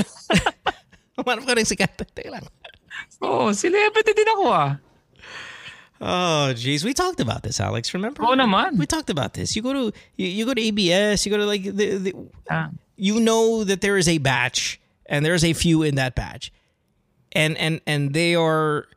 Umanap 1.19 1.43
ka 1.49 1.53
rin 1.59 1.67
sikat. 1.67 1.91
Teka 2.15 2.31
lang. 2.31 2.47
Oo, 3.19 3.47
oh, 3.47 3.49
celebrity 3.51 4.15
din 4.15 4.27
ako 4.31 4.43
ah. 4.51 4.71
Oh, 6.01 6.51
geez. 6.55 6.83
We 6.83 6.93
talked 6.93 7.19
about 7.19 7.43
this, 7.43 7.59
Alex. 7.59 7.93
Remember? 7.93 8.23
Oo 8.23 8.35
naman. 8.35 8.75
We 8.79 8.85
talked 8.87 9.09
about 9.09 9.33
this. 9.35 9.55
You 9.55 9.61
go 9.61 9.71
to 9.71 9.83
you, 10.15 10.27
you 10.27 10.43
go 10.47 10.53
to 10.53 10.59
ABS. 10.63 11.23
You 11.25 11.31
go 11.31 11.37
to 11.39 11.45
like 11.47 11.63
the, 11.63 11.99
the 11.99 12.11
Ah. 12.51 12.71
you 12.95 13.19
know 13.19 13.63
that 13.63 13.79
there 13.81 13.97
is 13.97 14.07
a 14.07 14.17
batch 14.19 14.79
and 15.07 15.23
there's 15.25 15.43
a 15.43 15.53
few 15.53 15.83
in 15.83 15.95
that 15.95 16.15
batch, 16.15 16.51
and 17.31 17.55
and 17.59 17.79
and 17.87 18.11
they 18.13 18.35
are, 18.35 18.87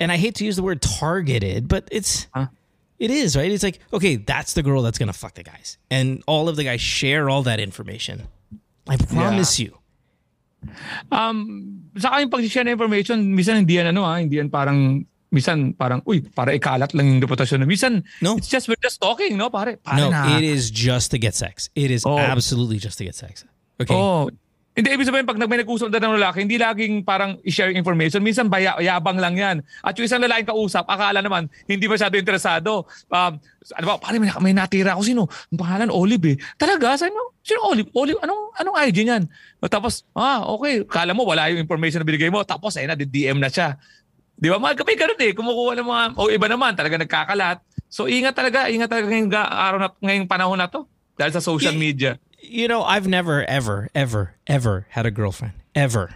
and 0.00 0.10
I 0.12 0.16
hate 0.16 0.34
to 0.36 0.44
use 0.44 0.56
the 0.56 0.62
word 0.62 0.80
targeted, 0.82 1.68
but 1.68 1.88
it's 1.90 2.26
Huh? 2.34 2.46
it 2.98 3.10
is 3.10 3.36
right. 3.36 3.50
It's 3.50 3.62
like 3.62 3.78
okay, 3.92 4.16
that's 4.16 4.54
the 4.54 4.62
girl 4.62 4.82
that's 4.82 4.98
gonna 4.98 5.12
fuck 5.12 5.34
the 5.34 5.42
guys, 5.44 5.78
and 5.90 6.22
all 6.26 6.48
of 6.48 6.56
the 6.56 6.64
guys 6.64 6.80
share 6.80 7.28
all 7.30 7.42
that 7.44 7.60
information. 7.60 8.26
I 8.88 8.96
promise 8.96 9.58
you. 9.60 9.76
Um, 11.12 11.86
sa 11.96 12.18
yung 12.18 12.30
pag-share 12.30 12.66
ng 12.66 12.74
information, 12.74 13.30
minsan 13.36 13.62
hindi 13.62 13.78
yan 13.78 13.94
ano 13.94 14.02
ah, 14.02 14.18
hindi 14.18 14.36
yan 14.42 14.50
parang 14.50 15.06
minsan 15.30 15.76
parang 15.76 16.02
uy, 16.08 16.24
para 16.34 16.50
ikalat 16.56 16.92
lang 16.98 17.06
yung 17.06 17.20
reputasyon. 17.22 17.62
Minsan 17.68 18.02
No. 18.20 18.36
it's 18.36 18.48
just 18.48 18.66
we're 18.66 18.80
just 18.82 19.00
talking, 19.00 19.36
no, 19.38 19.50
pare. 19.50 19.76
Pare 19.78 19.96
No, 19.96 20.10
na. 20.10 20.36
it 20.36 20.42
is 20.44 20.70
just 20.70 21.10
to 21.12 21.18
get 21.18 21.34
sex. 21.38 21.70
It 21.78 21.90
is 21.90 22.02
Oh. 22.04 22.18
absolutely 22.18 22.78
just 22.82 22.98
to 22.98 23.04
get 23.04 23.14
sex. 23.14 23.44
Okay. 23.80 23.94
Oh. 23.94 24.30
Hindi, 24.78 24.94
ibig 24.94 25.10
sabihin, 25.10 25.26
pag 25.26 25.34
may 25.34 25.58
nag-usap 25.58 25.90
na 25.90 25.98
ng 25.98 26.22
lalaki, 26.22 26.46
hindi 26.46 26.54
laging 26.54 27.02
parang 27.02 27.34
i-share 27.42 27.74
information. 27.74 28.22
Minsan, 28.22 28.46
baya, 28.46 28.78
yabang 28.78 29.18
lang 29.18 29.34
yan. 29.34 29.56
At 29.82 29.98
yung 29.98 30.06
isang 30.06 30.22
lalaking 30.22 30.54
kausap, 30.54 30.86
akala 30.86 31.18
naman, 31.18 31.50
hindi 31.66 31.90
masyado 31.90 32.14
interesado. 32.14 32.86
Um, 33.10 33.42
ano 33.74 33.84
ba, 33.90 33.98
pare, 33.98 34.22
may, 34.22 34.30
may 34.38 34.54
natira 34.54 34.94
ako. 34.94 35.02
Sino? 35.02 35.26
Ang 35.50 35.58
pangalan, 35.58 35.90
Olive 35.90 36.26
eh. 36.30 36.36
Talaga? 36.54 36.94
Sabi 36.94 37.10
mo, 37.10 37.34
sino 37.42 37.66
Olive? 37.66 37.90
Olive, 37.90 38.22
anong, 38.22 38.54
anong 38.54 38.76
IG 38.86 39.02
niyan? 39.02 39.26
Tapos, 39.66 40.06
ah, 40.14 40.46
okay. 40.46 40.86
Kala 40.86 41.10
mo, 41.10 41.26
wala 41.26 41.50
yung 41.50 41.58
information 41.58 41.98
na 41.98 42.06
binigay 42.06 42.30
mo. 42.30 42.46
Tapos, 42.46 42.78
ayun 42.78 42.94
na, 42.94 42.98
DM 43.02 43.42
na 43.42 43.50
siya. 43.50 43.74
Di 44.38 44.46
ba? 44.46 44.62
Mga 44.62 44.86
may 44.86 44.94
ganun 44.94 45.18
eh. 45.18 45.34
Kumukuha 45.34 45.74
ng 45.74 45.88
mga, 45.90 46.02
o 46.14 46.30
iba 46.30 46.46
naman, 46.46 46.78
talaga 46.78 47.02
nagkakalat. 47.02 47.58
So, 47.90 48.06
ingat 48.06 48.38
talaga. 48.38 48.70
Ingat 48.70 48.86
talaga 48.86 49.10
ngayong 49.10 49.30
ga- 49.34 49.50
araw 49.50 49.78
na, 49.82 49.88
ngayong 49.98 50.30
panahon 50.30 50.54
na 50.54 50.70
to. 50.70 50.86
Dahil 51.18 51.34
sa 51.34 51.42
social 51.42 51.74
media. 51.74 52.14
You 52.40 52.68
know, 52.68 52.82
I've 52.82 53.06
never, 53.06 53.44
ever, 53.44 53.88
ever, 53.94 54.34
ever 54.46 54.86
had 54.90 55.06
a 55.06 55.10
girlfriend. 55.10 55.54
Ever. 55.74 56.14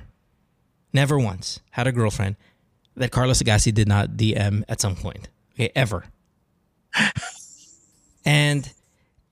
Never 0.92 1.18
once 1.18 1.61
had 1.70 1.87
a 1.87 1.92
girlfriend 1.92 2.37
that 2.96 3.11
Carlos 3.11 3.42
Agassi 3.42 3.72
did 3.72 3.88
not 3.88 4.11
DM 4.11 4.62
at 4.68 4.80
some 4.80 4.94
point. 4.94 5.28
Okay, 5.54 5.70
ever. 5.74 6.04
and 8.24 8.72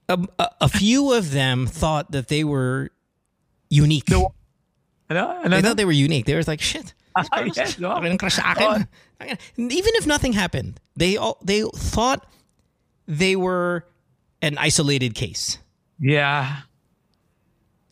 a, 0.09 0.18
a, 0.38 0.48
a 0.62 0.68
few 0.68 1.12
of 1.12 1.31
them 1.31 1.66
thought 1.66 2.11
that 2.12 2.29
they 2.29 2.44
were 2.44 2.90
unique. 3.68 4.09
No. 4.11 4.35
Ano? 5.09 5.29
Ano? 5.44 5.48
They 5.48 5.62
thought 5.62 5.76
they 5.76 5.85
were 5.85 5.92
unique. 5.92 6.26
They 6.26 6.35
were 6.35 6.42
like, 6.46 6.61
shit. 6.61 6.94
Carlos, 7.33 7.57
yes, 7.57 7.79
no? 7.79 7.90
akin 7.90 8.12
ang 8.12 8.18
crush 8.18 8.35
sa 8.35 8.53
akin. 8.53 8.87
Even 9.57 9.92
if 9.98 10.07
nothing 10.07 10.33
happened, 10.33 10.79
they 10.96 11.16
all 11.16 11.38
they 11.42 11.62
thought 11.74 12.24
they 13.09 13.35
were 13.35 13.85
an 14.40 14.57
isolated 14.59 15.14
case. 15.14 15.59
Yeah. 15.98 16.62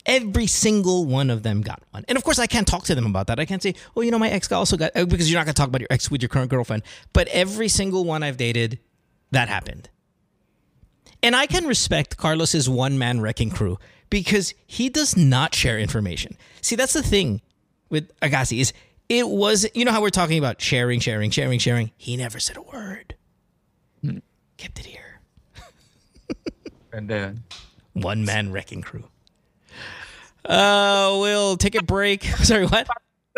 Every 0.09 0.47
single 0.47 1.05
one 1.05 1.29
of 1.29 1.43
them 1.43 1.61
got 1.61 1.81
one. 1.91 2.03
And 2.09 2.17
of 2.17 2.23
course, 2.23 2.39
I 2.39 2.47
can't 2.47 2.67
talk 2.67 2.83
to 2.85 2.95
them 2.95 3.05
about 3.05 3.27
that. 3.27 3.39
I 3.39 3.45
can't 3.45 3.61
say, 3.61 3.75
oh, 3.95 4.01
you 4.01 4.09
know, 4.11 4.19
my 4.19 4.29
ex 4.29 4.51
also 4.51 4.75
got, 4.75 4.91
uh, 4.95 5.05
because 5.05 5.31
you're 5.31 5.39
not 5.39 5.45
going 5.45 5.53
to 5.53 5.59
talk 5.59 5.69
about 5.69 5.81
your 5.81 5.87
ex 5.91 6.09
with 6.09 6.21
your 6.21 6.29
current 6.29 6.49
girlfriend. 6.49 6.83
But 7.13 7.27
every 7.27 7.69
single 7.69 8.03
one 8.03 8.23
I've 8.23 8.35
dated, 8.35 8.79
that 9.31 9.47
happened. 9.47 9.89
And 11.21 11.35
I 11.35 11.45
can 11.45 11.67
respect 11.67 12.17
Carlos's 12.17 12.67
one 12.67 12.97
man 12.97 13.21
wrecking 13.21 13.51
crew 13.51 13.77
because 14.09 14.55
he 14.65 14.89
does 14.89 15.15
not 15.15 15.53
share 15.53 15.77
information. 15.77 16.35
See, 16.61 16.75
that's 16.75 16.93
the 16.93 17.03
thing 17.03 17.41
with 17.89 18.11
Agassi 18.21 18.59
is 18.59 18.73
it 19.09 19.29
was, 19.29 19.67
you 19.75 19.85
know 19.85 19.91
how 19.91 20.01
we're 20.01 20.09
talking 20.09 20.39
about 20.39 20.59
sharing, 20.59 20.99
sharing, 20.99 21.29
sharing, 21.29 21.59
sharing. 21.59 21.91
He 21.97 22.17
never 22.17 22.39
said 22.39 22.57
a 22.57 22.61
word. 22.61 23.15
Kept 24.57 24.79
it 24.79 24.85
here. 24.85 25.19
Ganda 26.91 27.15
yan. 27.15 27.43
One 27.93 28.25
man 28.25 28.51
wrecking 28.51 28.81
crew. 28.81 29.03
Uh, 30.49 31.21
we'll 31.21 31.53
take 31.53 31.77
a 31.77 31.85
break. 31.85 32.25
Sorry, 32.41 32.65
what? 32.65 32.89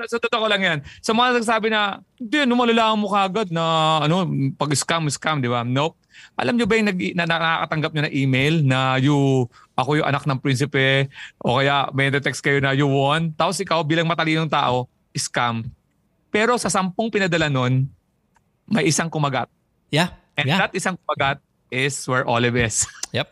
Sa 0.08 0.18
totoo 0.18 0.48
lang 0.48 0.64
yan. 0.64 0.80
Sa 1.04 1.12
mga 1.12 1.38
nagsasabi 1.38 1.68
na, 1.68 2.00
hindi, 2.16 2.48
ano, 2.48 2.56
malalaman 2.56 3.04
mo 3.04 3.12
kagad 3.12 3.52
na, 3.52 4.00
ano, 4.08 4.24
pag-scam, 4.56 5.06
scam, 5.12 5.44
di 5.44 5.52
ba? 5.52 5.68
Nope. 5.68 6.00
Alam 6.40 6.56
nyo 6.56 6.66
ba 6.66 6.80
yung 6.80 6.88
nag, 6.90 6.98
na, 7.14 7.28
nakakatanggap 7.28 7.92
nyo 7.92 8.02
na 8.08 8.14
email 8.16 8.64
na 8.64 8.96
you, 8.98 9.46
ako 9.76 10.00
yung 10.00 10.08
anak 10.08 10.24
ng 10.24 10.40
prinsipe, 10.40 11.12
o 11.44 11.60
kaya 11.60 11.92
may 11.92 12.10
text 12.18 12.42
kayo 12.42 12.64
na 12.64 12.72
you 12.72 12.88
won, 12.88 13.36
tapos 13.36 13.60
ikaw 13.60 13.84
bilang 13.84 14.08
matalinong 14.08 14.50
tao, 14.50 14.88
scam. 15.14 15.68
Pero 16.32 16.56
sa 16.56 16.72
sampung 16.72 17.12
pinadala 17.12 17.52
nun, 17.52 17.86
may 18.72 18.88
isang 18.88 19.12
kumagat. 19.12 19.52
Yeah. 19.92 20.16
And 20.40 20.48
yeah. 20.48 20.66
that 20.66 20.74
isang 20.74 20.96
kumagat 20.96 21.44
is 21.72 21.96
where 22.06 22.28
Olive 22.28 22.60
is. 22.60 22.86
Yep. 23.12 23.28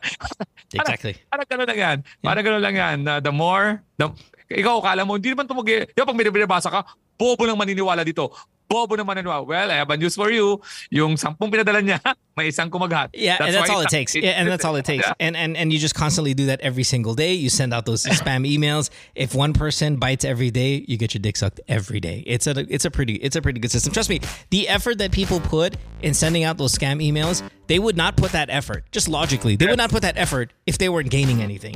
Exactly. 0.76 1.16
Parang 1.32 1.48
gano'n 1.48 1.68
lang 1.72 1.80
yan. 1.80 1.98
Parang 2.20 2.44
gano'n 2.44 2.60
lang 2.60 2.76
yan. 2.76 2.98
Na 3.00 3.24
the 3.24 3.32
more, 3.32 3.80
the, 3.96 4.12
ikaw 4.52 4.84
kala 4.84 5.08
mo, 5.08 5.16
hindi 5.16 5.32
naman 5.32 5.48
Di 5.48 5.96
ba 5.96 6.04
pag 6.04 6.20
may 6.20 6.28
binabasa 6.28 6.68
ka, 6.68 6.84
bobo 7.16 7.48
lang 7.48 7.56
maniniwala 7.56 8.04
dito. 8.04 8.28
Bobo 8.70 8.96
naman 8.96 9.18
ano. 9.18 9.44
Well, 9.44 9.72
I 9.72 9.82
have 9.82 9.90
a 9.90 9.98
news 9.98 10.16
for 10.16 10.30
you. 10.30 10.62
Yung 10.92 11.18
sampung 11.18 11.50
pinadala 11.52 11.82
niya, 11.82 12.00
may 12.38 12.50
isang 12.54 12.70
kumagat. 12.70 13.10
Yeah, 13.14 13.42
and 13.42 13.54
that's 13.54 13.70
all 13.70 13.82
it 13.82 13.90
takes. 13.98 14.16
Yeah, 14.16 14.38
and 14.38 14.48
that's 14.48 14.64
all 14.64 14.76
it 14.78 14.86
takes. 14.86 15.06
Yeah. 15.08 15.14
And 15.20 15.36
and 15.36 15.58
and 15.58 15.74
you 15.74 15.80
just 15.80 15.96
constantly 15.96 16.34
do 16.34 16.46
that 16.46 16.62
every 16.62 16.84
single 16.86 17.16
day. 17.16 17.34
You 17.34 17.50
send 17.50 17.74
out 17.74 17.86
those 17.86 18.04
spam 18.22 18.46
emails. 18.48 18.90
If 19.16 19.34
one 19.34 19.52
person 19.52 19.98
bites 19.98 20.24
every 20.24 20.52
day, 20.52 20.86
you 20.88 20.96
get 20.96 21.14
your 21.14 21.22
dick 21.22 21.36
sucked 21.36 21.60
every 21.68 22.00
day. 22.00 22.24
It's 22.30 22.46
a 22.46 22.54
it's 22.70 22.86
a 22.86 22.92
pretty 22.92 23.16
it's 23.16 23.36
a 23.36 23.42
pretty 23.42 23.60
good 23.60 23.72
system. 23.72 23.92
Trust 23.92 24.10
me, 24.10 24.22
the 24.52 24.70
effort 24.70 25.00
that 25.00 25.12
people 25.12 25.42
put 25.42 25.76
in 26.02 26.14
sending 26.14 26.44
out 26.46 26.58
those 26.58 26.78
scam 26.78 27.02
emails, 27.02 27.42
they 27.68 27.80
would 27.80 27.98
not 27.98 28.16
put 28.16 28.32
that 28.32 28.50
effort. 28.50 28.86
Just 28.92 29.10
logically, 29.10 29.58
they 29.58 29.66
would 29.66 29.82
not 29.82 29.90
put 29.90 30.04
that 30.04 30.16
effort 30.18 30.54
if 30.68 30.78
they 30.78 30.88
weren't 30.88 31.10
gaining 31.10 31.42
anything. 31.42 31.76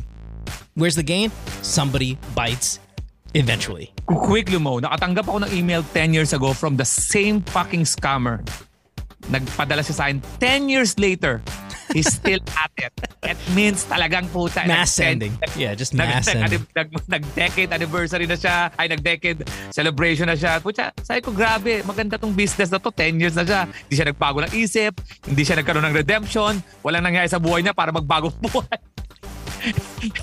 Where's 0.75 0.95
the 0.95 1.03
gain? 1.03 1.31
Somebody 1.61 2.17
bites 2.35 2.79
eventually. 3.33 3.91
Quick 4.05 4.49
Lumo, 4.49 4.79
nakatanggap 4.79 5.25
ako 5.25 5.45
ng 5.45 5.51
email 5.51 5.81
10 5.91 6.13
years 6.13 6.31
ago 6.31 6.53
from 6.53 6.77
the 6.77 6.85
same 6.85 7.41
fucking 7.49 7.83
scammer. 7.83 8.41
Nagpadala 9.23 9.79
siya 9.79 9.95
sa 9.95 10.03
akin 10.07 10.19
10 10.37 10.67
years 10.67 10.99
later. 10.99 11.39
He's 11.91 12.09
still 12.09 12.41
at 12.59 12.73
it. 12.75 12.91
It 13.21 13.39
means 13.53 13.85
talagang 13.85 14.27
puta. 14.27 14.65
Mass 14.65 14.91
nag- 14.91 15.19
sending. 15.19 15.33
Yeah, 15.53 15.77
just 15.77 15.93
nag- 15.93 16.09
mass 16.09 16.25
nag- 16.25 16.35
sending. 16.49 16.63
nag- 16.73 17.07
Nag-decade 17.07 17.69
anniversary 17.71 18.25
na 18.25 18.35
siya. 18.35 18.67
Ay, 18.75 18.89
nag-decade 18.89 19.45
celebration 19.69 20.27
na 20.27 20.35
siya. 20.35 20.59
Pucha, 20.59 20.91
sabi 20.99 21.21
ko, 21.21 21.31
grabe, 21.31 21.83
maganda 21.83 22.17
tong 22.17 22.33
business 22.33 22.67
na 22.67 22.81
to. 22.81 22.89
10 22.89 23.15
years 23.15 23.35
na 23.37 23.45
siya. 23.45 23.61
Hindi 23.69 23.93
siya 23.95 24.07
nagbago 24.09 24.41
ng 24.41 24.51
isip. 24.53 24.93
Hindi 25.23 25.43
siya 25.43 25.55
nagkaroon 25.55 25.85
ng 25.85 25.95
redemption. 25.95 26.53
Walang 26.81 27.03
nangyari 27.03 27.29
sa 27.29 27.39
buhay 27.39 27.63
niya 27.63 27.71
para 27.71 27.93
magbagong 27.93 28.35
buhay. 28.41 28.79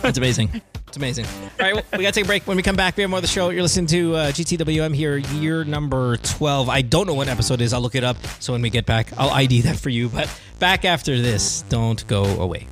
It's 0.04 0.20
amazing. 0.20 0.52
It's 0.90 0.96
amazing. 0.96 1.24
All 1.24 1.50
right, 1.60 1.74
well, 1.74 1.84
we 1.92 2.02
got 2.02 2.12
to 2.12 2.18
take 2.18 2.24
a 2.24 2.26
break. 2.26 2.48
When 2.48 2.56
we 2.56 2.64
come 2.64 2.74
back, 2.74 2.96
we 2.96 3.02
have 3.02 3.10
more 3.10 3.18
of 3.18 3.22
the 3.22 3.28
show. 3.28 3.50
You're 3.50 3.62
listening 3.62 3.86
to 3.86 4.16
uh, 4.16 4.32
GTWM 4.32 4.92
here, 4.92 5.18
year 5.18 5.62
number 5.62 6.16
12. 6.16 6.68
I 6.68 6.82
don't 6.82 7.06
know 7.06 7.14
what 7.14 7.28
episode 7.28 7.60
is. 7.60 7.72
I'll 7.72 7.80
look 7.80 7.94
it 7.94 8.02
up. 8.02 8.16
So 8.40 8.52
when 8.52 8.60
we 8.60 8.70
get 8.70 8.86
back, 8.86 9.16
I'll 9.16 9.30
ID 9.30 9.60
that 9.60 9.76
for 9.78 9.88
you. 9.88 10.08
But 10.08 10.28
back 10.58 10.84
after 10.84 11.22
this, 11.22 11.62
don't 11.68 12.04
go 12.08 12.24
away. 12.24 12.66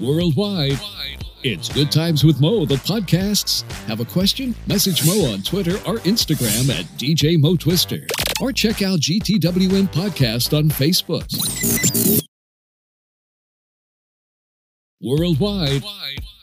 Worldwide, 0.00 0.80
it's 1.42 1.68
Good 1.68 1.92
Times 1.92 2.24
with 2.24 2.40
Mo, 2.40 2.64
the 2.64 2.76
podcasts. 2.76 3.70
Have 3.86 4.00
a 4.00 4.06
question? 4.06 4.54
Message 4.66 5.04
Mo 5.04 5.30
on 5.30 5.42
Twitter 5.42 5.74
or 5.86 5.98
Instagram 6.06 6.70
at 6.70 6.86
DJ 6.96 7.38
Mo 7.38 7.54
Twister. 7.56 8.06
Or 8.40 8.50
check 8.50 8.80
out 8.80 9.00
GTWM 9.00 9.92
Podcast 9.92 10.56
on 10.56 10.70
Facebook. 10.70 11.26
Worldwide, 15.02 15.84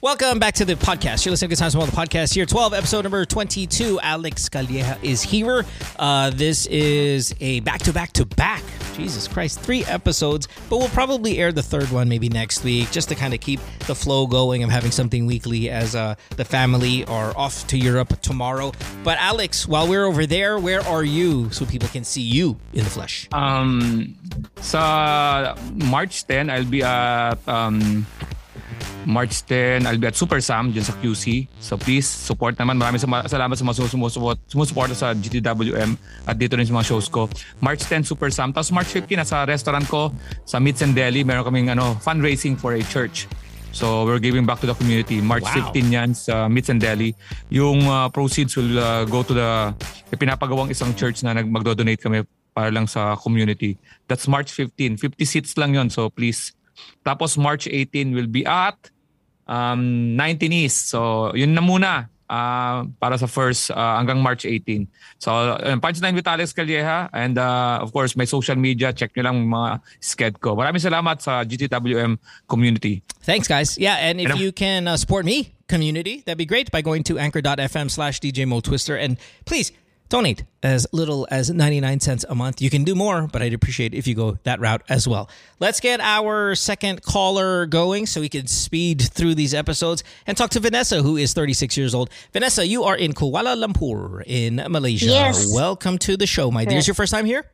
Welcome 0.00 0.38
back 0.38 0.54
to 0.54 0.64
the 0.64 0.74
podcast. 0.74 1.24
You're 1.24 1.30
listening 1.30 1.50
to 1.50 1.56
Good 1.56 1.58
Times 1.58 1.76
World, 1.76 1.90
the 1.90 1.96
podcast 1.96 2.34
here, 2.34 2.46
12, 2.46 2.72
episode 2.72 3.02
number 3.02 3.24
22. 3.24 4.00
Alex 4.00 4.48
Calleja 4.48 5.02
is 5.02 5.22
here. 5.22 5.64
Uh, 5.98 6.30
this 6.30 6.66
is 6.66 7.34
a 7.40 7.60
back 7.60 7.80
to 7.82 7.92
back 7.92 8.12
to 8.12 8.24
back. 8.24 8.62
Jesus 8.96 9.28
Christ, 9.28 9.60
three 9.60 9.84
episodes, 9.84 10.48
but 10.68 10.78
we'll 10.78 10.88
probably 10.88 11.38
air 11.38 11.52
the 11.52 11.62
third 11.62 11.90
one 11.90 12.08
maybe 12.08 12.28
next 12.28 12.64
week 12.64 12.90
just 12.90 13.08
to 13.08 13.14
kind 13.14 13.32
of 13.34 13.40
keep 13.40 13.60
the 13.86 13.94
flow 13.94 14.26
going. 14.26 14.62
I'm 14.62 14.70
having 14.70 14.90
something 14.90 15.26
weekly 15.26 15.70
as 15.70 15.94
uh, 15.94 16.14
the 16.36 16.44
family 16.44 17.04
are 17.06 17.36
off 17.36 17.66
to 17.68 17.78
Europe 17.78 18.20
tomorrow. 18.20 18.72
But 19.04 19.18
Alex, 19.18 19.66
while 19.66 19.88
we're 19.88 20.04
over 20.04 20.26
there, 20.26 20.58
where 20.58 20.80
are 20.82 21.04
you 21.04 21.50
so 21.50 21.64
people 21.64 21.88
can 21.88 22.04
see 22.04 22.22
you 22.22 22.56
in 22.74 22.84
the 22.84 22.90
flesh? 22.90 23.28
Um, 23.32 24.16
sa 24.60 25.56
March 25.74 26.26
10, 26.26 26.50
I'll 26.50 26.64
be 26.64 26.82
at 26.82 27.36
um, 27.48 28.06
March 29.04 29.42
10, 29.44 29.86
I'll 29.86 29.96
be 29.96 30.06
at 30.06 30.14
Super 30.14 30.40
Sam 30.40 30.70
dyan 30.70 30.84
sa 30.84 30.92
QC. 30.94 31.48
So 31.58 31.76
please 31.76 32.04
support 32.04 32.56
naman. 32.56 32.76
Maraming 32.76 33.00
sama- 33.00 33.24
salamat 33.24 33.56
sa 33.56 33.64
mga 33.64 33.88
sumusuport, 33.88 34.38
sumusuporta 34.44 34.92
sa 34.92 35.12
GTWM 35.12 35.96
at 36.24 36.36
dito 36.36 36.54
rin 36.54 36.64
sa 36.64 36.76
mga 36.76 36.86
shows 36.86 37.08
ko. 37.08 37.26
March 37.58 37.80
10, 37.84 38.04
Super 38.04 38.28
Sam. 38.28 38.52
Tapos 38.52 38.68
March 38.70 38.92
15, 38.92 39.16
nasa 39.16 39.42
restaurant 39.44 39.84
ko 39.84 40.12
sa 40.44 40.60
Meats 40.60 40.84
and 40.84 40.92
Deli. 40.92 41.24
Meron 41.24 41.42
kaming 41.42 41.72
ano, 41.72 41.96
fundraising 42.00 42.54
for 42.54 42.76
a 42.76 42.82
church. 42.86 43.24
So 43.70 44.02
we're 44.02 44.18
giving 44.18 44.44
back 44.44 44.58
to 44.60 44.66
the 44.66 44.74
community. 44.74 45.22
March 45.22 45.46
Wow. 45.46 45.70
15 45.70 45.94
yan 45.94 46.10
sa 46.10 46.50
Meats 46.50 46.68
and 46.68 46.82
Deli. 46.82 47.14
Yung 47.48 47.86
uh, 47.86 48.10
proceeds 48.10 48.58
will 48.58 48.76
uh, 48.76 49.06
go 49.06 49.22
to 49.22 49.32
the 49.32 49.48
pinapagawang 50.18 50.68
isang 50.68 50.90
church 50.92 51.22
na 51.22 51.32
nag 51.32 51.46
magdo-donate 51.46 52.02
kami 52.02 52.26
para 52.50 52.74
lang 52.74 52.90
sa 52.90 53.14
community. 53.14 53.78
That's 54.10 54.26
March 54.26 54.50
15. 54.50 54.98
50 54.98 55.22
seats 55.22 55.54
lang 55.54 55.78
yon 55.78 55.86
So 55.88 56.10
please. 56.10 56.50
Tapos 57.04 57.38
March 57.38 57.66
18 57.66 58.14
will 58.14 58.28
be 58.28 58.44
at 58.46 58.76
um, 59.48 60.16
19 60.16 60.52
East. 60.52 60.88
So 60.88 61.32
yun 61.34 61.54
na 61.54 61.60
muna 61.60 62.08
uh, 62.30 62.86
para 63.02 63.18
sa 63.18 63.26
first 63.26 63.74
uh, 63.74 63.98
hanggang 63.98 64.22
March 64.22 64.46
18. 64.46 64.86
So 65.18 65.34
uh, 65.34 65.76
Punchline 65.82 66.14
with 66.14 66.26
Alex 66.30 66.54
Calleja 66.54 67.10
and 67.12 67.36
uh, 67.36 67.82
of 67.82 67.92
course 67.92 68.14
my 68.14 68.24
social 68.24 68.56
media. 68.56 68.94
Check 68.94 69.16
nyo 69.18 69.26
lang 69.26 69.50
mga 69.50 69.82
sked 69.98 70.34
ko. 70.38 70.54
Maraming 70.54 70.80
salamat 70.80 71.18
sa 71.20 71.42
GTWM 71.42 72.16
community. 72.46 73.02
Thanks, 73.26 73.50
guys. 73.50 73.76
Yeah, 73.76 74.00
and 74.00 74.20
if 74.20 74.32
you 74.38 74.52
can 74.54 74.88
uh, 74.88 74.96
support 74.96 75.26
me, 75.26 75.52
community, 75.70 76.22
that'd 76.26 76.38
be 76.38 76.48
great 76.48 76.70
by 76.70 76.82
going 76.82 77.04
to 77.06 77.18
anchor.fm 77.18 77.90
slash 77.90 78.18
DJ 78.18 78.46
Mo 78.46 78.58
Twister. 78.60 78.96
And 78.96 79.18
please 79.44 79.70
donate 80.10 80.44
as 80.62 80.86
little 80.92 81.26
as 81.30 81.48
99 81.50 82.00
cents 82.00 82.26
a 82.28 82.34
month. 82.34 82.60
You 82.60 82.68
can 82.68 82.84
do 82.84 82.94
more, 82.94 83.28
but 83.32 83.40
I'd 83.40 83.54
appreciate 83.54 83.94
if 83.94 84.06
you 84.06 84.14
go 84.14 84.38
that 84.42 84.60
route 84.60 84.82
as 84.88 85.08
well. 85.08 85.30
Let's 85.58 85.80
get 85.80 86.00
our 86.00 86.54
second 86.54 87.02
caller 87.02 87.64
going 87.64 88.04
so 88.04 88.20
we 88.20 88.28
can 88.28 88.46
speed 88.46 89.00
through 89.00 89.36
these 89.36 89.54
episodes 89.54 90.04
and 90.26 90.36
talk 90.36 90.50
to 90.50 90.60
Vanessa, 90.60 91.00
who 91.00 91.16
is 91.16 91.32
36 91.32 91.76
years 91.78 91.94
old. 91.94 92.10
Vanessa, 92.32 92.66
you 92.66 92.84
are 92.84 92.96
in 92.96 93.14
Kuala 93.14 93.56
Lumpur 93.56 94.22
in 94.26 94.56
Malaysia. 94.68 95.06
Yes. 95.06 95.50
Welcome 95.54 95.96
to 95.98 96.16
the 96.16 96.26
show, 96.26 96.50
my 96.50 96.66
dear. 96.66 96.78
Is 96.78 96.86
your 96.86 96.94
first 96.94 97.12
time 97.12 97.24
here? 97.24 97.46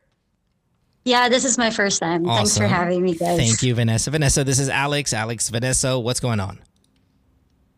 Yeah, 1.05 1.29
this 1.29 1.45
is 1.45 1.57
my 1.57 1.69
first 1.69 2.01
time. 2.01 2.25
Thanks 2.25 2.57
for 2.57 2.67
having 2.67 3.01
me, 3.01 3.15
guys. 3.15 3.37
Thank 3.37 3.61
you, 3.61 3.75
Vanessa. 3.75 4.11
Vanessa, 4.11 4.43
this 4.43 4.59
is 4.59 4.67
Alex. 4.67 5.13
Alex, 5.13 5.47
Vanessa, 5.47 5.97
what's 5.97 6.19
going 6.19 6.41
on? 6.41 6.59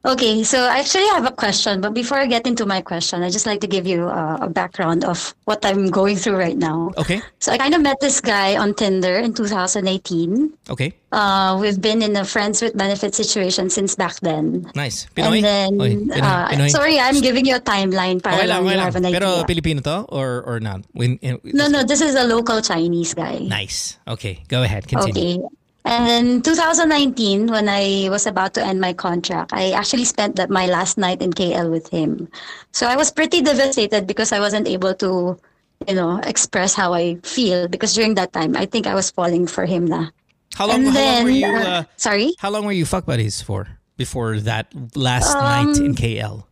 Okay, 0.06 0.44
so 0.48 0.64
actually 0.64 0.80
I 0.80 0.80
actually 0.80 1.08
have 1.12 1.26
a 1.28 1.36
question, 1.36 1.82
but 1.82 1.94
before 1.94 2.18
I 2.18 2.26
get 2.26 2.48
into 2.48 2.66
my 2.66 2.80
question, 2.82 3.22
I 3.22 3.30
just 3.30 3.46
like 3.46 3.60
to 3.62 3.68
give 3.68 3.86
you 3.86 4.08
uh, 4.08 4.38
a 4.42 4.50
background 4.50 5.04
of 5.04 5.36
what 5.44 5.64
I'm 5.66 5.88
going 5.92 6.16
through 6.16 6.38
right 6.38 6.58
now. 6.58 6.92
Okay. 6.98 7.22
So 7.40 7.52
I 7.52 7.58
kind 7.58 7.76
of 7.76 7.82
met 7.82 8.00
this 8.00 8.22
guy 8.22 8.58
on 8.58 8.74
Tinder 8.74 9.20
in 9.20 9.34
2018. 9.34 10.54
Okay. 10.70 10.94
Uh, 11.12 11.58
we've 11.60 11.82
been 11.82 12.02
in 12.02 12.16
a 12.16 12.24
friends 12.24 12.62
with 12.62 12.78
benefit 12.78 13.14
situation 13.14 13.70
since 13.70 13.96
back 13.96 14.20
then. 14.22 14.72
Nice. 14.74 15.08
Pinoy? 15.16 15.44
And 15.44 15.44
then, 15.44 15.82
Oy, 15.82 15.96
Pinoy, 15.96 16.22
uh, 16.22 16.48
Pinoy. 16.50 16.70
sorry, 16.70 17.00
I'm 17.00 17.20
giving 17.20 17.46
you 17.46 17.56
a 17.58 17.62
timeline 17.62 18.24
para 18.24 18.36
Okay 18.36 18.48
lang, 18.48 18.66
okay 18.66 18.76
lang. 18.76 18.86
have 18.86 18.96
an 18.96 19.06
idea. 19.06 19.20
Pero 19.20 19.44
Pilipino 19.44 19.82
to 19.82 20.06
or 20.10 20.44
or 20.48 20.60
not? 20.60 20.86
When, 20.94 21.18
in- 21.22 21.42
no, 21.44 21.68
no, 21.68 21.84
this 21.84 22.02
is 22.02 22.16
a 22.16 22.24
local 22.24 22.62
Chinese 22.62 23.14
guy. 23.14 23.40
Nice. 23.40 23.98
Okay, 24.08 24.44
go 24.48 24.64
ahead. 24.64 24.88
Continue. 24.88 25.44
Okay. 25.44 25.59
And 25.90 26.06
then 26.06 26.42
2019, 26.46 27.48
when 27.50 27.66
I 27.68 28.10
was 28.14 28.28
about 28.30 28.54
to 28.54 28.64
end 28.64 28.80
my 28.80 28.94
contract, 28.94 29.50
I 29.54 29.72
actually 29.72 30.06
spent 30.06 30.36
that, 30.38 30.52
my 30.54 30.68
last 30.68 31.00
night 31.02 31.20
in 31.20 31.34
KL 31.34 31.72
with 31.72 31.90
him. 31.90 32.30
So 32.72 32.86
I 32.86 32.96
was 32.96 33.10
pretty 33.10 33.42
devastated 33.42 34.06
because 34.06 34.32
I 34.32 34.40
wasn't 34.40 34.68
able 34.68 34.94
to, 35.02 35.34
you 35.88 35.96
know, 35.96 36.22
express 36.30 36.76
how 36.76 36.94
I 36.94 37.16
feel 37.26 37.68
because 37.68 37.96
during 37.96 38.14
that 38.22 38.34
time, 38.34 38.56
I 38.56 38.68
think 38.70 38.86
I 38.86 38.94
was 38.94 39.10
falling 39.10 39.48
for 39.48 39.66
him 39.66 39.86
na. 39.86 40.14
How 40.54 40.68
long? 40.68 40.86
how 40.86 40.94
long 40.94 41.24
were 41.24 41.30
you? 41.34 41.48
Uh, 41.50 41.84
sorry, 41.98 42.34
how 42.38 42.50
long 42.52 42.66
were 42.66 42.72
you 42.76 42.86
fuck 42.86 43.06
buddies 43.06 43.42
for 43.42 43.68
before 43.98 44.40
that 44.46 44.70
last 44.94 45.34
Um, 45.34 45.42
night 45.42 45.78
in 45.82 45.96
KL? 45.96 46.46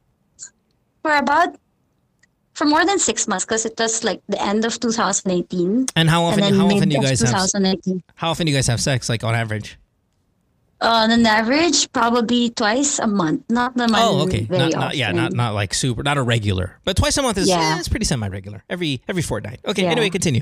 for 1.03 1.13
about, 1.15 1.55
for 2.57 2.65
more 2.65 2.83
than 2.83 2.97
six 2.97 3.27
months 3.27 3.45
because 3.45 3.65
it 3.69 3.77
was 3.77 4.03
like 4.03 4.19
the 4.27 4.41
end 4.41 4.65
of 4.65 4.79
2018. 4.79 5.85
And 5.95 6.09
how 6.09 6.23
often? 6.25 6.43
and 6.43 6.55
How 6.57 6.65
often 6.65 6.89
do 6.89 6.95
you 6.97 7.01
guys 7.05 7.21
have? 7.21 7.29
2019. 7.29 8.01
How 8.15 8.31
often 8.31 8.45
do 8.47 8.51
you 8.51 8.57
guys 8.57 8.65
have 8.65 8.81
sex? 8.81 9.09
Like 9.09 9.23
on 9.23 9.35
average? 9.35 9.77
On 10.81 11.09
an 11.09 11.25
average, 11.25 11.91
probably 11.93 12.49
twice 12.49 12.97
a 12.97 13.05
month. 13.05 13.45
Not 13.49 13.77
naman 13.77 13.97
Oh, 13.97 14.25
okay. 14.25 14.45
Not, 14.49 14.73
not 14.73 14.97
yeah, 14.97 15.11
not 15.11 15.33
not 15.33 15.53
like 15.53 15.73
super, 15.73 16.01
not 16.01 16.17
a 16.17 16.25
regular, 16.25 16.77
but 16.85 16.97
twice 16.97 17.17
a 17.17 17.21
month 17.21 17.37
is 17.37 17.47
Yeah. 17.47 17.61
yeah, 17.61 17.79
it's 17.79 17.89
pretty 17.89 18.05
semi-regular. 18.05 18.63
Every 18.69 19.01
every 19.07 19.21
fortnight. 19.21 19.61
Okay. 19.65 19.85
Yeah. 19.85 19.93
Anyway, 19.93 20.09
continue. 20.09 20.41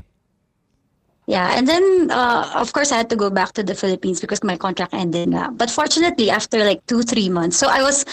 Yeah, 1.28 1.58
and 1.58 1.68
then 1.68 2.12
uh, 2.12 2.52
of 2.56 2.72
course 2.72 2.92
I 2.92 2.98
had 2.98 3.10
to 3.10 3.16
go 3.16 3.30
back 3.32 3.54
to 3.54 3.64
the 3.64 3.76
Philippines 3.76 4.22
because 4.22 4.44
my 4.44 4.56
contract 4.56 4.94
ended 4.94 5.32
nga. 5.32 5.52
But 5.52 5.72
fortunately, 5.72 6.30
after 6.30 6.64
like 6.64 6.86
two, 6.86 7.02
three 7.02 7.30
months, 7.30 7.58
so 7.58 7.68
I 7.68 7.82
was, 7.82 8.06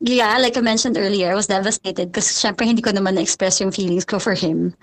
yeah, 0.00 0.36
like 0.38 0.56
I 0.56 0.60
mentioned 0.60 0.96
earlier, 0.98 1.30
I 1.30 1.34
was 1.34 1.46
devastated 1.46 2.12
because 2.12 2.26
syempre 2.26 2.66
hindi 2.66 2.82
ko 2.82 2.90
naman 2.90 3.14
na-express 3.14 3.60
yung 3.60 3.70
feelings 3.70 4.04
ko 4.04 4.18
for 4.18 4.34
him. 4.34 4.74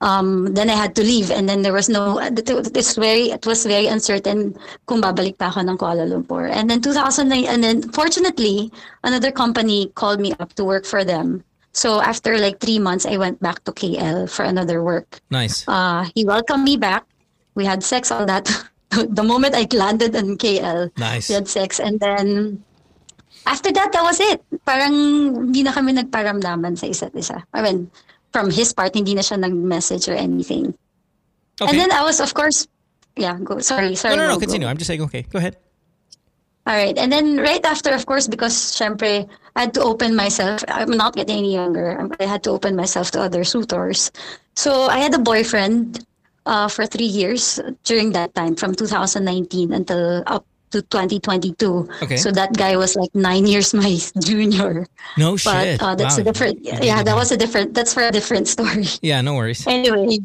Um, 0.00 0.54
then 0.54 0.70
I 0.70 0.74
had 0.74 0.94
to 0.96 1.02
leave, 1.02 1.30
and 1.30 1.48
then 1.48 1.62
there 1.62 1.72
was 1.72 1.88
no. 1.88 2.18
It's 2.18 2.96
very, 2.96 3.30
it 3.30 3.44
was 3.46 3.66
very 3.66 3.86
uncertain 3.86 4.56
kung 4.86 5.02
babalik 5.02 5.36
pa 5.38 5.48
ako 5.52 5.60
ng 5.60 5.76
Kuala 5.76 6.06
Lumpur. 6.08 6.48
And 6.48 6.70
then 6.70 6.80
2009, 6.80 7.44
and 7.44 7.62
then 7.62 7.82
fortunately, 7.92 8.72
another 9.04 9.30
company 9.32 9.92
called 9.94 10.20
me 10.20 10.32
up 10.40 10.54
to 10.54 10.64
work 10.64 10.86
for 10.86 11.04
them. 11.04 11.44
So 11.72 12.00
after 12.00 12.38
like 12.38 12.58
three 12.58 12.78
months, 12.78 13.06
I 13.06 13.16
went 13.16 13.38
back 13.40 13.62
to 13.64 13.72
KL 13.72 14.28
for 14.28 14.42
another 14.42 14.82
work 14.82 15.20
Nice. 15.30 15.62
uh, 15.68 16.02
he 16.14 16.24
welcomed 16.24 16.64
me 16.64 16.76
back. 16.76 17.06
We 17.54 17.64
had 17.64 17.84
sex, 17.84 18.10
all 18.10 18.26
that. 18.26 18.50
the 18.90 19.22
moment 19.22 19.54
I 19.54 19.68
landed 19.70 20.16
in 20.16 20.36
KL, 20.36 20.90
Nice. 20.98 21.28
we 21.28 21.34
had 21.36 21.46
sex. 21.46 21.78
And 21.78 22.00
then, 22.00 22.64
after 23.46 23.72
that, 23.72 23.92
that 23.92 24.02
was 24.02 24.20
it. 24.20 24.42
Parang 24.64 24.92
hindi 25.50 25.62
na 25.62 25.72
kami 25.72 25.92
nagparamdaman 25.92 26.76
sa 26.78 26.86
isa't 26.86 27.14
isa. 27.16 27.42
I 27.52 27.62
mean, 27.62 27.90
from 28.32 28.50
his 28.50 28.72
part, 28.72 28.94
hindi 28.94 29.14
na 29.14 29.22
siya 29.22 29.38
nag-message 29.40 30.08
or 30.08 30.14
anything. 30.14 30.74
Okay. 31.60 31.70
And 31.70 31.76
then 31.78 31.92
I 31.92 32.02
was, 32.02 32.20
of 32.20 32.32
course, 32.34 32.68
yeah, 33.16 33.36
go. 33.42 33.58
Sorry, 33.58 33.94
sorry. 33.94 34.16
no, 34.16 34.22
no, 34.22 34.28
no. 34.28 34.34
Mo, 34.34 34.40
go. 34.40 34.46
Continue. 34.46 34.68
I'm 34.68 34.78
just 34.78 34.88
saying. 34.88 35.02
Okay, 35.02 35.22
go 35.28 35.38
ahead. 35.38 35.56
All 36.66 36.76
right. 36.76 36.96
And 36.96 37.12
then 37.12 37.38
right 37.38 37.64
after, 37.64 37.90
of 37.90 38.06
course, 38.06 38.28
because 38.28 38.54
syempre, 38.54 39.28
I 39.56 39.60
had 39.60 39.74
to 39.74 39.82
open 39.82 40.14
myself. 40.14 40.62
I'm 40.68 40.92
not 40.92 41.16
getting 41.16 41.38
any 41.38 41.54
younger. 41.54 41.98
I 42.20 42.24
had 42.24 42.44
to 42.44 42.50
open 42.50 42.76
myself 42.76 43.10
to 43.12 43.20
other 43.20 43.44
suitors. 43.44 44.12
So 44.54 44.86
I 44.86 44.98
had 44.98 45.14
a 45.14 45.18
boyfriend 45.18 46.04
uh, 46.46 46.68
for 46.68 46.86
three 46.86 47.08
years 47.08 47.58
during 47.84 48.12
that 48.12 48.34
time, 48.34 48.54
from 48.56 48.74
2019 48.74 49.72
until 49.72 50.22
up 50.26 50.46
to 50.70 50.82
2022. 50.82 51.88
Okay. 52.02 52.16
So 52.16 52.30
that 52.32 52.52
guy 52.56 52.76
was 52.76 52.96
like 52.96 53.14
nine 53.14 53.46
years 53.46 53.74
my 53.74 53.98
junior. 54.22 54.86
No 55.16 55.32
But 55.32 55.38
shit. 55.38 55.82
uh, 55.82 55.94
that's 55.94 56.16
Wow. 56.16 56.20
a 56.20 56.24
different. 56.24 56.58
Yeah, 56.64 57.02
that 57.02 57.14
was 57.14 57.32
a 57.32 57.36
different. 57.36 57.74
That's 57.74 57.92
for 57.94 58.02
a 58.02 58.10
different 58.10 58.48
story. 58.48 58.84
Yeah, 59.02 59.20
no 59.20 59.34
worries. 59.34 59.66
Anyway. 59.66 60.18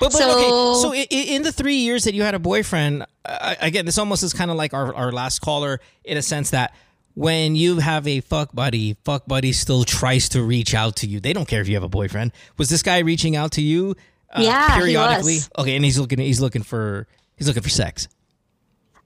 But, 0.00 0.12
but 0.12 0.12
So- 0.12 0.88
okay, 0.90 1.06
so 1.06 1.16
in 1.34 1.42
the 1.42 1.52
three 1.52 1.76
years 1.76 2.04
that 2.04 2.14
you 2.14 2.22
had 2.22 2.34
a 2.34 2.38
boyfriend, 2.38 3.04
uh, 3.24 3.54
again, 3.60 3.84
this 3.86 3.98
almost 3.98 4.22
is 4.22 4.32
kind 4.32 4.50
of 4.50 4.56
like 4.56 4.72
our, 4.74 4.94
our 4.94 5.12
last 5.12 5.40
caller 5.40 5.80
in 6.04 6.16
a 6.16 6.22
sense 6.22 6.50
that 6.50 6.74
when 7.14 7.54
you 7.54 7.78
have 7.78 8.08
a 8.08 8.20
fuck 8.20 8.52
buddy, 8.54 8.96
fuck 9.04 9.26
buddy 9.26 9.52
still 9.52 9.84
tries 9.84 10.28
to 10.30 10.42
reach 10.42 10.74
out 10.74 10.96
to 10.96 11.06
you. 11.06 11.20
They 11.20 11.32
don't 11.32 11.46
care 11.46 11.60
if 11.60 11.68
you 11.68 11.74
have 11.74 11.84
a 11.84 11.88
boyfriend. 11.88 12.32
Was 12.56 12.70
this 12.70 12.82
guy 12.82 12.98
reaching 13.00 13.36
out 13.36 13.52
to 13.52 13.62
you 13.62 13.94
uh, 14.32 14.40
Yeah, 14.42 14.74
he 14.74 14.80
periodically? 14.80 15.34
was. 15.36 15.50
Okay, 15.58 15.76
and 15.76 15.84
he's 15.84 15.98
looking 15.98 16.18
he's 16.18 16.40
looking 16.40 16.62
for 16.64 17.06
he's 17.36 17.46
looking 17.46 17.62
for 17.62 17.68
sex. 17.68 18.08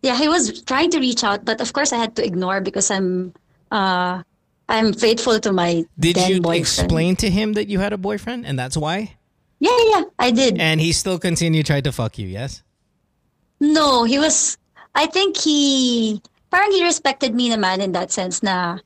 Yeah, 0.03 0.16
he 0.16 0.28
was 0.28 0.62
trying 0.62 0.90
to 0.94 1.01
reach 1.01 1.24
out, 1.24 1.44
but 1.44 1.61
of 1.61 1.72
course 1.72 1.92
I 1.92 1.99
had 1.99 2.14
to 2.16 2.24
ignore 2.24 2.61
because 2.61 2.90
I'm 2.90 3.34
uh 3.70 4.22
I'm 4.68 4.92
faithful 4.92 5.40
to 5.40 5.51
my 5.53 5.84
Did 5.99 6.16
you 6.28 6.40
boyfriend. 6.40 6.61
explain 6.61 7.16
to 7.24 7.30
him 7.30 7.55
that 7.55 7.68
you 7.68 7.80
had 7.80 7.92
a 7.92 7.99
boyfriend 7.99 8.46
and 8.46 8.59
that's 8.59 8.76
why? 8.76 9.16
Yeah, 9.59 9.74
yeah, 9.74 9.88
yeah, 9.99 10.05
I 10.18 10.30
did. 10.30 10.61
And 10.61 10.78
he 10.80 10.92
still 10.92 11.18
continued 11.18 11.66
trying 11.66 11.82
to 11.82 11.92
fuck 11.92 12.18
you, 12.18 12.28
yes? 12.28 12.62
No, 13.59 14.05
he 14.05 14.18
was 14.18 14.57
I 14.94 15.07
think 15.07 15.36
he 15.36 16.22
parang 16.51 16.70
he 16.72 16.84
respected 16.84 17.34
me 17.34 17.51
naman 17.51 17.80
in 17.82 17.92
that 17.92 18.12
sense 18.12 18.42
na 18.42 18.78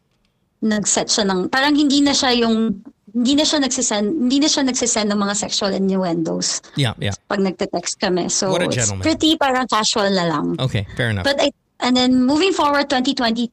nag-set 0.63 1.09
siya 1.11 1.29
ng 1.29 1.51
parang 1.51 1.75
hindi 1.75 2.01
na 2.01 2.13
siya 2.15 2.39
yung 2.41 2.81
hindi 3.13 3.37
na 3.37 3.45
siya 3.45 3.61
nagsisend 3.61 4.09
hindi 4.27 4.41
na 4.41 4.49
siya 4.49 4.65
nagsisend 4.65 5.09
ng 5.13 5.21
mga 5.21 5.35
sexual 5.37 5.71
innuendos 5.73 6.65
Yeah, 6.75 6.97
yeah. 6.99 7.13
pag 7.29 7.41
nagte-text 7.41 8.01
kami. 8.01 8.33
So 8.33 8.51
What 8.51 8.65
a 8.65 8.73
it's 8.73 8.77
gentleman. 8.81 9.05
pretty 9.05 9.37
parang 9.37 9.69
casual 9.69 10.09
na 10.11 10.25
lang. 10.29 10.57
Okay, 10.59 10.89
fair 10.97 11.13
enough. 11.13 11.25
But 11.29 11.41
I, 11.41 11.53
and 11.81 11.97
then 11.97 12.25
moving 12.25 12.53
forward 12.57 12.89
2022, 12.89 13.53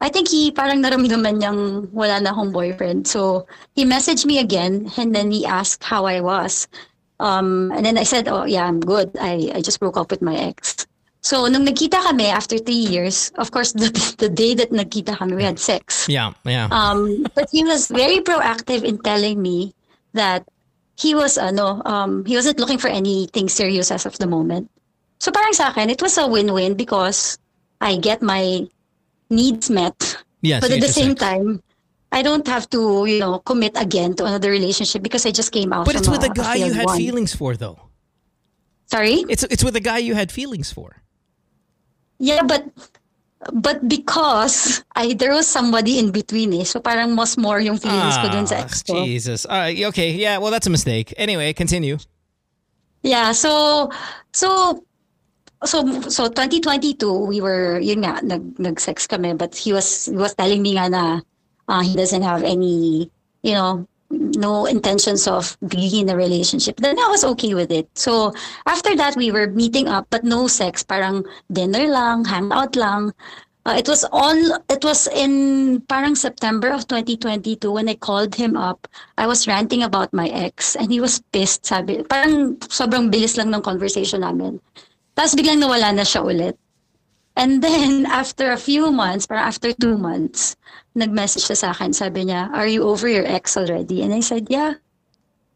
I 0.00 0.08
think 0.10 0.28
he 0.28 0.50
parang 0.52 0.82
naramdaman 0.82 1.40
niyang 1.40 1.90
wala 1.90 2.20
na 2.20 2.30
akong 2.34 2.52
boyfriend. 2.52 3.06
So 3.08 3.46
he 3.74 3.84
messaged 3.84 4.26
me 4.26 4.38
again 4.38 4.90
and 4.98 5.14
then 5.14 5.30
he 5.30 5.46
asked 5.46 5.82
how 5.82 6.04
I 6.06 6.20
was. 6.20 6.68
Um, 7.20 7.70
and 7.72 7.86
then 7.86 7.96
I 7.96 8.02
said, 8.02 8.28
oh 8.28 8.44
yeah, 8.44 8.66
I'm 8.66 8.80
good. 8.80 9.10
I, 9.18 9.50
I 9.54 9.60
just 9.62 9.78
broke 9.80 9.96
up 9.96 10.10
with 10.10 10.20
my 10.20 10.34
ex. 10.36 10.83
So 11.24 11.48
nung 11.48 11.64
nagkita 11.64 12.04
kami 12.04 12.28
after 12.28 12.60
three 12.60 12.84
years, 12.84 13.32
of 13.40 13.48
course 13.48 13.72
the, 13.72 13.88
the 14.20 14.28
day 14.28 14.52
that 14.60 14.76
nagkita 14.76 15.16
kami, 15.16 15.40
we 15.40 15.42
had 15.42 15.56
sex. 15.58 16.04
yeah, 16.04 16.36
yeah. 16.44 16.68
Um, 16.68 17.24
but 17.32 17.48
he 17.48 17.64
was 17.64 17.88
very 17.88 18.20
proactive 18.20 18.84
in 18.84 19.00
telling 19.00 19.40
me 19.40 19.72
that 20.12 20.44
he 21.00 21.16
was 21.16 21.40
ano, 21.40 21.80
um, 21.88 22.28
he 22.28 22.36
wasn't 22.36 22.60
looking 22.60 22.76
for 22.76 22.92
anything 22.92 23.48
serious 23.48 23.90
as 23.90 24.04
of 24.04 24.20
the 24.20 24.28
moment. 24.28 24.68
So 25.18 25.32
parang 25.32 25.56
sa 25.56 25.72
akin, 25.72 25.88
it 25.88 26.04
was 26.04 26.20
a 26.20 26.28
win-win 26.28 26.76
because 26.76 27.40
I 27.80 27.96
get 27.96 28.20
my 28.20 28.68
needs 29.32 29.72
met. 29.72 29.96
yes, 30.44 30.60
but 30.60 30.70
at 30.70 30.84
the 30.84 30.92
same 30.92 31.16
sex. 31.16 31.24
time, 31.24 31.64
I 32.12 32.20
don't 32.20 32.46
have 32.46 32.68
to, 32.76 33.08
you 33.08 33.18
know, 33.18 33.40
commit 33.40 33.80
again 33.80 34.12
to 34.20 34.28
another 34.28 34.52
relationship 34.52 35.00
because 35.00 35.24
I 35.24 35.32
just 35.32 35.56
came 35.56 35.72
out 35.72 35.88
But 35.88 35.96
it's 35.96 36.08
with 36.08 36.22
a, 36.22 36.30
a 36.30 36.34
guy 36.36 36.60
you 36.60 36.72
had 36.76 36.84
one. 36.84 36.98
feelings 37.00 37.34
for 37.34 37.56
though. 37.56 37.80
Sorry? 38.92 39.24
It's 39.32 39.42
it's 39.48 39.64
with 39.64 39.74
a 39.74 39.80
guy 39.80 40.04
you 40.04 40.14
had 40.14 40.28
feelings 40.30 40.68
for. 40.68 41.00
Yeah, 42.18 42.42
but 42.42 42.64
but 43.52 43.84
because 43.88 44.82
I 44.96 45.12
there 45.14 45.32
was 45.32 45.46
somebody 45.46 45.98
in 45.98 46.10
between 46.12 46.52
eh. 46.54 46.64
So 46.64 46.80
parang 46.80 47.14
mas 47.14 47.36
more 47.36 47.60
yung 47.60 47.76
feelings 47.76 48.16
ko 48.16 48.28
dun 48.32 48.46
sa 48.46 48.62
Ah, 48.62 48.64
ex 48.64 48.82
ko. 48.82 49.04
Jesus. 49.04 49.44
All 49.44 49.58
right. 49.58 49.76
Okay. 49.92 50.12
Yeah. 50.16 50.38
Well, 50.38 50.50
that's 50.50 50.66
a 50.66 50.72
mistake. 50.72 51.12
Anyway, 51.16 51.52
continue. 51.52 51.98
Yeah, 53.04 53.32
so 53.36 53.90
so 54.32 54.80
so 55.64 55.84
so 56.08 56.28
2022 56.28 56.96
we 57.28 57.40
were 57.40 57.76
yun 57.80 58.00
nga 58.00 58.20
nag 58.24 58.56
nag-sex 58.56 59.04
kami 59.08 59.32
but 59.36 59.52
he 59.56 59.72
was 59.72 60.08
he 60.08 60.16
was 60.16 60.32
telling 60.36 60.60
me 60.64 60.76
nga 60.76 60.88
na 60.88 61.04
uh, 61.68 61.80
he 61.84 61.92
doesn't 61.96 62.24
have 62.24 62.44
any 62.44 63.08
you 63.44 63.52
know 63.52 63.84
no 64.36 64.66
intentions 64.66 65.26
of 65.26 65.56
being 65.68 66.08
in 66.08 66.08
a 66.08 66.16
relationship. 66.16 66.76
Then 66.76 66.98
I 66.98 67.08
was 67.08 67.24
okay 67.24 67.54
with 67.54 67.70
it. 67.70 67.88
So 67.94 68.32
after 68.66 68.96
that 68.96 69.16
we 69.16 69.30
were 69.30 69.48
meeting 69.48 69.88
up 69.88 70.06
but 70.10 70.24
no 70.24 70.46
sex, 70.46 70.82
parang 70.82 71.24
dinner 71.52 71.86
lang, 71.88 72.24
hangout 72.24 72.76
lang. 72.76 73.12
Uh, 73.64 73.76
it 73.80 73.88
was 73.88 74.04
all 74.12 74.36
it 74.68 74.84
was 74.84 75.08
in 75.08 75.80
parang 75.88 76.14
September 76.14 76.68
of 76.68 76.86
2022 76.86 77.72
when 77.72 77.88
I 77.88 77.94
called 77.96 78.34
him 78.34 78.56
up. 78.56 78.86
I 79.16 79.26
was 79.26 79.48
ranting 79.48 79.82
about 79.82 80.12
my 80.12 80.28
ex 80.28 80.76
and 80.76 80.92
he 80.92 81.00
was 81.00 81.24
pissed. 81.32 81.64
Sabi, 81.64 82.04
parang 82.04 82.60
sobrang 82.68 83.08
bilis 83.08 83.40
lang 83.40 83.54
ng 83.54 83.64
conversation 83.64 84.20
namin. 84.20 84.60
Tapos 85.16 85.32
biglang 85.32 85.64
nawala 85.64 85.96
na 85.96 86.04
siya 86.04 86.26
ulit. 86.26 86.60
And 87.36 87.62
then 87.62 88.06
after 88.10 88.50
a 88.50 88.56
few 88.58 88.90
months, 88.90 89.26
parang 89.26 89.44
after 89.44 89.72
two 89.72 89.98
months, 89.98 90.56
nag-message 90.94 91.44
siya 91.50 91.56
sa 91.58 91.68
akin. 91.74 91.92
Sabi 91.92 92.26
niya, 92.30 92.50
are 92.54 92.66
you 92.66 92.82
over 92.86 93.08
your 93.08 93.26
ex 93.26 93.56
already? 93.56 94.02
And 94.02 94.14
I 94.14 94.20
said, 94.20 94.46
yeah. 94.48 94.78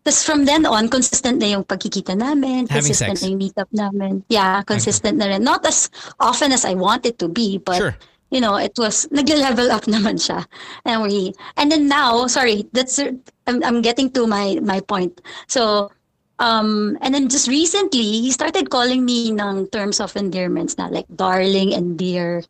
Tapos 0.05 0.25
from 0.25 0.45
then 0.47 0.65
on, 0.67 0.89
consistent 0.89 1.39
na 1.39 1.53
yung 1.59 1.65
pagkikita 1.65 2.17
namin, 2.17 2.67
Having 2.67 2.75
consistent 2.75 3.19
sex. 3.19 3.23
na 3.23 3.29
yung 3.29 3.41
meetup 3.41 3.71
namin. 3.71 4.25
Yeah, 4.29 4.63
consistent 4.63 5.19
na 5.19 5.27
rin. 5.27 5.45
Not 5.45 5.67
as 5.67 5.91
often 6.19 6.53
as 6.53 6.65
I 6.65 6.75
want 6.75 7.05
it 7.07 7.19
to 7.21 7.29
be, 7.29 7.59
but 7.59 7.77
Sure. 7.79 7.95
you 8.31 8.41
know, 8.41 8.57
it 8.57 8.73
was 8.79 9.07
nagle-level 9.11 9.71
up 9.71 9.85
naman 9.91 10.17
siya. 10.17 10.47
And 10.85 11.03
we 11.03 11.35
and 11.61 11.71
then 11.71 11.89
now, 11.89 12.27
sorry, 12.27 12.65
that's 12.73 12.99
I'm 13.47 13.63
I'm 13.63 13.83
getting 13.83 14.11
to 14.17 14.27
my 14.27 14.59
my 14.65 14.81
point. 14.81 15.21
So 15.47 15.91
um 16.39 16.97
and 17.03 17.15
then 17.15 17.29
just 17.29 17.49
recently 17.49 18.23
he 18.23 18.31
started 18.31 18.71
calling 18.71 19.05
me 19.05 19.31
ng 19.31 19.67
terms 19.71 19.99
of 20.01 20.15
endearments 20.17 20.79
not 20.79 20.93
like 20.93 21.07
darling 21.15 21.75
and 21.75 21.99
dear. 21.99 22.43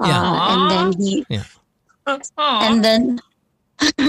Uh, 0.00 0.08
Yeah. 0.08 0.52
and 0.52 0.62
then 0.70 0.86
he 0.98 1.12
Yeah. 1.28 1.46
and 2.66 2.84
then 2.84 3.20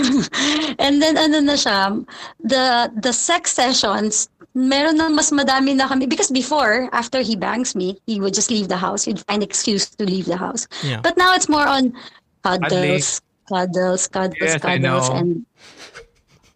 and 0.83 0.99
then 0.99 1.15
ano 1.15 1.39
na 1.39 1.55
siya, 1.55 2.03
the 2.43 2.91
the 2.99 3.13
sex 3.15 3.55
sessions 3.55 4.27
meron 4.51 4.99
na 4.99 5.07
mas 5.07 5.31
madami 5.31 5.71
na 5.71 5.87
kami 5.87 6.03
because 6.07 6.27
before 6.27 6.91
after 6.91 7.23
he 7.23 7.39
bangs 7.39 7.71
me 7.71 7.95
he 8.03 8.19
would 8.19 8.35
just 8.35 8.51
leave 8.51 8.67
the 8.67 8.75
house 8.75 9.07
he'd 9.07 9.23
find 9.23 9.39
excuse 9.39 9.87
to 9.87 10.03
leave 10.03 10.27
the 10.27 10.35
house 10.35 10.67
Yeah. 10.83 10.99
but 10.99 11.15
now 11.15 11.31
it's 11.31 11.47
more 11.47 11.63
on 11.63 11.95
cuddles 12.43 13.23
cuddles 13.47 14.11
cuddles 14.11 14.43
Yes, 14.43 14.59
cuddles 14.59 15.07
and 15.07 15.47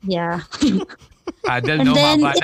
yeah 0.03 0.43
Adel, 1.49 1.79
and 1.79 1.89
no, 1.89 1.93
then 1.93 2.19
mabala, 2.19 2.35
it 2.35 2.43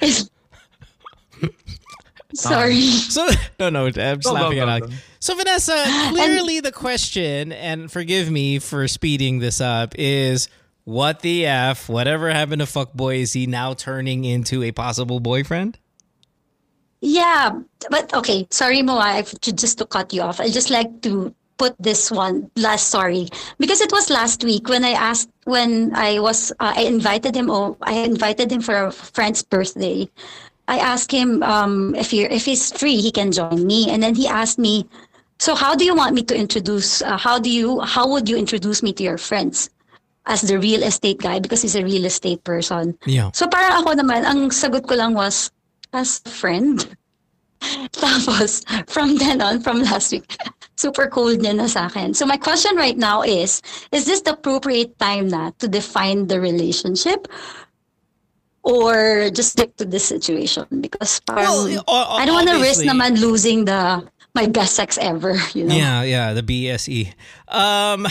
was 0.00 0.30
no? 0.30 1.48
sorry 2.34 2.80
So 2.82 3.28
no, 3.60 3.70
no. 3.70 3.86
I'm 3.86 3.92
just 3.92 4.24
Go, 4.24 4.30
go, 4.30 4.32
laughing 4.32 4.58
go, 4.58 4.68
at 4.68 4.80
go. 4.80 4.86
Alex. 4.86 5.02
So 5.20 5.34
Vanessa, 5.36 5.84
clearly 6.10 6.60
the 6.60 6.72
question, 6.72 7.52
and 7.52 7.90
forgive 7.90 8.30
me 8.30 8.58
for 8.58 8.86
speeding 8.88 9.38
this 9.38 9.60
up, 9.60 9.94
is 9.98 10.48
what 10.84 11.20
the 11.20 11.46
f? 11.46 11.88
Whatever 11.88 12.30
happened 12.30 12.60
to 12.60 12.66
fuckboy? 12.66 13.18
Is 13.18 13.32
he 13.32 13.46
now 13.46 13.74
turning 13.74 14.24
into 14.24 14.62
a 14.62 14.70
possible 14.70 15.18
boyfriend? 15.18 15.78
Yeah, 17.00 17.60
but 17.90 18.14
okay. 18.14 18.46
Sorry, 18.50 18.82
Mo. 18.82 18.98
I 18.98 19.22
just 19.22 19.78
to 19.78 19.86
cut 19.86 20.12
you 20.12 20.22
off. 20.22 20.40
I 20.40 20.48
just 20.48 20.70
like 20.70 21.02
to 21.02 21.34
put 21.58 21.74
this 21.78 22.10
one 22.10 22.50
last 22.56 22.88
sorry 22.88 23.28
because 23.58 23.80
it 23.80 23.90
was 23.90 24.10
last 24.10 24.44
week 24.44 24.68
when 24.68 24.84
I 24.84 24.92
asked 24.92 25.30
when 25.46 25.94
I 25.94 26.18
was 26.18 26.52
uh, 26.58 26.74
I 26.76 26.82
invited 26.82 27.34
him. 27.34 27.50
Oh, 27.50 27.78
I 27.80 28.02
invited 28.02 28.50
him 28.50 28.60
for 28.60 28.74
a 28.74 28.92
friend's 28.92 29.42
birthday. 29.42 30.10
I 30.68 30.78
asked 30.78 31.14
him 31.14 31.42
um, 31.42 31.94
if 31.94 32.10
he 32.10 32.26
if 32.26 32.44
he's 32.44 32.74
free, 32.74 33.00
he 33.00 33.10
can 33.10 33.30
join 33.30 33.66
me, 33.66 33.88
and 33.88 34.02
then 34.02 34.14
he 34.14 34.26
asked 34.26 34.58
me, 34.58 34.84
"So 35.38 35.54
how 35.54 35.74
do 35.78 35.86
you 35.86 35.94
want 35.94 36.14
me 36.14 36.22
to 36.26 36.34
introduce? 36.36 37.00
Uh, 37.00 37.16
how 37.16 37.38
do 37.38 37.48
you 37.48 37.80
how 37.80 38.10
would 38.10 38.28
you 38.28 38.36
introduce 38.36 38.82
me 38.82 38.92
to 38.98 39.02
your 39.02 39.18
friends?" 39.18 39.70
As 40.26 40.42
the 40.42 40.58
real 40.58 40.82
estate 40.82 41.22
guy 41.22 41.38
because 41.38 41.62
he's 41.62 41.78
a 41.78 41.86
real 41.86 42.02
estate 42.02 42.42
person. 42.42 42.98
Yeah. 43.06 43.30
So 43.30 43.46
parang 43.46 43.78
ako 43.78 43.94
naman, 43.94 44.26
ang 44.26 44.50
sagot 44.50 44.82
ko 44.90 44.98
lang 44.98 45.14
was, 45.14 45.54
as 45.94 46.18
a 46.26 46.30
friend. 46.34 46.82
Tapos, 47.94 48.66
from 48.90 49.22
then 49.22 49.38
on, 49.38 49.62
from 49.62 49.86
last 49.86 50.10
week, 50.10 50.26
super 50.76 51.08
cold 51.08 51.40
niya 51.40 51.56
na 51.56 51.66
sa 51.66 51.86
akin. 51.88 52.12
So 52.14 52.24
my 52.26 52.36
question 52.36 52.76
right 52.76 52.96
now 52.96 53.22
is, 53.22 53.60
is 53.92 54.04
this 54.06 54.20
the 54.22 54.32
appropriate 54.32 54.98
time 54.98 55.28
na 55.28 55.50
to 55.58 55.68
define 55.68 56.26
the 56.28 56.40
relationship? 56.40 57.26
or 58.66 59.30
just 59.30 59.52
stick 59.54 59.76
to 59.78 59.84
this 59.86 60.02
situation 60.04 60.66
because 60.82 61.20
parang, 61.22 61.44
Well, 61.70 61.78
o- 61.86 61.86
o- 61.86 62.16
I 62.18 62.26
don't 62.26 62.34
want 62.34 62.50
to 62.50 62.58
risk 62.58 62.82
naman 62.82 63.14
losing 63.22 63.62
the 63.64 64.02
my 64.34 64.50
best 64.50 64.74
sex 64.74 64.98
ever. 64.98 65.38
You 65.54 65.70
know. 65.70 65.76
Yeah, 65.78 66.02
yeah, 66.02 66.32
the 66.34 66.42
BSE. 66.42 67.14
Um, 67.46 68.10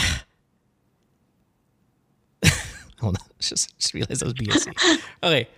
hold 3.00 3.16
on, 3.20 3.26
just 3.38 3.76
just 3.78 3.94
realized 3.94 4.20
that 4.20 4.24
was 4.24 4.34
BSE. 4.34 4.72
Okay, 5.22 5.48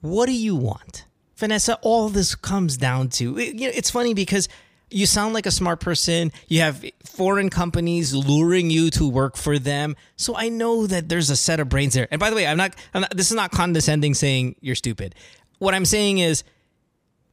what 0.00 0.26
do 0.26 0.32
you 0.32 0.54
want, 0.54 1.06
Vanessa? 1.36 1.78
All 1.80 2.08
this 2.08 2.34
comes 2.34 2.76
down 2.76 3.08
to 3.20 3.38
it- 3.38 3.54
you 3.54 3.68
know. 3.68 3.72
It's 3.74 3.90
funny 3.90 4.12
because 4.14 4.48
you 4.92 5.06
sound 5.06 5.34
like 5.34 5.46
a 5.46 5.50
smart 5.50 5.80
person. 5.80 6.32
You 6.48 6.60
have 6.60 6.84
foreign 7.04 7.50
companies 7.50 8.14
luring 8.14 8.70
you 8.70 8.90
to 8.90 9.08
work 9.08 9.36
for 9.36 9.58
them, 9.58 9.96
so 10.16 10.36
I 10.36 10.48
know 10.48 10.86
that 10.86 11.08
there's 11.08 11.30
a 11.30 11.36
set 11.36 11.60
of 11.60 11.68
brains 11.68 11.94
there. 11.94 12.08
And 12.10 12.18
by 12.20 12.30
the 12.30 12.36
way, 12.36 12.46
I'm 12.46 12.56
not. 12.56 12.74
I'm 12.94 13.02
not 13.02 13.16
this 13.16 13.30
is 13.30 13.36
not 13.36 13.50
condescending 13.50 14.14
saying 14.14 14.56
you're 14.60 14.74
stupid. 14.74 15.14
What 15.58 15.74
I'm 15.74 15.84
saying 15.84 16.18
is 16.18 16.44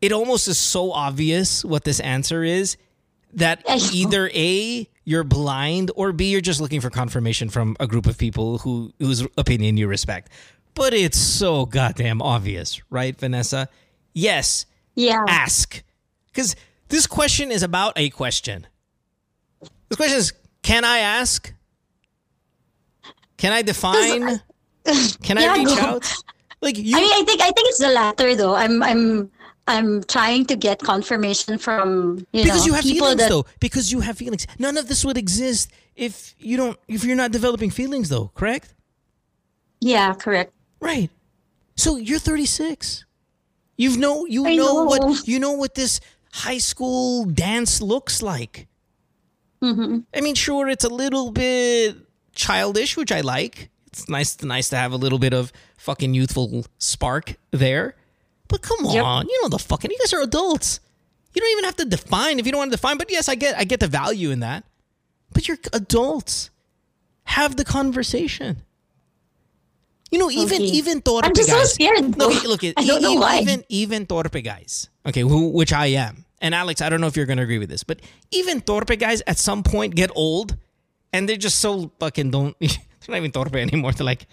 it 0.01 0.11
almost 0.11 0.47
is 0.47 0.57
so 0.57 0.91
obvious 0.91 1.65
what 1.65 1.83
this 1.83 1.99
answer 1.99 2.43
is 2.43 2.77
that 3.33 3.63
either 3.93 4.29
A, 4.33 4.87
you're 5.03 5.23
blind, 5.23 5.91
or 5.95 6.11
B, 6.11 6.31
you're 6.31 6.41
just 6.41 6.61
looking 6.61 6.81
for 6.81 6.89
confirmation 6.89 7.49
from 7.49 7.75
a 7.79 7.87
group 7.87 8.05
of 8.07 8.17
people 8.17 8.59
who 8.59 8.93
whose 8.99 9.25
opinion 9.37 9.77
you 9.77 9.87
respect. 9.87 10.29
But 10.75 10.93
it's 10.93 11.17
so 11.17 11.65
goddamn 11.65 12.21
obvious, 12.21 12.81
right, 12.89 13.17
Vanessa? 13.19 13.67
Yes, 14.13 14.65
Yeah. 14.95 15.23
ask. 15.27 15.83
Because 16.27 16.55
this 16.89 17.07
question 17.07 17.51
is 17.51 17.63
about 17.63 17.93
a 17.95 18.09
question. 18.09 18.67
This 19.89 19.97
question 19.97 20.17
is 20.17 20.33
can 20.61 20.83
I 20.85 20.99
ask? 20.99 21.53
Can 23.37 23.53
I 23.53 23.61
define? 23.61 24.41
Can 25.23 25.37
I 25.37 25.41
Yeah, 25.43 25.53
reach 25.53 25.67
go. 25.67 25.81
out? 25.81 26.13
Like 26.61 26.77
you 26.77 26.97
I 26.97 27.01
mean, 27.01 27.11
I 27.13 27.23
think 27.23 27.41
I 27.41 27.45
think 27.51 27.69
it's 27.69 27.79
the 27.79 27.89
latter 27.89 28.35
though. 28.35 28.55
I'm 28.55 28.83
I'm 28.83 29.31
I'm 29.69 30.03
trying 30.03 30.45
to 30.47 30.55
get 30.55 30.79
confirmation 30.79 31.57
from 31.57 32.25
you 32.33 32.43
because 32.43 32.61
know 32.61 32.65
you 32.65 32.73
have 32.73 32.83
people 32.83 33.07
feelings 33.07 33.21
that 33.21 33.29
though 33.29 33.45
because 33.59 33.91
you 33.91 33.99
have 34.01 34.17
feelings 34.17 34.47
none 34.57 34.77
of 34.77 34.87
this 34.87 35.05
would 35.05 35.15
exist 35.15 35.71
if 35.95 36.33
you 36.39 36.57
don't 36.57 36.77
if 36.87 37.03
you're 37.03 37.15
not 37.15 37.31
developing 37.31 37.69
feelings 37.69 38.09
though 38.09 38.31
correct 38.33 38.73
yeah, 39.79 40.13
correct. 40.15 40.51
right 40.81 41.11
so 41.77 41.97
you're 41.97 42.19
36 42.19 43.05
you've 43.77 43.97
know 43.97 44.25
you 44.25 44.43
know, 44.43 44.49
know. 44.55 44.83
what 44.85 45.27
you 45.27 45.39
know 45.39 45.51
what 45.51 45.75
this 45.75 46.01
high 46.45 46.57
school 46.57 47.25
dance 47.25 47.81
looks 47.81 48.21
like 48.21 48.67
hmm 49.61 49.99
i 50.15 50.21
mean 50.21 50.35
sure 50.35 50.67
it's 50.69 50.85
a 50.85 50.89
little 50.89 51.31
bit 51.31 51.95
childish 52.33 52.95
which 52.95 53.11
i 53.11 53.21
like 53.21 53.69
it's 53.87 54.07
nice 54.07 54.41
nice 54.43 54.69
to 54.69 54.77
have 54.77 54.91
a 54.93 54.97
little 54.97 55.19
bit 55.19 55.33
of 55.33 55.51
fucking 55.77 56.13
youthful 56.13 56.65
spark 56.77 57.35
there 57.51 57.95
but 58.47 58.61
come 58.61 58.85
Yep. 58.85 59.03
on 59.03 59.27
you 59.27 59.37
know 59.41 59.49
the 59.49 59.59
fucking 59.59 59.91
you 59.91 59.97
guys 59.99 60.13
are 60.13 60.21
adults 60.21 60.79
you 61.33 61.41
don't 61.41 61.51
even 61.51 61.65
have 61.65 61.75
to 61.77 61.85
define 61.85 62.39
if 62.39 62.45
you 62.45 62.51
don't 62.53 62.59
want 62.59 62.71
to 62.71 62.77
define 62.77 62.97
but 62.97 63.11
yes 63.11 63.27
i 63.27 63.35
get 63.35 63.57
i 63.57 63.63
get 63.65 63.79
the 63.81 63.87
value 63.87 64.31
in 64.31 64.39
that 64.39 64.63
but 65.33 65.47
you're 65.47 65.57
adults 65.73 66.49
have 67.35 67.55
the 67.57 67.65
conversation 67.65 68.63
you 70.11 70.17
know 70.19 70.31
even 70.31 70.61
Okay. 70.61 70.71
even 70.79 71.01
torpe 71.01 71.25
I'm 71.25 71.35
just 71.35 71.49
so 71.49 71.63
scared. 71.65 72.17
look 72.17 72.33
though. 72.43 72.49
look 72.53 72.63
I 72.63 72.71
don't 72.85 73.01
know 73.01 73.09
even, 73.11 73.21
why. 73.21 73.39
even 73.39 73.63
even 73.69 74.05
torpe 74.07 74.43
guys 74.43 74.89
okay 75.05 75.21
who 75.21 75.49
which 75.49 75.73
i 75.73 75.87
am 75.87 76.25
and 76.41 76.55
alex 76.55 76.81
i 76.81 76.89
don't 76.89 77.01
know 77.01 77.07
if 77.07 77.15
you're 77.15 77.25
gonna 77.25 77.41
agree 77.41 77.57
with 77.57 77.69
this 77.69 77.83
but 77.83 77.99
even 78.31 78.61
torpe 78.61 78.97
guys 78.99 79.21
at 79.27 79.37
some 79.37 79.63
point 79.63 79.95
get 79.95 80.11
old 80.15 80.55
and 81.13 81.27
they're 81.27 81.37
just 81.37 81.59
so 81.59 81.91
fucking 81.99 82.31
don't 82.31 82.55
they're 82.59 82.69
not 83.07 83.17
even 83.17 83.31
torpe 83.31 83.55
anymore. 83.55 83.93
They're 83.93 84.05
like 84.05 84.27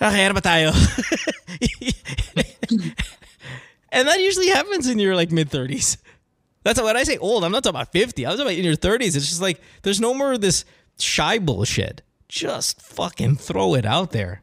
ah, 0.00 0.08
okay 0.08 0.28
tayo 0.40 0.72
and 3.92 4.08
that 4.08 4.20
usually 4.20 4.48
happens 4.48 4.88
in 4.88 4.98
your 4.98 5.14
like 5.14 5.30
mid 5.30 5.50
30s 5.50 5.98
that's 6.62 6.80
when 6.80 6.96
i 6.96 7.04
say 7.04 7.16
old. 7.16 7.42
I'm 7.42 7.52
not 7.52 7.64
talking 7.64 7.80
about 7.80 7.92
50 7.92 8.26
i 8.26 8.30
was 8.30 8.38
talking 8.38 8.52
about 8.52 8.58
in 8.58 8.64
your 8.64 8.76
30s 8.76 9.16
it's 9.16 9.28
just 9.28 9.40
like 9.40 9.60
there's 9.82 10.00
no 10.00 10.14
more 10.14 10.34
of 10.34 10.40
this 10.40 10.64
shy 11.02 11.40
bullshit. 11.40 12.02
Just 12.28 12.80
fucking 12.80 13.36
throw 13.36 13.74
it 13.74 13.84
out 13.84 14.12
there. 14.12 14.42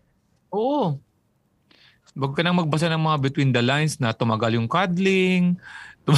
Oh. 0.52 1.00
Huwag 2.18 2.34
ka 2.34 2.42
nang 2.42 2.58
magbasa 2.58 2.90
ng 2.90 3.00
mga 3.00 3.18
between 3.22 3.54
the 3.54 3.62
lines 3.62 4.02
na 4.02 4.12
tumagal 4.12 4.58
yung 4.58 4.68
cuddling. 4.68 5.62
Tum- 6.06 6.18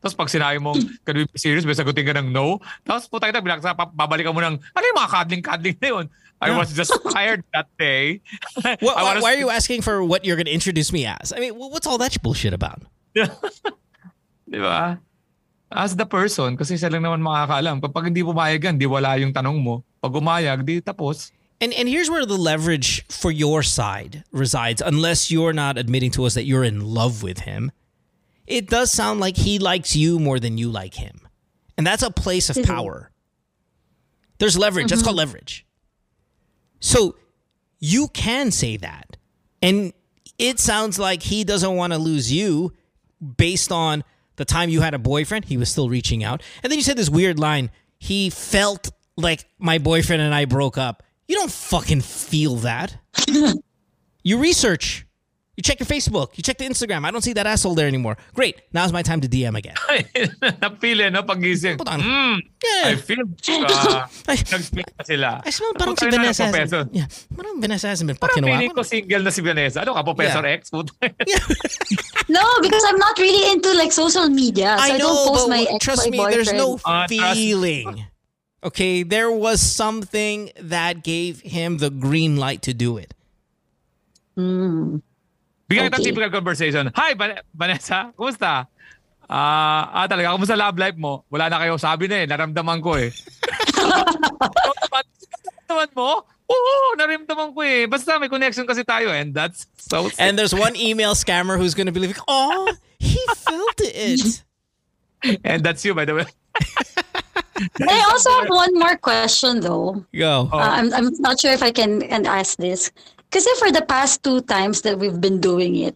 Tapos 0.00 0.14
pag 0.14 0.28
sinabi 0.28 0.60
mo, 0.60 0.76
can 1.04 1.16
we 1.16 1.24
be 1.24 1.38
serious? 1.38 1.64
May 1.64 1.74
sagutin 1.74 2.06
ka 2.06 2.14
ng 2.16 2.30
no. 2.30 2.60
Tapos 2.84 3.08
putang 3.08 3.32
ina, 3.32 3.40
binaksa, 3.40 3.74
babalikan 3.74 4.36
mo 4.36 4.40
ng, 4.44 4.56
ano 4.60 4.84
yung 4.84 4.98
mga 4.98 5.10
cuddling-cuddling 5.10 5.78
na 5.80 5.88
yun? 5.88 6.06
I 6.40 6.52
was 6.52 6.72
just 6.76 6.92
tired 7.12 7.42
that 7.56 7.66
day. 7.80 8.20
What, 8.84 8.96
why, 9.00 9.20
why 9.20 9.30
are 9.34 9.40
you 9.40 9.48
asking 9.48 9.80
for 9.80 10.04
what 10.04 10.24
you're 10.24 10.36
going 10.36 10.46
to 10.46 10.52
introduce 10.52 10.92
me 10.92 11.08
as? 11.08 11.32
I 11.32 11.40
mean, 11.40 11.54
wh- 11.56 11.72
what's 11.72 11.86
all 11.86 11.96
that 11.98 12.12
bullshit 12.22 12.52
about? 12.52 12.84
Di 13.16 14.60
ba? 14.60 15.00
As 15.72 15.96
the 15.96 16.06
person, 16.06 16.54
kasi 16.54 16.78
siya 16.78 16.92
lang 16.92 17.02
naman 17.02 17.24
makakaalam. 17.24 17.82
Kapag 17.82 18.12
hindi 18.12 18.22
pumayag 18.22 18.62
yan, 18.62 18.78
di 18.78 18.86
wala 18.86 19.18
yung 19.18 19.34
tanong 19.34 19.58
mo. 19.58 19.82
Pag 19.98 20.14
umayag, 20.14 20.62
di 20.62 20.78
tapos. 20.78 21.34
And 21.58 21.74
and 21.74 21.88
here's 21.90 22.06
where 22.06 22.22
the 22.22 22.38
leverage 22.38 23.02
for 23.10 23.34
your 23.34 23.64
side 23.66 24.22
resides, 24.30 24.78
unless 24.78 25.32
you're 25.32 25.56
not 25.56 25.74
admitting 25.74 26.14
to 26.14 26.22
us 26.28 26.38
that 26.38 26.46
you're 26.46 26.62
in 26.62 26.84
love 26.86 27.24
with 27.24 27.48
him. 27.48 27.72
It 28.46 28.68
does 28.68 28.90
sound 28.92 29.20
like 29.20 29.36
he 29.36 29.58
likes 29.58 29.96
you 29.96 30.18
more 30.18 30.38
than 30.38 30.58
you 30.58 30.70
like 30.70 30.94
him. 30.94 31.20
And 31.76 31.86
that's 31.86 32.02
a 32.02 32.10
place 32.10 32.48
of 32.50 32.56
Mhm. 32.56 32.66
power. 32.66 33.10
There's 34.38 34.56
leverage. 34.58 34.90
That's 34.90 35.02
called 35.02 35.16
leverage. 35.16 35.66
So 36.80 37.16
you 37.80 38.08
can 38.08 38.50
say 38.50 38.76
that. 38.78 39.16
And 39.62 39.92
it 40.38 40.58
sounds 40.58 40.98
like 40.98 41.22
he 41.22 41.44
doesn't 41.44 41.74
want 41.74 41.92
to 41.92 41.98
lose 41.98 42.30
you 42.32 42.72
based 43.36 43.72
on 43.72 44.04
the 44.36 44.44
time 44.44 44.68
you 44.68 44.82
had 44.82 44.92
a 44.94 44.98
boyfriend. 44.98 45.46
He 45.46 45.56
was 45.56 45.70
still 45.70 45.88
reaching 45.88 46.22
out. 46.22 46.42
And 46.62 46.70
then 46.70 46.78
you 46.78 46.82
said 46.84 46.96
this 46.98 47.08
weird 47.08 47.38
line. 47.38 47.70
He 47.98 48.28
felt 48.28 48.90
like 49.16 49.46
my 49.58 49.78
boyfriend 49.78 50.20
and 50.20 50.34
I 50.34 50.44
broke 50.44 50.76
up. 50.76 51.02
You 51.26 51.36
don't 51.36 51.50
fucking 51.50 52.02
feel 52.02 52.56
that. 52.56 52.98
you 54.22 54.38
research. 54.38 55.05
You 55.56 55.62
check 55.64 55.80
your 55.80 55.86
Facebook. 55.88 56.36
You 56.36 56.42
check 56.44 56.58
the 56.58 56.66
Instagram. 56.68 57.04
I 57.06 57.10
don't 57.10 57.22
see 57.24 57.32
that 57.32 57.46
asshole 57.46 57.74
there 57.74 57.88
anymore. 57.88 58.18
Great. 58.34 58.60
Now's 58.76 58.92
my 58.92 59.00
time 59.00 59.22
to 59.22 59.28
DM 59.28 59.56
again. 59.56 59.72
Napili, 60.60 61.10
no? 61.10 61.22
Pagising. 61.24 61.78
Putang- 61.80 62.04
Mm, 62.04 62.40
Yeah. 62.62 62.92
I 62.92 62.96
feel, 62.96 63.20
uh, 63.24 64.06
I, 64.28 64.34
nag-split 64.36 64.92
na 64.98 65.04
sila. 65.04 65.30
I 65.44 65.50
smell 65.50 65.72
parang 65.78 65.96
si 65.96 66.10
Vanessa 66.12 66.44
Professor. 66.44 66.84
hasn't, 66.84 66.94
yeah, 66.94 67.06
parang 67.34 67.56
Vanessa 67.60 67.88
hasn't 67.88 68.08
been 68.08 68.16
Parang 68.20 68.36
fucking 68.36 68.52
feeling 68.52 68.74
ko 68.76 68.82
single 68.84 69.22
na 69.24 69.30
si 69.32 69.40
Vanessa. 69.40 69.80
Ano 69.80 69.94
ka, 69.96 70.02
Professor 70.04 70.44
Yeah. 70.44 70.56
X? 70.60 70.68
Puta. 70.68 70.92
No, 72.28 72.42
because 72.60 72.82
I'm 72.84 72.98
not 72.98 73.16
really 73.18 73.52
into 73.54 73.72
like 73.78 73.92
social 73.92 74.28
media. 74.28 74.76
So 74.78 74.84
I, 74.92 74.94
I 74.94 74.98
don't 74.98 75.28
post 75.30 75.48
my 75.48 75.62
w- 75.62 75.76
ex 75.76 75.84
trust 75.84 76.10
me, 76.10 76.18
boyfriend. 76.18 76.34
there's 76.34 76.52
no 76.52 76.76
Ah, 76.84 77.06
feeling. 77.08 78.04
Okay, 78.64 79.04
there 79.04 79.30
was 79.30 79.62
something 79.62 80.50
that 80.60 81.04
gave 81.04 81.40
him 81.40 81.78
the 81.78 81.88
green 81.88 82.36
light 82.36 82.60
to 82.68 82.74
do 82.74 82.98
it. 82.98 83.14
Mm. 84.36 85.00
Bigyan 85.66 85.90
kita 85.90 85.98
Okay. 85.98 86.06
typical 86.10 86.30
conversation. 86.30 86.84
Hi, 86.94 87.14
Van- 87.18 87.42
Vanessa. 87.50 88.14
Kumusta? 88.14 88.70
Ah, 89.26 89.90
ah, 89.90 90.06
talaga, 90.06 90.30
kumusta 90.38 90.54
love 90.54 90.78
life 90.78 90.94
mo? 90.94 91.26
Wala 91.26 91.50
na 91.50 91.58
kayo. 91.58 91.74
Sabi 91.74 92.06
na 92.06 92.22
eh, 92.22 92.26
naramdaman 92.30 92.78
ko 92.78 92.94
eh. 92.94 93.10
Naramdaman 95.66 95.90
mo? 95.98 96.22
Oo, 96.46 96.74
naramdaman 96.94 97.50
ko 97.50 97.60
eh. 97.66 97.90
Basta 97.90 98.22
may 98.22 98.30
connection 98.30 98.62
kasi 98.62 98.86
tayo 98.86 99.10
and 99.10 99.34
that's 99.34 99.66
so 99.74 100.06
sick. 100.06 100.22
And 100.22 100.38
there's 100.38 100.54
one 100.54 100.78
email 100.78 101.18
scammer 101.18 101.58
who's 101.58 101.74
going 101.74 101.90
to 101.90 101.94
be 101.94 101.98
like, 102.06 102.22
"Oh, 102.30 102.70
he 103.02 103.18
felt 103.34 103.78
it." 103.82 104.22
And 105.42 105.64
that's 105.66 105.82
you, 105.82 105.90
by 105.90 106.04
the 106.06 106.14
way. 106.14 106.26
I 107.82 107.98
also 108.14 108.30
have 108.38 108.46
one 108.52 108.78
more 108.78 108.94
question 109.00 109.58
though. 109.58 110.06
Go. 110.14 110.46
Oh. 110.46 110.54
Uh, 110.54 110.70
I'm 110.78 110.94
I'm 110.94 111.10
not 111.18 111.40
sure 111.42 111.50
if 111.50 111.66
I 111.66 111.72
can 111.74 111.98
can 112.06 112.30
ask 112.30 112.54
this. 112.62 112.92
Kasi 113.36 113.52
for 113.60 113.68
the 113.68 113.84
past 113.84 114.24
two 114.24 114.40
times 114.48 114.80
that 114.88 114.96
we've 114.96 115.20
been 115.20 115.44
doing 115.44 115.76
it, 115.76 115.92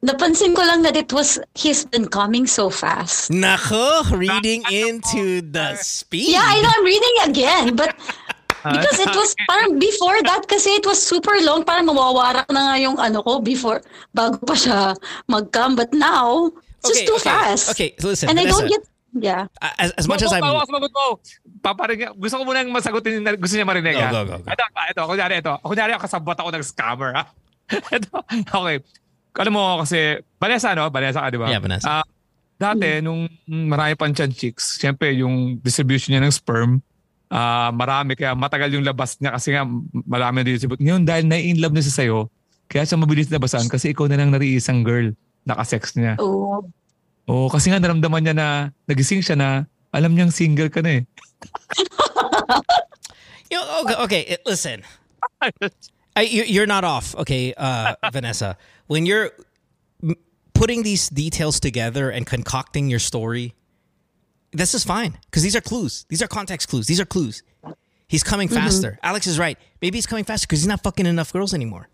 napansin 0.00 0.56
ko 0.56 0.64
lang 0.64 0.80
that 0.80 0.96
it 0.96 1.12
was 1.12 1.36
he's 1.52 1.84
been 1.84 2.08
coming 2.08 2.48
so 2.48 2.72
fast. 2.72 3.28
Nako, 3.28 4.08
reading 4.16 4.64
into 4.72 5.44
the 5.44 5.76
speed. 5.76 6.32
Yeah, 6.32 6.48
I 6.48 6.56
know 6.64 6.72
I'm 6.72 6.88
reading 6.88 7.16
again, 7.28 7.76
but 7.76 7.92
because 8.64 8.96
it 8.96 9.12
was 9.12 9.36
parang 9.44 9.76
before 9.76 10.16
that 10.24 10.48
kasi 10.48 10.80
it 10.80 10.88
was 10.88 10.96
super 10.96 11.36
long, 11.44 11.68
parang 11.68 11.84
mawawarak 11.84 12.48
na 12.48 12.72
nga 12.72 12.76
yung 12.80 12.96
ano 12.96 13.20
ko 13.20 13.44
before 13.44 13.84
bago 14.16 14.40
pa 14.40 14.56
siya 14.56 14.96
mag-come. 15.28 15.76
But 15.76 15.92
now, 15.92 16.48
it's 16.80 16.96
just 16.96 17.04
too 17.04 17.20
okay, 17.20 17.28
fast. 17.28 17.76
Okay, 17.76 17.92
so 18.00 18.08
listen, 18.08 18.32
And 18.32 18.40
I 18.40 18.48
don't 18.48 18.72
get 18.72 18.88
yeah. 19.16 19.48
as, 19.78 19.90
as 19.96 20.06
much 20.08 20.20
as 20.20 20.32
I'm 20.32 20.42
Bawa, 20.42 20.64
sumagot 20.68 20.92
mo. 20.92 21.20
Paparinig, 21.64 22.12
gusto 22.16 22.40
ko 22.40 22.42
munang 22.44 22.68
masagutin 22.68 23.24
na 23.24 23.34
gusto 23.34 23.54
niya 23.56 23.68
marinig. 23.68 23.96
Go, 23.96 24.04
ha? 24.04 24.10
go, 24.12 24.22
go, 24.24 24.36
go. 24.42 24.48
Ito, 24.48 24.64
ito, 24.92 25.02
kunyari 25.08 25.34
ito. 25.40 25.54
Kunyari 25.64 25.90
ako 25.96 26.02
kasabot 26.04 26.36
ako 26.36 26.48
ng 26.52 26.64
scammer. 26.64 27.10
Ha? 27.16 27.24
ito, 27.96 28.10
okay. 28.52 28.78
Alam 29.38 29.54
mo 29.54 29.64
kasi, 29.86 30.18
Vanessa, 30.42 30.74
no? 30.74 30.90
Vanessa 30.90 31.22
ka, 31.22 31.30
di 31.30 31.38
ba? 31.38 31.46
Yeah, 31.46 31.62
Vanessa. 31.62 32.02
Ah, 32.02 32.06
dati, 32.58 32.98
nung 32.98 33.30
marami 33.46 33.94
pang 33.94 34.10
chan 34.10 34.34
chicks, 34.34 34.82
syempre 34.82 35.14
yung 35.14 35.62
distribution 35.62 36.14
niya 36.14 36.26
ng 36.26 36.34
sperm, 36.34 36.82
ah 37.28 37.68
marami 37.70 38.16
kaya 38.16 38.32
matagal 38.32 38.72
yung 38.72 38.88
labas 38.88 39.20
niya 39.20 39.36
kasi 39.36 39.52
nga 39.52 39.62
marami 40.08 40.42
na 40.42 40.44
distribute. 40.48 40.80
Ngayon 40.82 41.04
dahil 41.04 41.24
na-in 41.28 41.60
love 41.60 41.76
na 41.76 41.84
siya 41.84 41.96
sa'yo, 42.02 42.20
Kaya 42.68 42.84
siya 42.84 43.00
mabilis 43.00 43.32
labasan 43.32 43.64
kasi 43.64 43.96
ikaw 43.96 44.04
na 44.12 44.20
lang 44.20 44.28
nariisang 44.28 44.84
girl 44.84 45.16
nakasex 45.48 45.96
niya. 45.96 46.20
Oh. 46.20 46.60
Oo, 47.28 47.48
kasi 47.52 47.68
nga 47.70 47.78
naramdaman 47.78 48.24
niya 48.24 48.34
na 48.34 48.46
nagising 48.88 49.20
siya 49.20 49.36
na 49.36 49.48
alam 49.92 50.12
niyang 50.16 50.32
single 50.32 50.68
ka 50.72 50.80
na 50.80 51.00
eh. 51.00 51.02
You 53.50 53.56
know, 53.56 53.80
okay, 53.84 53.94
okay, 54.04 54.20
it- 54.36 54.42
listen. 54.44 54.82
I, 56.16 56.22
you, 56.22 56.44
you're 56.44 56.66
not 56.66 56.84
off, 56.84 57.14
okay, 57.16 57.54
uh, 57.56 57.94
Vanessa. 58.12 58.58
When 58.88 59.06
you're 59.06 59.30
m- 60.02 60.16
putting 60.52 60.82
these 60.82 61.08
details 61.08 61.58
together 61.60 62.10
and 62.10 62.26
concocting 62.26 62.90
your 62.90 62.98
story, 62.98 63.54
this 64.52 64.74
is 64.74 64.84
fine 64.84 65.16
because 65.30 65.42
these 65.42 65.56
are 65.56 65.60
clues. 65.62 66.04
These 66.08 66.20
are 66.22 66.28
context 66.28 66.68
clues. 66.68 66.86
These 66.88 67.00
are 67.00 67.06
clues. 67.06 67.42
He's 68.08 68.22
coming 68.22 68.48
faster. 68.48 68.98
Alex 69.02 69.26
is 69.26 69.38
right. 69.38 69.56
Maybe 69.80 69.96
he's 69.96 70.06
coming 70.06 70.24
faster 70.24 70.46
because 70.46 70.60
he's 70.60 70.68
not 70.68 70.82
fucking 70.82 71.06
enough 71.06 71.32
girls 71.32 71.52
anymore. 71.54 71.88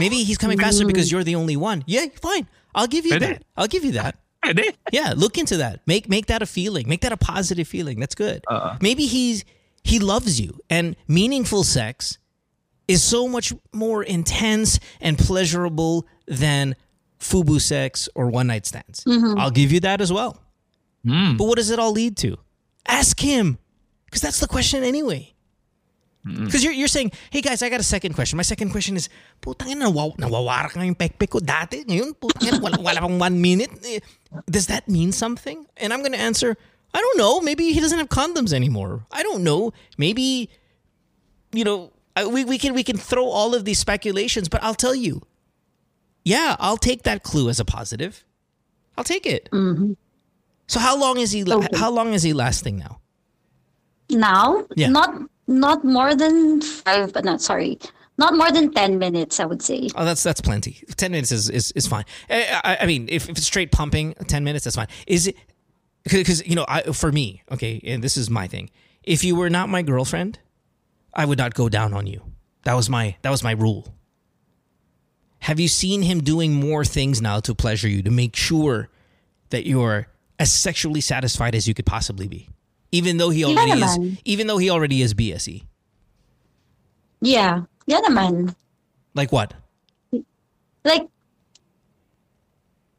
Maybe 0.00 0.24
he's 0.24 0.38
coming 0.38 0.58
faster 0.58 0.84
because 0.86 1.08
you're 1.12 1.24
the 1.24 1.36
only 1.36 1.56
one. 1.56 1.84
Yeah, 1.86 2.06
fine. 2.20 2.48
I'll 2.74 2.86
give 2.86 3.04
you 3.06 3.12
Pwede. 3.12 3.20
that. 3.20 3.42
I'll 3.56 3.66
give 3.68 3.84
you 3.84 3.92
that. 3.92 4.16
Pwede. 4.48 4.68
Eh? 4.68 4.72
Yeah, 4.92 5.14
look 5.16 5.38
into 5.38 5.58
that. 5.58 5.80
Make 5.86 6.08
make 6.08 6.26
that 6.26 6.42
a 6.42 6.46
feeling. 6.46 6.88
Make 6.88 7.02
that 7.02 7.12
a 7.12 7.16
positive 7.16 7.68
feeling. 7.68 8.00
That's 8.00 8.14
good. 8.14 8.44
Uh-uh. 8.48 8.78
Maybe 8.80 9.06
he's 9.06 9.44
he 9.84 9.98
loves 9.98 10.40
you 10.40 10.58
and 10.68 10.96
meaningful 11.06 11.64
sex 11.64 12.18
is 12.86 13.02
so 13.02 13.28
much 13.28 13.52
more 13.72 14.02
intense 14.02 14.80
and 15.00 15.18
pleasurable 15.18 16.06
than 16.26 16.74
fubu 17.20 17.60
sex 17.60 18.08
or 18.14 18.28
one 18.28 18.46
night 18.46 18.66
stands. 18.66 19.04
Mm-hmm. 19.04 19.38
I'll 19.38 19.50
give 19.50 19.72
you 19.72 19.80
that 19.80 20.00
as 20.00 20.12
well. 20.12 20.40
Hmm. 21.04 21.36
But 21.36 21.44
what 21.44 21.56
does 21.56 21.70
it 21.70 21.78
all 21.78 21.92
lead 21.92 22.16
to? 22.18 22.38
Ask 22.86 23.20
him. 23.20 23.58
Because 24.06 24.22
that's 24.22 24.40
the 24.40 24.46
question 24.48 24.82
anyway. 24.82 25.34
Because 26.24 26.62
you're, 26.62 26.72
you're 26.74 26.88
saying, 26.88 27.12
hey 27.30 27.40
guys, 27.40 27.62
I 27.62 27.70
got 27.70 27.80
a 27.80 27.84
second 27.86 28.12
question. 28.12 28.36
My 28.36 28.42
second 28.42 28.70
question 28.70 28.96
is, 28.96 29.08
putang 29.40 29.68
ina, 29.68 29.86
nawaw, 29.86 30.16
nawawara 30.18 30.68
ka 30.68 30.80
nga 30.80 30.92
pekpek 30.94 31.30
ko 31.30 31.38
dati. 31.40 31.84
Ngayon, 31.86 32.12
putang 32.20 32.48
ina, 32.48 32.58
wala, 32.60 32.76
wala 32.80 33.00
pang 33.00 33.18
one 33.18 33.40
minute. 33.40 33.70
Eh, 33.86 34.00
Does 34.50 34.66
that 34.66 34.88
mean 34.88 35.12
something? 35.12 35.64
And 35.78 35.92
I'm 35.92 36.00
going 36.00 36.12
to 36.12 36.18
answer, 36.20 36.56
I 36.92 36.98
don't 37.00 37.16
know. 37.18 37.40
Maybe 37.40 37.72
he 37.72 37.80
doesn't 37.80 37.96
have 37.98 38.08
condoms 38.10 38.52
anymore. 38.52 39.06
I 39.12 39.22
don't 39.22 39.42
know. 39.42 39.72
Maybe, 39.96 40.50
you 41.52 41.64
know, 41.64 41.92
I- 42.16 42.26
we, 42.26 42.44
we 42.44 42.58
can 42.58 42.74
we 42.74 42.82
can 42.82 42.98
throw 42.98 43.24
all 43.24 43.54
of 43.54 43.64
these 43.64 43.78
speculations, 43.78 44.48
but 44.50 44.62
I'll 44.62 44.74
tell 44.76 44.94
you, 44.94 45.22
yeah, 46.24 46.56
I'll 46.60 46.76
take 46.76 47.04
that 47.04 47.22
clue 47.22 47.48
as 47.48 47.58
a 47.60 47.64
positive. 47.64 48.24
I'll 48.98 49.04
take 49.06 49.24
it. 49.24 49.48
So 50.66 50.76
how 50.80 50.98
long 50.98 51.16
is 51.16 51.30
he? 51.32 51.40
Okay. 51.46 51.68
How 51.78 51.88
long 51.90 52.12
is 52.12 52.22
he 52.22 52.34
lasting 52.34 52.76
now? 52.76 53.00
Now, 54.10 54.66
Yeah. 54.76 54.88
not 54.90 55.14
not 55.48 55.84
more 55.84 56.14
than 56.14 56.60
five, 56.60 57.12
but 57.12 57.24
not 57.24 57.40
sorry, 57.40 57.78
not 58.18 58.34
more 58.36 58.52
than 58.52 58.72
ten 58.72 58.98
minutes. 58.98 59.40
I 59.40 59.46
would 59.46 59.62
say. 59.62 59.88
Oh, 59.94 60.04
that's 60.04 60.22
that's 60.22 60.40
plenty. 60.40 60.82
Ten 60.96 61.10
minutes 61.10 61.32
is 61.32 61.50
is, 61.50 61.72
is 61.72 61.86
fine. 61.86 62.04
I, 62.30 62.60
I, 62.62 62.76
I 62.82 62.86
mean, 62.86 63.08
if, 63.10 63.28
if 63.28 63.38
it's 63.38 63.46
straight 63.46 63.72
pumping, 63.72 64.14
ten 64.28 64.44
minutes 64.44 64.64
that's 64.64 64.76
fine. 64.76 64.88
Is 65.06 65.26
it? 65.26 65.36
Because 66.04 66.46
you 66.46 66.54
know, 66.54 66.64
I 66.68 66.82
for 66.92 67.10
me, 67.10 67.42
okay, 67.50 67.80
and 67.84 68.04
this 68.04 68.16
is 68.16 68.30
my 68.30 68.46
thing. 68.46 68.70
If 69.02 69.24
you 69.24 69.34
were 69.34 69.50
not 69.50 69.68
my 69.68 69.82
girlfriend, 69.82 70.38
I 71.14 71.24
would 71.24 71.38
not 71.38 71.54
go 71.54 71.68
down 71.68 71.94
on 71.94 72.06
you. 72.06 72.22
That 72.64 72.74
was 72.74 72.88
my 72.88 73.16
that 73.22 73.30
was 73.30 73.42
my 73.42 73.52
rule. 73.52 73.94
Have 75.40 75.60
you 75.60 75.68
seen 75.68 76.02
him 76.02 76.20
doing 76.20 76.52
more 76.52 76.84
things 76.84 77.22
now 77.22 77.40
to 77.40 77.54
pleasure 77.54 77.88
you 77.88 78.02
to 78.02 78.10
make 78.10 78.36
sure 78.36 78.88
that 79.50 79.66
you're 79.66 80.08
as 80.38 80.52
sexually 80.52 81.00
satisfied 81.00 81.54
as 81.54 81.66
you 81.66 81.74
could 81.74 81.86
possibly 81.86 82.28
be, 82.28 82.48
even 82.92 83.16
though 83.18 83.30
he 83.30 83.44
already 83.44 83.72
is, 83.72 83.78
naman. 83.98 84.18
even 84.24 84.46
though 84.46 84.58
he 84.58 84.70
already 84.70 85.02
is 85.02 85.14
BSE. 85.14 85.62
Yeah, 87.20 87.62
yeah, 87.86 88.00
naman. 88.00 88.54
Like 89.14 89.32
what? 89.32 89.54
Like, 90.84 91.08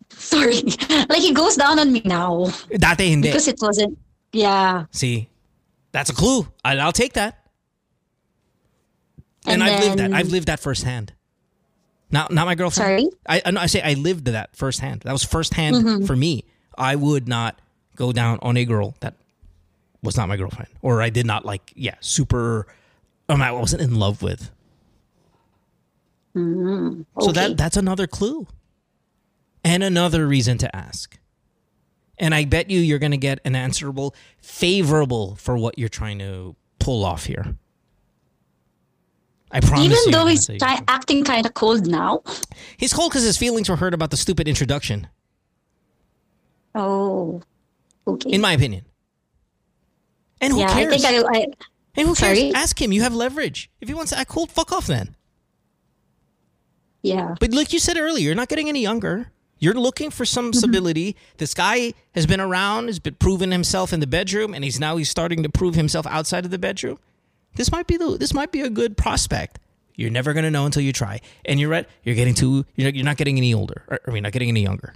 sorry, 0.09 0.61
like 1.09 1.21
he 1.21 1.33
goes 1.33 1.55
down 1.55 1.79
on 1.79 1.91
me 1.91 2.01
now 2.05 2.45
Dati 2.69 3.07
hindi. 3.09 3.29
because 3.29 3.47
it 3.47 3.57
wasn't. 3.61 3.97
Yeah, 4.31 4.85
See, 4.91 5.29
that's 5.91 6.09
a 6.11 6.13
clue. 6.13 6.47
I, 6.63 6.77
I'll 6.77 6.91
take 6.91 7.13
that. 7.13 7.35
And, 9.47 9.63
And 9.63 9.63
I've 9.63 9.79
lived 9.83 9.97
that. 9.99 10.13
I've 10.13 10.29
lived 10.29 10.47
that 10.47 10.59
firsthand. 10.59 11.13
Not 12.11 12.31
not 12.31 12.45
my 12.45 12.53
girlfriend. 12.55 13.01
Sorry? 13.01 13.09
I 13.27 13.41
I, 13.45 13.51
no, 13.51 13.61
I 13.61 13.65
say 13.65 13.81
I 13.81 13.93
lived 13.93 14.25
that 14.25 14.55
firsthand. 14.55 15.01
That 15.01 15.13
was 15.13 15.23
firsthand 15.23 15.75
Mm-hmm. 15.77 16.05
for 16.05 16.15
me. 16.15 16.43
I 16.77 16.95
would 16.95 17.27
not 17.27 17.59
go 17.95 18.11
down 18.11 18.37
on 18.41 18.55
a 18.57 18.65
girl 18.65 18.95
that 18.99 19.15
was 20.01 20.15
not 20.17 20.27
my 20.27 20.37
girlfriend, 20.37 20.69
or 20.81 21.01
I 21.01 21.09
did 21.09 21.25
not 21.25 21.45
like. 21.45 21.73
Yeah, 21.75 21.95
super. 21.99 22.67
Um, 23.27 23.41
I 23.41 23.51
wasn't 23.51 23.81
in 23.81 23.95
love 23.95 24.21
with. 24.21 24.51
So 26.35 27.05
okay. 27.17 27.31
that 27.33 27.57
that's 27.57 27.75
another 27.77 28.07
clue, 28.07 28.47
and 29.63 29.83
another 29.83 30.27
reason 30.27 30.57
to 30.59 30.73
ask. 30.75 31.17
And 32.17 32.35
I 32.35 32.45
bet 32.45 32.69
you 32.69 32.79
you're 32.79 32.99
going 32.99 33.11
to 33.11 33.17
get 33.17 33.39
an 33.45 33.55
answerable, 33.55 34.13
favorable 34.41 35.35
for 35.35 35.57
what 35.57 35.79
you're 35.79 35.89
trying 35.89 36.19
to 36.19 36.55
pull 36.77 37.03
off 37.05 37.25
here. 37.25 37.55
I 39.51 39.61
promise 39.61 39.85
even 39.85 40.11
though 40.11 40.27
he's 40.27 40.49
acting 40.61 41.23
kind 41.23 41.45
of 41.45 41.53
cold 41.55 41.87
now. 41.87 42.21
he's 42.77 42.93
cold 42.93 43.11
because 43.11 43.23
his 43.23 43.37
feelings 43.37 43.67
were 43.69 43.77
hurt 43.77 43.93
about 43.93 44.11
the 44.11 44.17
stupid 44.17 44.47
introduction, 44.47 45.07
Oh, 46.75 47.41
okay. 48.05 48.29
in 48.29 48.41
my 48.41 48.51
opinion. 48.53 48.85
And 50.41 50.53
who 50.53 50.59
yeah, 50.59 50.67
I 50.67 50.85
cares? 50.85 51.01
think 51.01 51.05
I, 51.05 51.39
I 51.39 51.45
and 51.95 52.07
who 52.07 52.15
cares? 52.15 52.39
Ask 52.53 52.81
him. 52.81 52.91
You 52.93 53.01
have 53.01 53.13
leverage. 53.13 53.69
If 53.81 53.87
he 53.87 53.93
wants 53.93 54.11
to 54.11 54.17
act 54.17 54.29
cold, 54.29 54.51
fuck 54.51 54.71
off 54.71 54.87
then. 54.87 55.15
yeah. 57.01 57.35
But 57.39 57.51
like 57.51 57.73
you 57.73 57.79
said 57.79 57.97
earlier, 57.97 58.25
you're 58.25 58.35
not 58.35 58.49
getting 58.49 58.69
any 58.69 58.81
younger. 58.81 59.31
You're 59.57 59.73
looking 59.73 60.09
for 60.09 60.25
some 60.25 60.51
mm-hmm. 60.51 60.59
stability. 60.59 61.17
This 61.37 61.53
guy 61.53 61.93
has 62.15 62.25
been 62.25 62.39
around, 62.39 62.87
has 62.87 62.99
been 62.99 63.15
proven 63.15 63.51
himself 63.51 63.91
in 63.91 63.99
the 63.99 64.07
bedroom, 64.07 64.53
and 64.53 64.63
he's 64.63 64.79
now 64.79 64.95
he's 64.95 65.09
starting 65.09 65.43
to 65.43 65.49
prove 65.49 65.75
himself 65.75 66.07
outside 66.07 66.45
of 66.45 66.51
the 66.51 66.59
bedroom. 66.59 66.97
This 67.55 67.71
might 67.71 67.87
be 67.87 67.97
the 67.97 68.17
this 68.17 68.33
might 68.33 68.51
be 68.51 68.61
a 68.61 68.69
good 68.69 68.95
prospect. 68.95 69.59
You're 69.95 70.11
never 70.11 70.31
gonna 70.31 70.51
know 70.51 70.65
until 70.65 70.81
you 70.81 70.93
try. 70.93 71.19
And 71.43 71.59
you're 71.59 71.69
right. 71.69 71.85
You're 72.03 72.15
getting 72.15 72.33
too. 72.33 72.65
You're, 72.75 72.91
you're 72.91 73.03
not 73.03 73.17
getting 73.17 73.37
any 73.37 73.53
older. 73.53 73.83
Or, 73.89 73.99
I 74.07 74.11
mean, 74.11 74.23
not 74.23 74.31
getting 74.31 74.47
any 74.47 74.61
younger. 74.61 74.93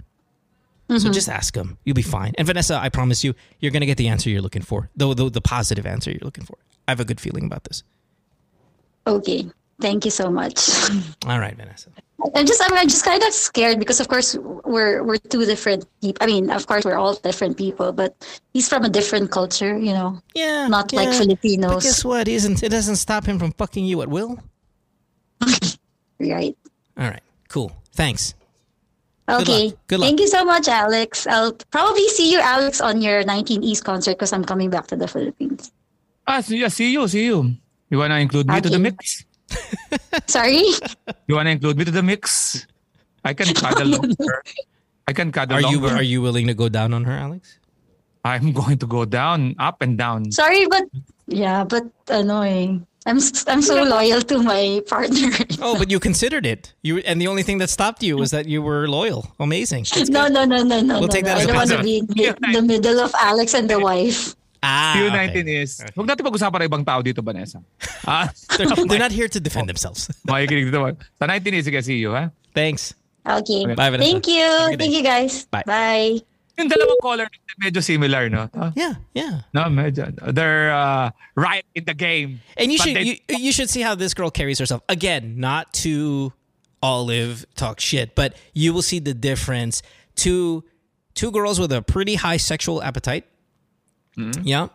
So 0.88 0.96
mm-hmm. 0.96 1.12
just 1.12 1.28
ask 1.28 1.56
him. 1.56 1.78
You'll 1.84 1.94
be 1.94 2.02
fine. 2.02 2.34
And 2.36 2.46
Vanessa, 2.46 2.76
I 2.76 2.90
promise 2.90 3.24
you, 3.24 3.34
you're 3.58 3.72
gonna 3.72 3.86
get 3.86 3.96
the 3.96 4.08
answer 4.08 4.28
you're 4.28 4.42
looking 4.42 4.62
for. 4.62 4.90
The 4.96 5.14
the, 5.14 5.30
the 5.30 5.40
positive 5.40 5.86
answer 5.86 6.10
you're 6.10 6.20
looking 6.22 6.44
for. 6.44 6.56
I 6.86 6.90
have 6.90 7.00
a 7.00 7.04
good 7.04 7.20
feeling 7.20 7.46
about 7.46 7.64
this. 7.64 7.82
Okay. 9.06 9.46
Thank 9.80 10.04
you 10.04 10.10
so 10.10 10.30
much. 10.30 10.70
All 11.26 11.38
right, 11.38 11.56
Vanessa. 11.56 11.90
I'm 12.34 12.46
just 12.46 12.62
I'm 12.64 12.88
just 12.88 13.04
kind 13.04 13.22
of 13.22 13.32
scared 13.32 13.78
because 13.78 14.00
of 14.00 14.08
course 14.08 14.36
we're 14.64 15.02
we're 15.02 15.16
two 15.16 15.44
different 15.44 15.84
people. 16.00 16.22
I 16.22 16.26
mean, 16.26 16.48
of 16.50 16.66
course 16.66 16.84
we're 16.84 16.96
all 16.96 17.14
different 17.14 17.58
people, 17.58 17.92
but 17.92 18.16
he's 18.54 18.68
from 18.68 18.84
a 18.84 18.88
different 18.88 19.30
culture, 19.30 19.76
you 19.76 19.92
know, 19.92 20.20
Yeah, 20.34 20.68
not 20.68 20.92
like. 20.92 21.12
Filipinos, 21.12 21.74
But 21.74 21.82
guess 21.82 22.04
what? 22.04 22.28
It 22.28 22.32
isn't 22.34 22.62
it 22.62 22.70
doesn't 22.70 22.96
stop 22.96 23.26
him 23.26 23.38
from 23.38 23.52
fucking 23.52 23.84
you 23.84 24.00
at 24.00 24.08
will. 24.08 24.38
right? 26.20 26.56
All 26.96 27.08
right, 27.08 27.22
cool. 27.48 27.72
Thanks. 27.92 28.34
Okay. 29.28 29.72
luck. 29.72 29.78
Good 29.86 30.00
luck. 30.00 30.06
Thank 30.08 30.20
you 30.20 30.28
so 30.28 30.44
much, 30.44 30.68
Alex. 30.68 31.26
I'll 31.26 31.52
probably 31.70 32.06
see 32.08 32.30
you, 32.32 32.40
Alex, 32.40 32.80
on 32.80 33.00
your 33.00 33.24
19 33.24 33.62
East 33.64 33.84
concert 33.84 34.20
because 34.20 34.32
I'm 34.32 34.44
coming 34.44 34.68
back 34.68 34.86
to 34.88 34.96
the 34.96 35.08
Philippines. 35.08 35.72
Ah, 36.26 36.40
see, 36.40 36.58
yeah, 36.60 36.68
see 36.68 36.92
you, 36.92 37.08
see 37.08 37.24
you. 37.26 37.56
You 37.90 37.98
wanna 37.98 38.16
include 38.16 38.48
me 38.48 38.60
to 38.60 38.68
the 38.68 38.78
mix? 38.78 39.24
Sorry. 40.26 40.64
You 41.28 41.34
wanna 41.36 41.50
include 41.50 41.76
me 41.78 41.84
to 41.84 41.90
the 41.90 42.02
mix? 42.02 42.66
I 43.24 43.32
can 43.32 43.52
cuddle 43.54 43.88
longer. 43.88 44.42
I 45.08 45.12
can 45.12 45.32
cuddle 45.32 45.56
Are 45.56 45.60
you 45.60 45.80
longer. 45.80 45.96
are 45.96 46.02
you 46.02 46.20
willing 46.20 46.46
to 46.48 46.54
go 46.54 46.68
down 46.68 46.92
on 46.92 47.04
her, 47.04 47.12
Alex? 47.12 47.58
I'm 48.24 48.52
going 48.52 48.78
to 48.78 48.86
go 48.86 49.04
down, 49.04 49.54
up 49.58 49.82
and 49.82 49.98
down. 49.98 50.32
Sorry, 50.32 50.66
but 50.66 50.84
yeah, 51.28 51.64
but 51.64 51.84
annoying. 52.08 52.86
I'm 53.04 53.18
s- 53.20 53.44
I'm 53.46 53.60
so 53.60 53.84
loyal 53.84 54.22
to 54.32 54.40
my 54.40 54.80
partner. 54.88 55.28
Oh, 55.60 55.76
but 55.76 55.90
you 55.92 56.00
considered 56.00 56.46
it. 56.46 56.72
You 56.80 57.04
and 57.04 57.20
the 57.20 57.28
only 57.28 57.42
thing 57.44 57.58
that 57.58 57.68
stopped 57.68 58.02
you 58.02 58.16
was 58.16 58.32
that 58.32 58.48
you 58.48 58.62
were 58.64 58.88
loyal. 58.88 59.28
Amazing. 59.38 59.84
No, 60.08 60.28
no, 60.28 60.44
no, 60.48 60.64
no, 60.64 60.80
no. 60.80 61.04
We'll 61.04 61.12
no, 61.12 61.12
take 61.12 61.28
no. 61.28 61.36
as 61.36 61.40
I 61.40 61.42
a 61.44 61.46
don't 61.48 61.56
want 61.56 61.70
to 61.70 61.82
be 61.84 61.98
in 62.00 62.06
the, 62.08 62.32
the 62.52 62.62
middle 62.62 63.00
of 63.00 63.12
Alex 63.20 63.52
and 63.52 63.68
the 63.68 63.78
wife. 63.78 64.32
Ah, 64.64 64.96
Q19 64.96 65.44
okay. 65.44 65.60
is, 65.60 65.84
huwag 65.92 66.08
natin 66.08 66.24
pag-usapan 66.24 66.64
ng 66.64 66.68
ibang 66.72 66.84
tao 66.88 67.04
dito, 67.04 67.20
Vanessa. 67.20 67.60
Ah, 68.08 68.32
They're, 68.56 68.72
they're 68.88 69.04
not 69.04 69.12
here 69.12 69.28
to 69.28 69.36
defend 69.36 69.68
themselves. 69.68 70.08
makikinig 70.28 70.72
dito. 70.72 70.80
Sa 71.20 71.28
19 71.28 71.52
East, 71.60 71.68
sige, 71.68 71.84
see 71.84 72.00
you, 72.00 72.16
ha? 72.16 72.32
Thanks. 72.56 72.96
Okay. 73.28 73.68
Bye, 73.76 73.92
Vanessa. 73.92 74.08
Thank 74.08 74.24
you. 74.28 74.40
Have 74.40 74.64
a 74.64 74.70
good 74.72 74.80
Thank 74.80 74.96
you, 74.96 75.04
guys. 75.04 75.44
Bye. 75.52 75.64
Bye. 75.68 76.24
Yung 76.56 76.68
dalawang 76.72 77.00
caller, 77.04 77.28
medyo 77.62 77.82
similar, 77.82 78.28
no? 78.28 78.48
Ah, 78.54 78.72
Yeah, 78.76 78.94
yeah. 79.14 79.40
No, 79.52 79.64
medyo. 79.64 80.10
They're 80.34 80.72
uh, 80.74 81.10
right 81.36 81.64
in 81.74 81.84
the 81.84 81.94
game. 81.94 82.40
And 82.56 82.72
you 82.72 82.78
should 82.78 82.96
they- 82.96 83.02
you, 83.02 83.16
you 83.38 83.52
should 83.52 83.70
see 83.70 83.80
how 83.82 83.94
this 83.94 84.14
girl 84.14 84.30
carries 84.30 84.58
herself. 84.58 84.82
Again, 84.88 85.38
not 85.38 85.72
to 85.84 86.32
Olive 86.82 87.46
talk 87.56 87.80
shit, 87.80 88.14
but 88.14 88.36
you 88.52 88.72
will 88.74 88.82
see 88.82 88.98
the 88.98 89.14
difference. 89.14 89.82
Two 90.16 90.64
two 91.14 91.30
girls 91.30 91.58
with 91.60 91.72
a 91.72 91.80
pretty 91.82 92.14
high 92.16 92.36
sexual 92.38 92.82
appetite. 92.82 93.24
Yeah. 94.16 94.68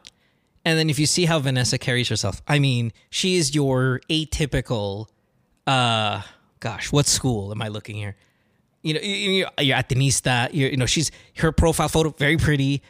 And 0.65 0.77
then 0.77 0.89
if 0.89 0.99
you 0.99 1.05
see 1.05 1.25
how 1.25 1.39
Vanessa 1.39 1.77
carries 1.77 2.09
herself, 2.09 2.41
I 2.47 2.59
mean, 2.59 2.91
she 3.09 3.37
is 3.37 3.55
your 3.55 4.01
atypical 4.09 5.07
uh 5.67 6.21
gosh, 6.59 6.91
what 6.91 7.05
school 7.07 7.51
am 7.51 7.61
I 7.61 7.67
looking 7.69 7.95
here? 7.95 8.15
You 8.81 8.93
know, 8.93 8.99
you- 9.01 9.31
you're, 9.31 9.49
you're 9.59 9.75
at 9.77 9.89
Denista. 9.89 10.49
You're, 10.53 10.69
you 10.69 10.77
know, 10.77 10.85
she's 10.85 11.11
her 11.37 11.51
profile 11.51 11.89
photo 11.89 12.09
very 12.17 12.37
pretty. 12.37 12.81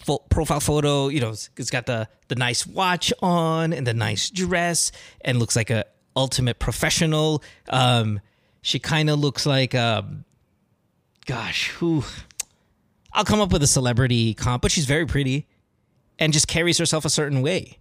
Full 0.00 0.18
profile 0.30 0.60
photo, 0.60 1.08
you 1.08 1.20
know, 1.20 1.30
it's, 1.30 1.70
got 1.70 1.86
the 1.86 2.08
the 2.28 2.34
nice 2.34 2.66
watch 2.66 3.12
on 3.22 3.72
and 3.72 3.86
the 3.86 3.94
nice 3.94 4.28
dress, 4.30 4.92
and 5.22 5.38
looks 5.38 5.56
like 5.56 5.70
a 5.70 5.84
ultimate 6.14 6.58
professional. 6.58 7.42
Um, 7.70 8.20
she 8.62 8.78
kind 8.78 9.08
of 9.08 9.18
looks 9.18 9.46
like, 9.46 9.74
um, 9.74 10.24
gosh, 11.26 11.70
who? 11.70 12.04
I'll 13.12 13.24
come 13.24 13.40
up 13.40 13.52
with 13.52 13.62
a 13.62 13.66
celebrity 13.66 14.34
comp, 14.34 14.60
but 14.62 14.70
she's 14.70 14.84
very 14.86 15.06
pretty, 15.06 15.46
and 16.18 16.32
just 16.32 16.46
carries 16.46 16.76
herself 16.78 17.04
a 17.04 17.10
certain 17.10 17.40
way. 17.42 17.78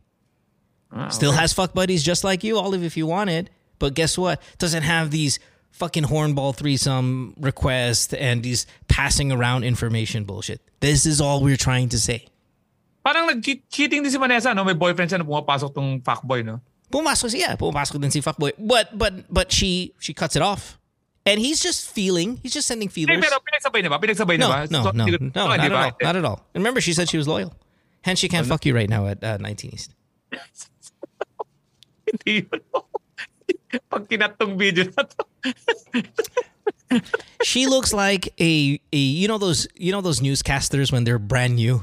Still 1.10 1.34
has 1.34 1.52
fuck 1.52 1.74
buddies 1.74 2.02
just 2.04 2.24
like 2.24 2.44
you, 2.44 2.58
Olive, 2.58 2.84
if 2.84 2.96
you 2.96 3.06
wanted. 3.06 3.50
But 3.80 3.94
guess 3.94 4.18
what? 4.18 4.42
Doesn't 4.58 4.84
have 4.84 5.12
these 5.12 5.40
fucking 5.76 6.08
hornball 6.08 6.56
threesome 6.56 7.36
request 7.36 8.14
and 8.16 8.44
these 8.44 8.64
passing 8.88 9.32
around 9.32 9.64
information 9.68 10.24
bullshit. 10.24 10.64
This 10.80 11.06
is 11.06 11.20
all 11.20 11.44
we're 11.44 11.60
trying 11.60 11.90
to 11.92 12.00
say. 12.00 12.26
Parang 13.04 13.28
nag-cheating 13.28 14.02
din 14.02 14.10
si 14.10 14.18
Vanessa, 14.18 14.56
no? 14.56 14.64
May 14.64 14.74
boyfriend 14.74 15.12
siya 15.12 15.20
na 15.20 15.28
pumapasok 15.28 15.76
tong 15.76 16.00
fuckboy, 16.02 16.42
no? 16.48 16.64
Pumasok 16.90 17.30
siya, 17.30 17.54
pumapasok 17.60 18.02
din 18.02 18.10
si 18.10 18.22
fuckboy. 18.24 18.56
But 18.58 18.96
but 18.98 19.28
but 19.30 19.52
she 19.52 19.94
she 20.00 20.16
cuts 20.16 20.36
it 20.36 20.42
off. 20.42 20.80
And 21.26 21.42
he's 21.42 21.58
just 21.60 21.90
feeling, 21.90 22.38
he's 22.46 22.54
just 22.54 22.70
sending 22.70 22.88
feelers. 22.88 23.18
pero 23.18 23.42
pinagsabay 23.42 23.82
na 23.82 23.90
ba? 23.90 23.98
Pinagsabay 23.98 24.38
na 24.38 24.46
No, 24.46 24.50
ba? 24.54 24.60
no, 24.70 24.80
So, 24.86 24.92
no, 24.94 25.06
no, 25.10 25.44
not 25.50 25.58
at 25.60 25.72
all. 25.74 25.92
Not 26.02 26.16
at 26.16 26.26
all. 26.26 26.40
And 26.54 26.62
remember, 26.62 26.80
she 26.82 26.94
said 26.94 27.10
she 27.10 27.18
was 27.18 27.26
loyal. 27.28 27.50
Hence, 28.06 28.22
she 28.22 28.30
can't 28.30 28.46
fuck 28.46 28.62
you 28.66 28.78
right 28.78 28.86
now 28.90 29.10
at 29.10 29.24
uh, 29.26 29.38
19 29.42 29.74
East. 29.74 29.90
Hindi 32.06 32.46
yun. 32.46 32.62
Pag 33.84 34.04
kinat 34.08 34.38
tong 34.38 34.56
video 34.56 34.88
na 34.88 35.04
to. 35.04 35.22
She 37.44 37.68
looks 37.68 37.92
like 37.94 38.30
a, 38.40 38.80
a 38.94 38.98
you 38.98 39.28
know 39.28 39.38
those 39.38 39.68
you 39.76 39.92
know 39.92 40.02
those 40.02 40.22
newscasters 40.22 40.92
when 40.94 41.04
they're 41.04 41.20
brand 41.20 41.58
new. 41.58 41.82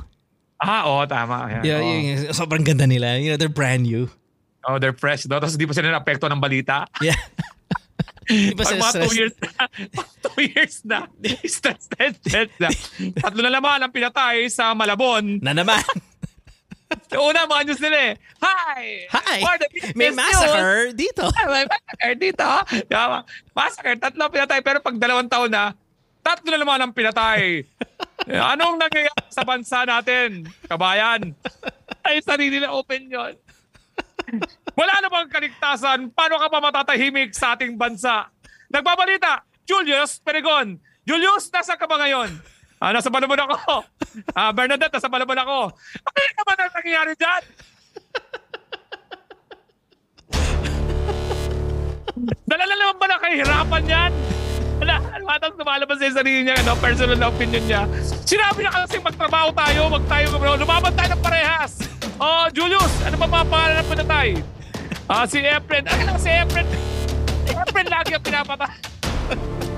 ah, 0.62 0.86
oo, 0.86 1.02
tama. 1.10 1.50
Yan. 1.50 1.62
Yeah, 1.66 1.78
Oo. 1.82 1.90
yeah, 1.90 2.00
yeah, 2.22 2.32
sobrang 2.32 2.62
ganda 2.62 2.86
nila. 2.86 3.18
You 3.18 3.34
know, 3.34 3.38
they're 3.38 3.50
brand 3.52 3.82
new. 3.82 4.06
Oh, 4.62 4.78
they're 4.78 4.94
fresh, 4.94 5.26
no? 5.26 5.42
Tapos 5.42 5.58
di 5.58 5.66
pa 5.66 5.74
sila 5.74 5.90
na-apekto 5.90 6.30
ng 6.30 6.38
balita. 6.38 6.86
Yeah. 7.02 7.18
Di 8.22 8.54
ba 8.54 8.62
Pag 8.62 8.78
mga 8.78 8.92
two 8.94 9.10
stress- 9.10 9.18
years 9.18 9.34
na, 9.42 9.50
two 10.30 10.42
years 10.46 10.74
na, 10.86 10.98
stress 11.42 11.82
test, 11.90 12.18
test 12.22 12.54
na. 12.62 12.70
Tatlo 13.18 13.42
na 13.42 13.50
naman 13.50 13.82
ang 13.82 13.90
pinatay 13.90 14.46
sa 14.46 14.70
Malabon. 14.78 15.42
Na 15.42 15.50
naman. 15.50 15.82
Una, 17.28 17.46
mga 17.46 17.62
news 17.66 17.80
nila 17.80 17.98
eh. 17.98 18.14
Hi! 18.40 18.82
Hi! 19.10 19.38
May 19.98 20.10
massacre 20.10 20.92
dito. 20.92 21.24
news. 21.28 21.48
May 21.48 21.64
massacre 21.66 22.14
dito. 22.16 22.48
Tama. 22.88 23.18
Massacre, 23.52 23.94
tatlo 23.98 24.28
pinatay. 24.28 24.60
Pero 24.60 24.78
pag 24.80 24.96
dalawang 24.96 25.28
taon 25.28 25.50
na, 25.52 25.72
tatlo 26.20 26.48
na 26.50 26.58
naman 26.60 26.80
ang 26.80 26.92
pinatay. 26.92 27.62
Eh, 28.22 28.38
Anong 28.38 28.78
nangyayari 28.78 29.26
sa 29.34 29.42
bansa 29.42 29.82
natin, 29.82 30.46
kabayan? 30.70 31.34
Ay, 32.06 32.22
sarili 32.22 32.62
na 32.62 32.70
open 32.70 33.10
yon. 33.10 33.34
Wala 34.78 35.02
namang 35.02 35.26
kaligtasan. 35.26 36.06
Paano 36.14 36.38
ka 36.38 36.46
pa 36.46 36.62
matatahimik 36.62 37.34
sa 37.34 37.58
ating 37.58 37.74
bansa? 37.74 38.30
Nagbabalita, 38.70 39.42
Julius 39.66 40.22
Peregon. 40.22 40.78
Julius, 41.02 41.50
nasa 41.50 41.74
ka 41.74 41.90
ba 41.90 41.98
ngayon? 41.98 42.30
Ah, 42.82 42.90
nasa 42.90 43.14
Balabon 43.14 43.38
ako. 43.38 43.86
Ah, 44.36 44.50
Bernadette, 44.50 44.90
nasa 44.90 45.06
Balabon 45.06 45.38
ako. 45.38 45.70
Ano 46.02 46.34
ka 46.34 46.42
ba 46.42 46.52
na 46.58 46.66
nangyayari 46.66 47.14
dyan? 47.14 47.42
Dala 52.50 52.66
na 52.66 52.74
naman 52.74 52.98
ba 52.98 53.06
na 53.06 53.22
kahirapan 53.22 53.86
yan? 53.86 54.10
Wala, 54.82 54.98
matang 55.22 55.54
lumalabas 55.54 56.02
sa 56.02 56.10
sarili 56.10 56.42
niya, 56.42 56.58
ano, 56.58 56.74
personal 56.82 57.14
na 57.14 57.30
opinion 57.30 57.62
niya. 57.70 57.86
Sinabi 58.26 58.66
na 58.66 58.74
kasi 58.74 58.98
magtrabaho 58.98 59.54
tayo, 59.54 59.86
mag 59.86 60.02
tayo, 60.10 60.34
lumaban 60.58 60.90
tayo 60.98 61.14
ng 61.14 61.22
parehas. 61.22 61.86
Oh, 62.18 62.50
Julius, 62.50 62.90
ano 63.06 63.14
ba 63.14 63.30
mga 63.30 63.46
pangalan 63.46 63.78
ng 63.78 63.88
pinatay? 63.94 64.28
Ah, 65.06 65.22
si 65.22 65.38
Efren. 65.38 65.86
Ano 65.86 66.18
si 66.18 66.34
Efren? 66.34 66.66
Si 67.46 67.54
Efren 67.54 67.86
lagi 67.86 68.10
ang 68.10 68.24
pinapatay. 68.26 68.74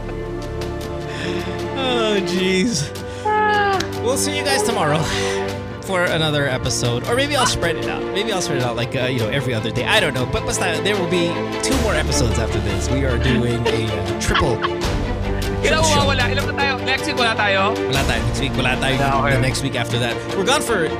Oh, 1.76 2.20
jeez. 2.20 2.90
We'll 4.02 4.16
see 4.16 4.36
you 4.36 4.44
guys 4.44 4.62
tomorrow 4.62 5.02
for 5.82 6.04
another 6.04 6.46
episode, 6.46 7.04
or 7.08 7.14
maybe 7.16 7.36
I'll 7.36 7.46
spread 7.46 7.76
it 7.76 7.86
out. 7.86 8.02
Maybe 8.14 8.32
I'll 8.32 8.42
spread 8.42 8.58
it 8.58 8.64
out 8.64 8.76
like 8.76 8.94
uh, 8.96 9.06
you 9.06 9.20
know 9.20 9.28
every 9.28 9.54
other 9.54 9.70
day. 9.70 9.84
I 9.84 10.00
don't 10.00 10.14
know, 10.14 10.26
but 10.26 10.44
basta, 10.44 10.80
there 10.82 10.96
will 10.96 11.10
be 11.10 11.28
two 11.62 11.76
more 11.82 11.94
episodes 11.94 12.38
after 12.38 12.58
this. 12.60 12.90
We 12.90 13.04
are 13.04 13.18
doing 13.18 13.66
a 13.66 13.86
uh, 13.86 14.20
triple. 14.20 14.56
Ilan 15.64 15.80
Show. 15.80 15.96
mawawala? 15.96 16.28
Ilan 16.28 16.44
na 16.52 16.54
tayo? 16.60 16.72
Next 16.84 17.06
week 17.08 17.16
wala 17.16 17.32
tayo? 17.32 17.72
Wala 17.72 18.02
tayo 18.04 18.20
next 18.28 18.40
week. 18.40 18.52
Wala 18.52 18.76
tayo 18.76 18.96
okay. 19.00 19.32
the 19.32 19.40
next 19.40 19.62
week 19.64 19.76
after 19.76 19.98
that. 19.98 20.12
We're 20.36 20.44
gone 20.44 20.60
for 20.60 20.92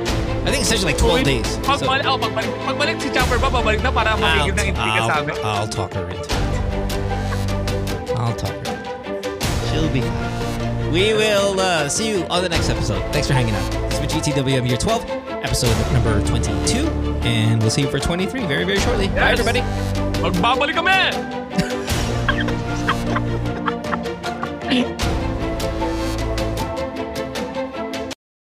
I 0.45 0.49
think 0.49 0.61
essentially 0.65 0.93
like 0.93 1.01
12 1.01 1.23
days. 1.25 1.49
So 1.61 1.85
oh, 1.85 2.17
pagbalik, 2.17 2.53
pagbalik 2.65 2.97
si 3.01 3.09
Chopper 3.13 3.37
ba, 3.37 3.49
babalik 3.49 3.81
na 3.81 3.89
para 3.93 4.17
mamigil 4.17 4.53
ng 4.57 4.73
intriga 4.73 5.01
sa 5.05 5.21
amin. 5.21 5.37
I'll, 5.41 5.65
I'll 5.65 5.69
talk 5.69 5.93
her 5.93 6.05
into 6.09 6.21
it. 6.21 6.41
I'll 8.17 8.33
talk 8.37 8.54
She'll 9.75 9.91
be 9.91 9.99
fine. 9.99 10.91
We 10.93 11.13
will 11.13 11.59
uh, 11.59 11.89
see 11.89 12.09
you 12.09 12.23
on 12.29 12.41
the 12.41 12.47
next 12.47 12.69
episode. 12.69 13.01
Thanks 13.11 13.27
for 13.27 13.33
hanging 13.33 13.53
out. 13.53 13.71
This 13.89 13.99
has 13.99 14.23
been 14.23 14.33
GTWM 14.33 14.65
Year 14.69 14.77
12, 14.77 15.03
episode 15.43 15.75
number 15.91 16.25
22, 16.25 16.87
and 17.27 17.59
we'll 17.59 17.69
see 17.69 17.81
you 17.81 17.89
for 17.89 17.99
23 17.99 18.45
very, 18.45 18.63
very 18.63 18.79
shortly. 18.79 19.09
Bye, 19.09 19.33
everybody. 19.33 19.59
Magbabalik 20.21 20.75
kami! 20.75 21.11